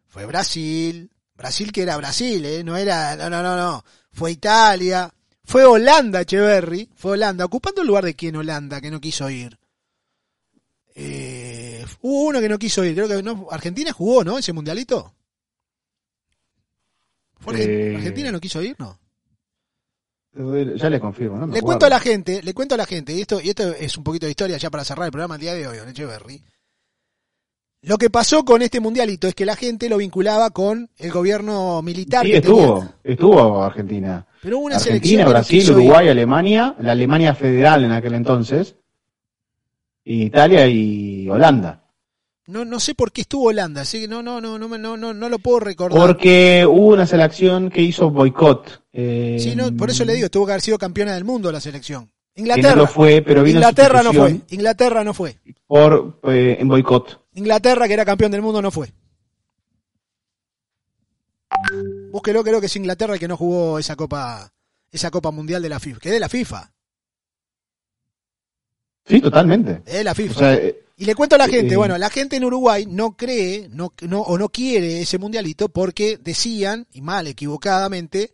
[0.08, 2.62] fue Brasil, Brasil que era Brasil, ¿eh?
[2.62, 5.10] no era, no, no, no, no, fue Italia,
[5.44, 9.58] Fue Holanda, Echeverry, fue Holanda, ocupando el lugar de quién Holanda, que no quiso ir.
[10.94, 14.38] Eh, hubo uno que no quiso ir, creo que no, Argentina jugó, ¿no?
[14.38, 15.14] Ese mundialito.
[17.38, 18.98] ¿Fue Eh, Argentina no quiso ir, ¿no?
[20.34, 21.46] Ya le confirmo, ¿no?
[21.46, 23.64] Me Le cuento a la gente, le cuento a la gente, y esto, y esto
[23.74, 25.88] es un poquito de historia ya para cerrar el programa el día de hoy, don
[25.88, 26.42] Echeverry.
[27.82, 31.82] Lo que pasó con este mundialito es que la gente lo vinculaba con el gobierno
[31.82, 32.24] militar.
[32.24, 32.62] Sí, que tenía.
[32.62, 34.24] estuvo, estuvo Argentina.
[34.40, 35.70] Pero hubo una Argentina, Brasil, ir.
[35.72, 38.76] Uruguay, Alemania, la Alemania federal en aquel entonces,
[40.04, 41.81] Italia y Holanda.
[42.52, 44.96] No, no sé por qué estuvo Holanda, así que no, no, no, no, me- no,
[44.96, 45.98] no, no lo puedo recordar.
[45.98, 48.82] Porque hubo una selección que hizo boicot.
[48.92, 51.60] eh, Sí, no, por eso le digo, tuvo que haber sido campeona del mundo la
[51.60, 52.10] selección.
[52.34, 52.74] Inglaterra.
[52.76, 54.40] no fue, pero vino en Inglaterra no fue.
[54.50, 55.38] Inglaterra no fue.
[55.66, 57.22] Por, eh, en boicot.
[57.34, 58.92] Inglaterra, que era campeón del mundo, no fue.
[62.10, 64.52] Búsquelo, creo que es Inglaterra el que no jugó esa copa,
[64.90, 66.70] esa copa mundial de la FIFA, que es de la FIFA,
[69.06, 69.82] Sí, totalmente.
[69.86, 70.34] es de la FIFA.
[70.34, 72.86] O sea, eh, y le cuento a la gente, eh, bueno, la gente en Uruguay
[72.86, 78.32] no cree, no, no, o no quiere ese mundialito porque decían, y mal, equivocadamente,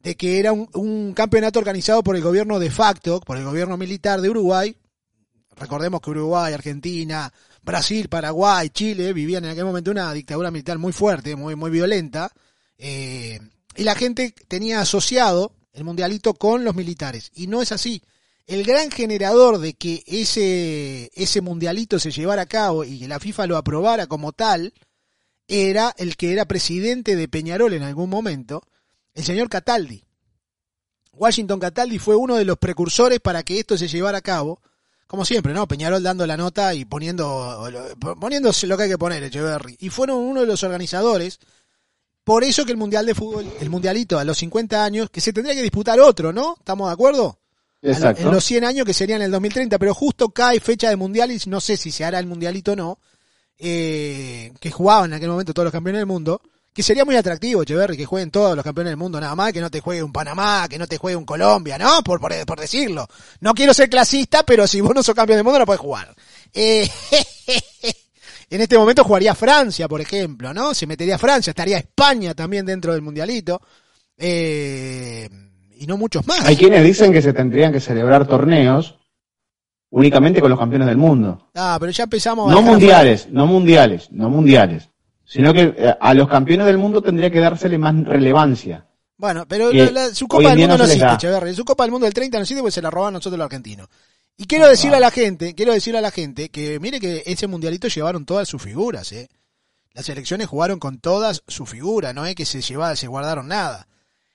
[0.00, 3.76] de que era un, un campeonato organizado por el gobierno de facto, por el gobierno
[3.76, 4.76] militar de Uruguay.
[5.54, 10.92] Recordemos que Uruguay, Argentina, Brasil, Paraguay, Chile vivían en aquel momento una dictadura militar muy
[10.92, 12.32] fuerte, muy, muy violenta.
[12.78, 13.38] eh,
[13.76, 17.30] y la gente tenía asociado el mundialito con los militares.
[17.36, 18.02] Y no es así.
[18.46, 23.20] El gran generador de que ese, ese mundialito se llevara a cabo y que la
[23.20, 24.74] FIFA lo aprobara como tal,
[25.48, 28.62] era el que era presidente de Peñarol en algún momento,
[29.14, 30.04] el señor Cataldi.
[31.12, 34.60] Washington Cataldi fue uno de los precursores para que esto se llevara a cabo.
[35.06, 35.68] Como siempre, ¿no?
[35.68, 37.68] Peñarol dando la nota y poniendo,
[38.18, 39.76] poniéndose lo que hay que poner, Echeverry.
[39.78, 41.38] Y fueron uno de los organizadores.
[42.24, 45.34] Por eso que el Mundial de Fútbol, el Mundialito a los 50 años, que se
[45.34, 46.54] tendría que disputar otro, ¿no?
[46.58, 47.41] ¿Estamos de acuerdo?
[47.82, 48.22] Exacto.
[48.22, 51.40] En los 100 años que serían el 2030, pero justo cae fecha de mundial y
[51.46, 52.98] no sé si se hará el mundialito o no,
[53.58, 56.40] eh, que jugaban en aquel momento todos los campeones del mundo,
[56.72, 59.60] que sería muy atractivo, Echeverry, que jueguen todos los campeones del mundo, nada más, que
[59.60, 62.02] no te juegue un Panamá, que no te juegue un Colombia, ¿no?
[62.02, 63.06] Por, por, por decirlo.
[63.40, 66.14] No quiero ser clasista, pero si vos no sos campeón del mundo no puedes jugar.
[66.54, 66.88] Eh,
[68.50, 70.72] en este momento jugaría Francia, por ejemplo, ¿no?
[70.72, 73.60] Se metería Francia, estaría España también dentro del mundialito.
[74.16, 75.28] Eh,
[75.82, 76.44] y no muchos más.
[76.44, 78.98] Hay quienes dicen que se tendrían que celebrar torneos
[79.90, 81.48] únicamente con los campeones del mundo.
[81.54, 84.88] Ah, pero ya empezamos a No mundiales, no mundiales, no mundiales.
[85.24, 88.86] Sino que eh, a los campeones del mundo tendría que dársele más relevancia.
[89.16, 91.14] Bueno, pero la- la- su Copa del Mundo no existe, da.
[91.14, 91.54] Echeverri.
[91.54, 93.88] Su Copa del Mundo del 30 no existe porque se la roban nosotros los argentinos.
[94.36, 97.46] Y quiero decirle a la gente, quiero decirle a la gente que mire que ese
[97.46, 99.28] mundialito llevaron todas sus figuras, eh.
[99.94, 103.86] Las selecciones jugaron con todas sus figuras, no es que se llevaron, se guardaron nada.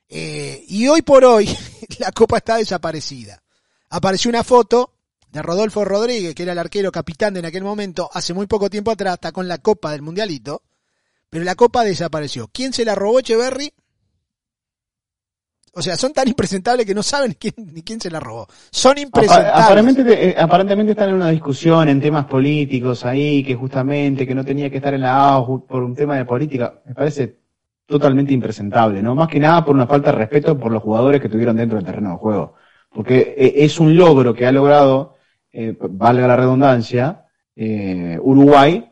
[0.09, 1.49] Eh, y hoy por hoy
[1.99, 3.41] la Copa está desaparecida.
[3.89, 4.93] Apareció una foto
[5.31, 8.69] de Rodolfo Rodríguez, que era el arquero capitán de en aquel momento, hace muy poco
[8.69, 10.63] tiempo atrás, está con la Copa del Mundialito,
[11.29, 12.49] pero la Copa desapareció.
[12.51, 13.71] ¿Quién se la robó, Echeverry?
[15.73, 18.47] O sea, son tan impresentables que no saben quién, ni quién se la robó.
[18.71, 19.53] Son impresentables.
[19.53, 24.43] Aparentemente, eh, aparentemente están en una discusión en temas políticos ahí, que justamente que no
[24.43, 26.81] tenía que estar en la AU por un tema de política.
[26.83, 27.46] Me parece
[27.87, 29.15] totalmente impresentable, ¿no?
[29.15, 31.85] Más que nada por una falta de respeto por los jugadores que tuvieron dentro del
[31.85, 32.55] terreno de juego.
[32.93, 35.15] Porque eh, es un logro que ha logrado,
[35.51, 38.91] eh, valga la redundancia, eh, Uruguay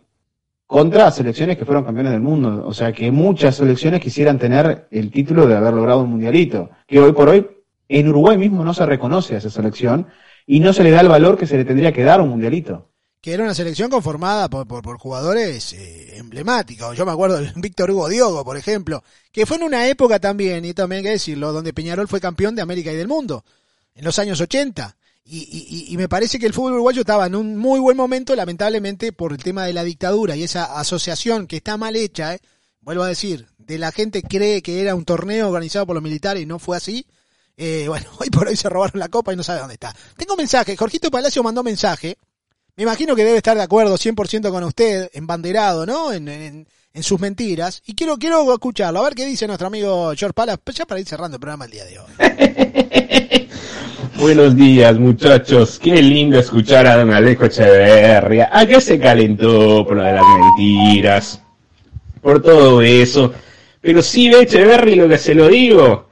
[0.66, 2.66] contra selecciones que fueron campeones del mundo.
[2.66, 6.72] O sea que muchas selecciones quisieran tener el título de haber logrado un mundialito.
[6.88, 7.46] Que hoy por hoy
[7.88, 10.08] en Uruguay mismo no se reconoce a esa selección
[10.48, 12.30] y no se le da el valor que se le tendría que dar a un
[12.30, 12.90] mundialito.
[13.26, 16.96] Que era una selección conformada por, por, jugadores eh, emblemáticos.
[16.96, 20.64] Yo me acuerdo de Víctor Hugo Diogo, por ejemplo, que fue en una época también,
[20.64, 23.44] y también hay que decirlo, donde Peñarol fue campeón de América y del mundo,
[23.96, 24.96] en los años 80.
[25.26, 28.36] Y, y, y me parece que el fútbol uruguayo estaba en un muy buen momento,
[28.36, 32.42] lamentablemente, por el tema de la dictadura y esa asociación que está mal hecha, eh,
[32.82, 36.44] vuelvo a decir, de la gente cree que era un torneo organizado por los militares
[36.44, 37.08] y no fue así.
[37.58, 39.96] Eh, bueno, hoy por hoy se robaron la copa y no sabe dónde está.
[40.16, 42.20] Tengo mensaje, Jorgito Palacio mandó mensaje.
[42.78, 46.12] Me imagino que debe estar de acuerdo 100% con usted, embanderado, ¿no?
[46.12, 46.68] En, en,
[47.04, 47.82] sus mentiras.
[47.86, 51.08] Y quiero, quiero escucharlo, a ver qué dice nuestro amigo George Palas, ya para ir
[51.08, 53.48] cerrando el programa el día de hoy.
[54.20, 55.80] Buenos días, muchachos.
[55.80, 58.50] Qué lindo escuchar a don Alejo Echeverria.
[58.52, 61.42] ¿A qué se calentó por lo de las mentiras?
[62.22, 63.34] Por todo eso.
[63.80, 66.10] Pero sí ve Echeverri lo que se lo digo.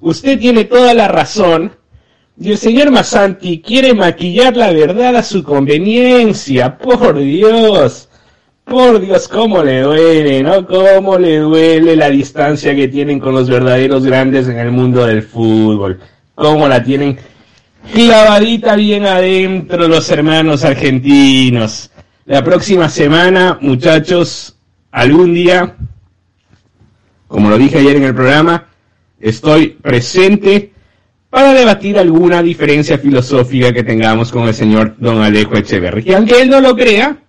[0.00, 1.76] Usted tiene toda la razón.
[2.42, 6.76] Y el señor Masanti quiere maquillar la verdad a su conveniencia.
[6.76, 8.08] Por Dios.
[8.64, 10.66] Por Dios, cómo le duele, ¿no?
[10.66, 15.22] Cómo le duele la distancia que tienen con los verdaderos grandes en el mundo del
[15.22, 16.00] fútbol.
[16.34, 17.16] cómo la tienen
[17.92, 21.92] clavadita bien adentro los hermanos argentinos.
[22.24, 24.56] La próxima semana, muchachos,
[24.90, 25.76] algún día,
[27.28, 28.66] como lo dije ayer en el programa,
[29.20, 30.71] estoy presente
[31.32, 36.04] para debatir alguna diferencia filosófica que tengamos con el señor don Alejo Echeverri.
[36.04, 37.24] Que aunque él no lo crea,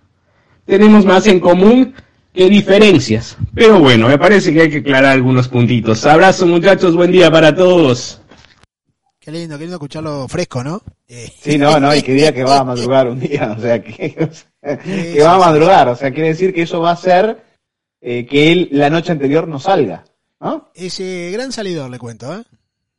[0.66, 1.94] tenemos más en común
[2.30, 3.38] que diferencias.
[3.54, 6.04] Pero bueno, me parece que hay que aclarar algunos puntitos.
[6.04, 8.20] Abrazo muchachos, buen día para todos.
[9.18, 10.82] Qué lindo, qué lindo escucharlo fresco, ¿no?
[11.08, 13.82] Eh, Sí, no, no, y que diga que va a madrugar un día, o sea,
[13.82, 16.92] que, o sea, que va a madrugar, o sea, quiere decir que eso va a
[16.92, 17.42] hacer
[18.02, 20.04] eh, que él la noche anterior no salga,
[20.42, 20.68] ¿no?
[20.74, 22.42] Ese gran salidor, le cuento, ¿eh?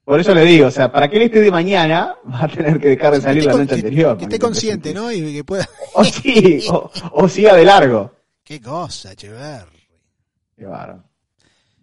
[0.06, 2.80] Por eso le digo, o sea, para que él esté de mañana, va a tener
[2.80, 4.15] que dejar de salir la noche anterior.
[4.18, 5.11] Que esté consciente, ¿no?
[5.11, 5.68] Y que pueda...
[5.94, 8.14] O sí, o, o siga de largo.
[8.44, 9.90] Qué cosa, Echeverri.
[10.56, 11.03] Qué bárbaro.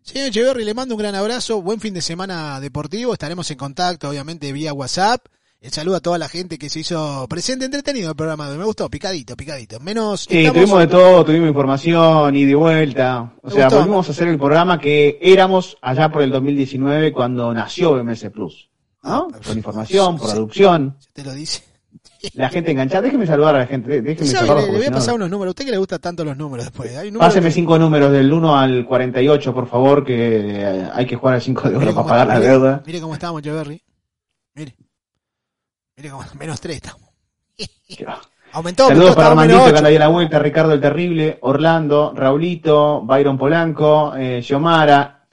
[0.03, 1.61] Señor Echeverri, le mando un gran abrazo.
[1.63, 3.13] Buen fin de semana deportivo.
[3.13, 5.27] Estaremos en contacto, obviamente, vía WhatsApp.
[5.63, 8.51] El saludo a toda la gente que se hizo presente, entretenido el programa.
[8.51, 9.79] Me gustó, picadito, picadito.
[9.79, 10.23] Menos.
[10.29, 13.33] Sí, estamos- tuvimos de todo, tuvimos información y de vuelta.
[13.43, 13.79] O Me sea, gustó.
[13.79, 18.71] volvimos a hacer el programa que éramos allá por el 2019 cuando nació BMS Plus.
[19.05, 19.29] ¿No?
[19.33, 20.25] Ah, Con información, sí.
[20.33, 21.63] producción, Se te lo dice.
[22.35, 23.03] la gente enganchada.
[23.03, 24.47] Déjeme saludar a la gente, déjeme ¿Sabe?
[24.49, 24.65] saludar.
[24.67, 25.51] Le, le voy a no- pasar unos números.
[25.51, 26.91] A usted que le gustan tanto los números después.
[26.97, 30.17] Hay números Páseme que- cinco números del 1 al 48, por favor, que
[30.61, 32.83] eh, hay que jugar al 5 de oro para pagar la deuda.
[32.85, 33.81] Mire cómo estamos, Echeverri.
[34.57, 34.75] Mire.
[36.39, 37.11] Menos tres estamos.
[38.53, 43.01] Aumentó, Saludos para Armandito que anda ahí a la vuelta, Ricardo el Terrible, Orlando, Raulito,
[43.03, 45.27] Byron Polanco, eh, Xiomara,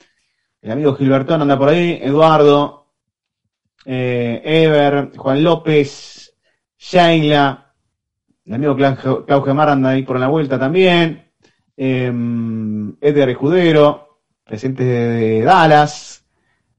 [0.62, 2.94] el amigo Gilbertón anda por ahí, Eduardo,
[3.84, 6.34] eh, Ever, Juan López,
[6.78, 7.74] Shaila,
[8.46, 11.30] el amigo Clau Gemar anda ahí por la vuelta también,
[11.76, 12.14] eh,
[13.02, 16.24] Edgar Escudero, presente de Dallas,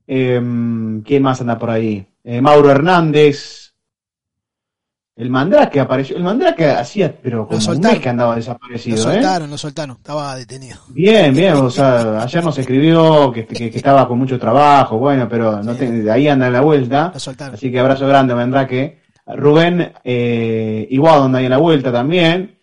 [0.07, 0.41] eh,
[1.05, 2.07] ¿quién más anda por ahí?
[2.25, 3.60] Eh, Mauro Hernández,
[5.17, 6.17] el Mandrake apareció.
[6.17, 9.01] El Mandrake hacía, pero como un mes que andaba Lo desaparecido, ¿eh?
[9.15, 9.97] soltaron, lo soltaron.
[9.97, 10.79] Estaba detenido.
[10.89, 15.29] Bien, bien, o sea, ayer nos escribió que, que- que estaba con mucho trabajo, bueno,
[15.29, 17.11] pero no te- de ahí anda en la vuelta.
[17.13, 17.55] Lo soltaron.
[17.55, 19.01] Así que abrazo grande, Mandrake.
[19.27, 22.59] Rubén eh, Iguado anda ahí en la vuelta también.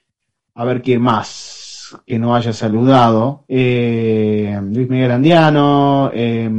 [0.55, 3.45] A ver quién más que no haya saludado.
[3.47, 6.09] Eh, Luis Miguel Andiano.
[6.13, 6.49] eh,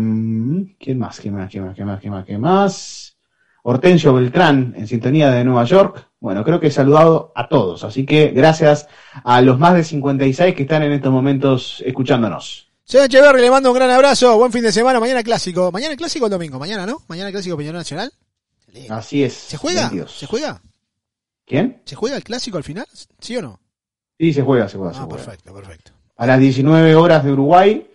[0.78, 1.18] ¿Quién más?
[1.20, 1.50] ¿Quién más?
[1.50, 1.74] ¿Quién más?
[1.74, 2.00] ¿Quién más?
[2.00, 2.24] ¿Quién más?
[2.24, 3.07] ¿Quién más?
[3.70, 6.08] Hortensio Beltrán, en sintonía de Nueva York.
[6.20, 7.84] Bueno, creo que he saludado a todos.
[7.84, 8.88] Así que gracias
[9.24, 12.70] a los más de 56 que están en estos momentos escuchándonos.
[12.84, 14.38] Señor Echeverri, le mando un gran abrazo.
[14.38, 14.98] Buen fin de semana.
[15.00, 15.70] Mañana clásico.
[15.70, 16.58] ¿Mañana clásico el domingo?
[16.58, 17.02] Mañana, ¿no?
[17.08, 18.10] Mañana clásico Peñarol Nacional.
[18.88, 19.34] Así es.
[19.34, 19.82] ¿Se juega?
[19.82, 20.12] 22.
[20.18, 20.62] ¿Se juega?
[21.44, 21.82] ¿Quién?
[21.84, 22.86] ¿Se juega el clásico al final?
[23.20, 23.60] ¿Sí o no?
[24.18, 24.94] Sí, se juega, se juega.
[24.94, 25.24] se Ah, juega.
[25.24, 25.92] perfecto, perfecto.
[26.16, 27.86] A las 19 horas de Uruguay.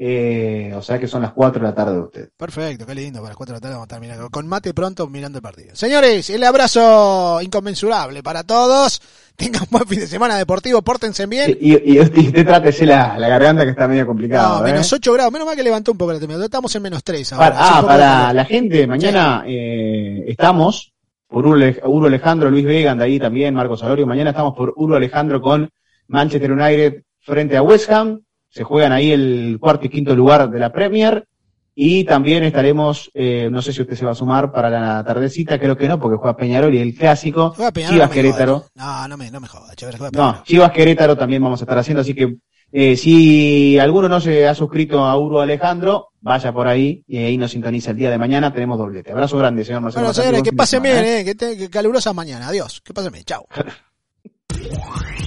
[0.00, 2.28] Eh, o sea que son las 4 de la tarde de usted.
[2.36, 3.18] Perfecto, qué lindo.
[3.18, 4.30] Para las 4 de la tarde vamos a estar mirando.
[4.30, 5.74] Con mate pronto mirando el partido.
[5.74, 9.02] Señores, el abrazo inconmensurable para todos.
[9.34, 10.82] Tengan buen fin de semana deportivo.
[10.82, 11.56] Pórtense bien.
[11.60, 14.60] Y, y, y usted trátese la, la garganta que está medio complicado.
[14.60, 14.70] No, ¿eh?
[14.72, 15.32] menos 8 grados.
[15.32, 16.44] Menos mal que levantó un poco la temperatura.
[16.46, 17.50] Estamos en menos 3 ahora.
[17.50, 20.92] Para- un ah, de para la gente, mañana eh, estamos
[21.26, 24.06] por Uro, Ale- Uro Alejandro, Luis Vega anda ahí también, Marcos Alorio.
[24.06, 25.68] Mañana estamos por Uro Alejandro con
[26.06, 28.20] Manchester United frente a West Ham.
[28.48, 31.26] Se juegan ahí el cuarto y quinto lugar de la Premier.
[31.74, 35.60] Y también estaremos, eh, no sé si usted se va a sumar para la tardecita,
[35.60, 37.52] creo que no, porque juega Peñarol y el clásico.
[37.54, 38.64] Juega Peñarol, Chivas no Querétaro.
[38.74, 40.42] No, no me, no me jodas, Echeverri, juega No.
[40.42, 42.36] Chivas Querétaro también vamos a estar haciendo, así que
[42.70, 47.38] eh, si alguno no se ha suscrito a Uro Alejandro, vaya por ahí y ahí
[47.38, 49.12] nos sintoniza el día de mañana, tenemos doblete.
[49.12, 50.06] Abrazo grande, señor Marcelo.
[50.06, 51.20] Bueno, señores, que pasen bien, ¿eh?
[51.20, 51.24] eh.
[51.24, 52.48] Que, te, que calurosas mañana.
[52.48, 52.82] Adiós.
[52.84, 53.24] Que pasen bien.
[53.24, 53.46] Chao.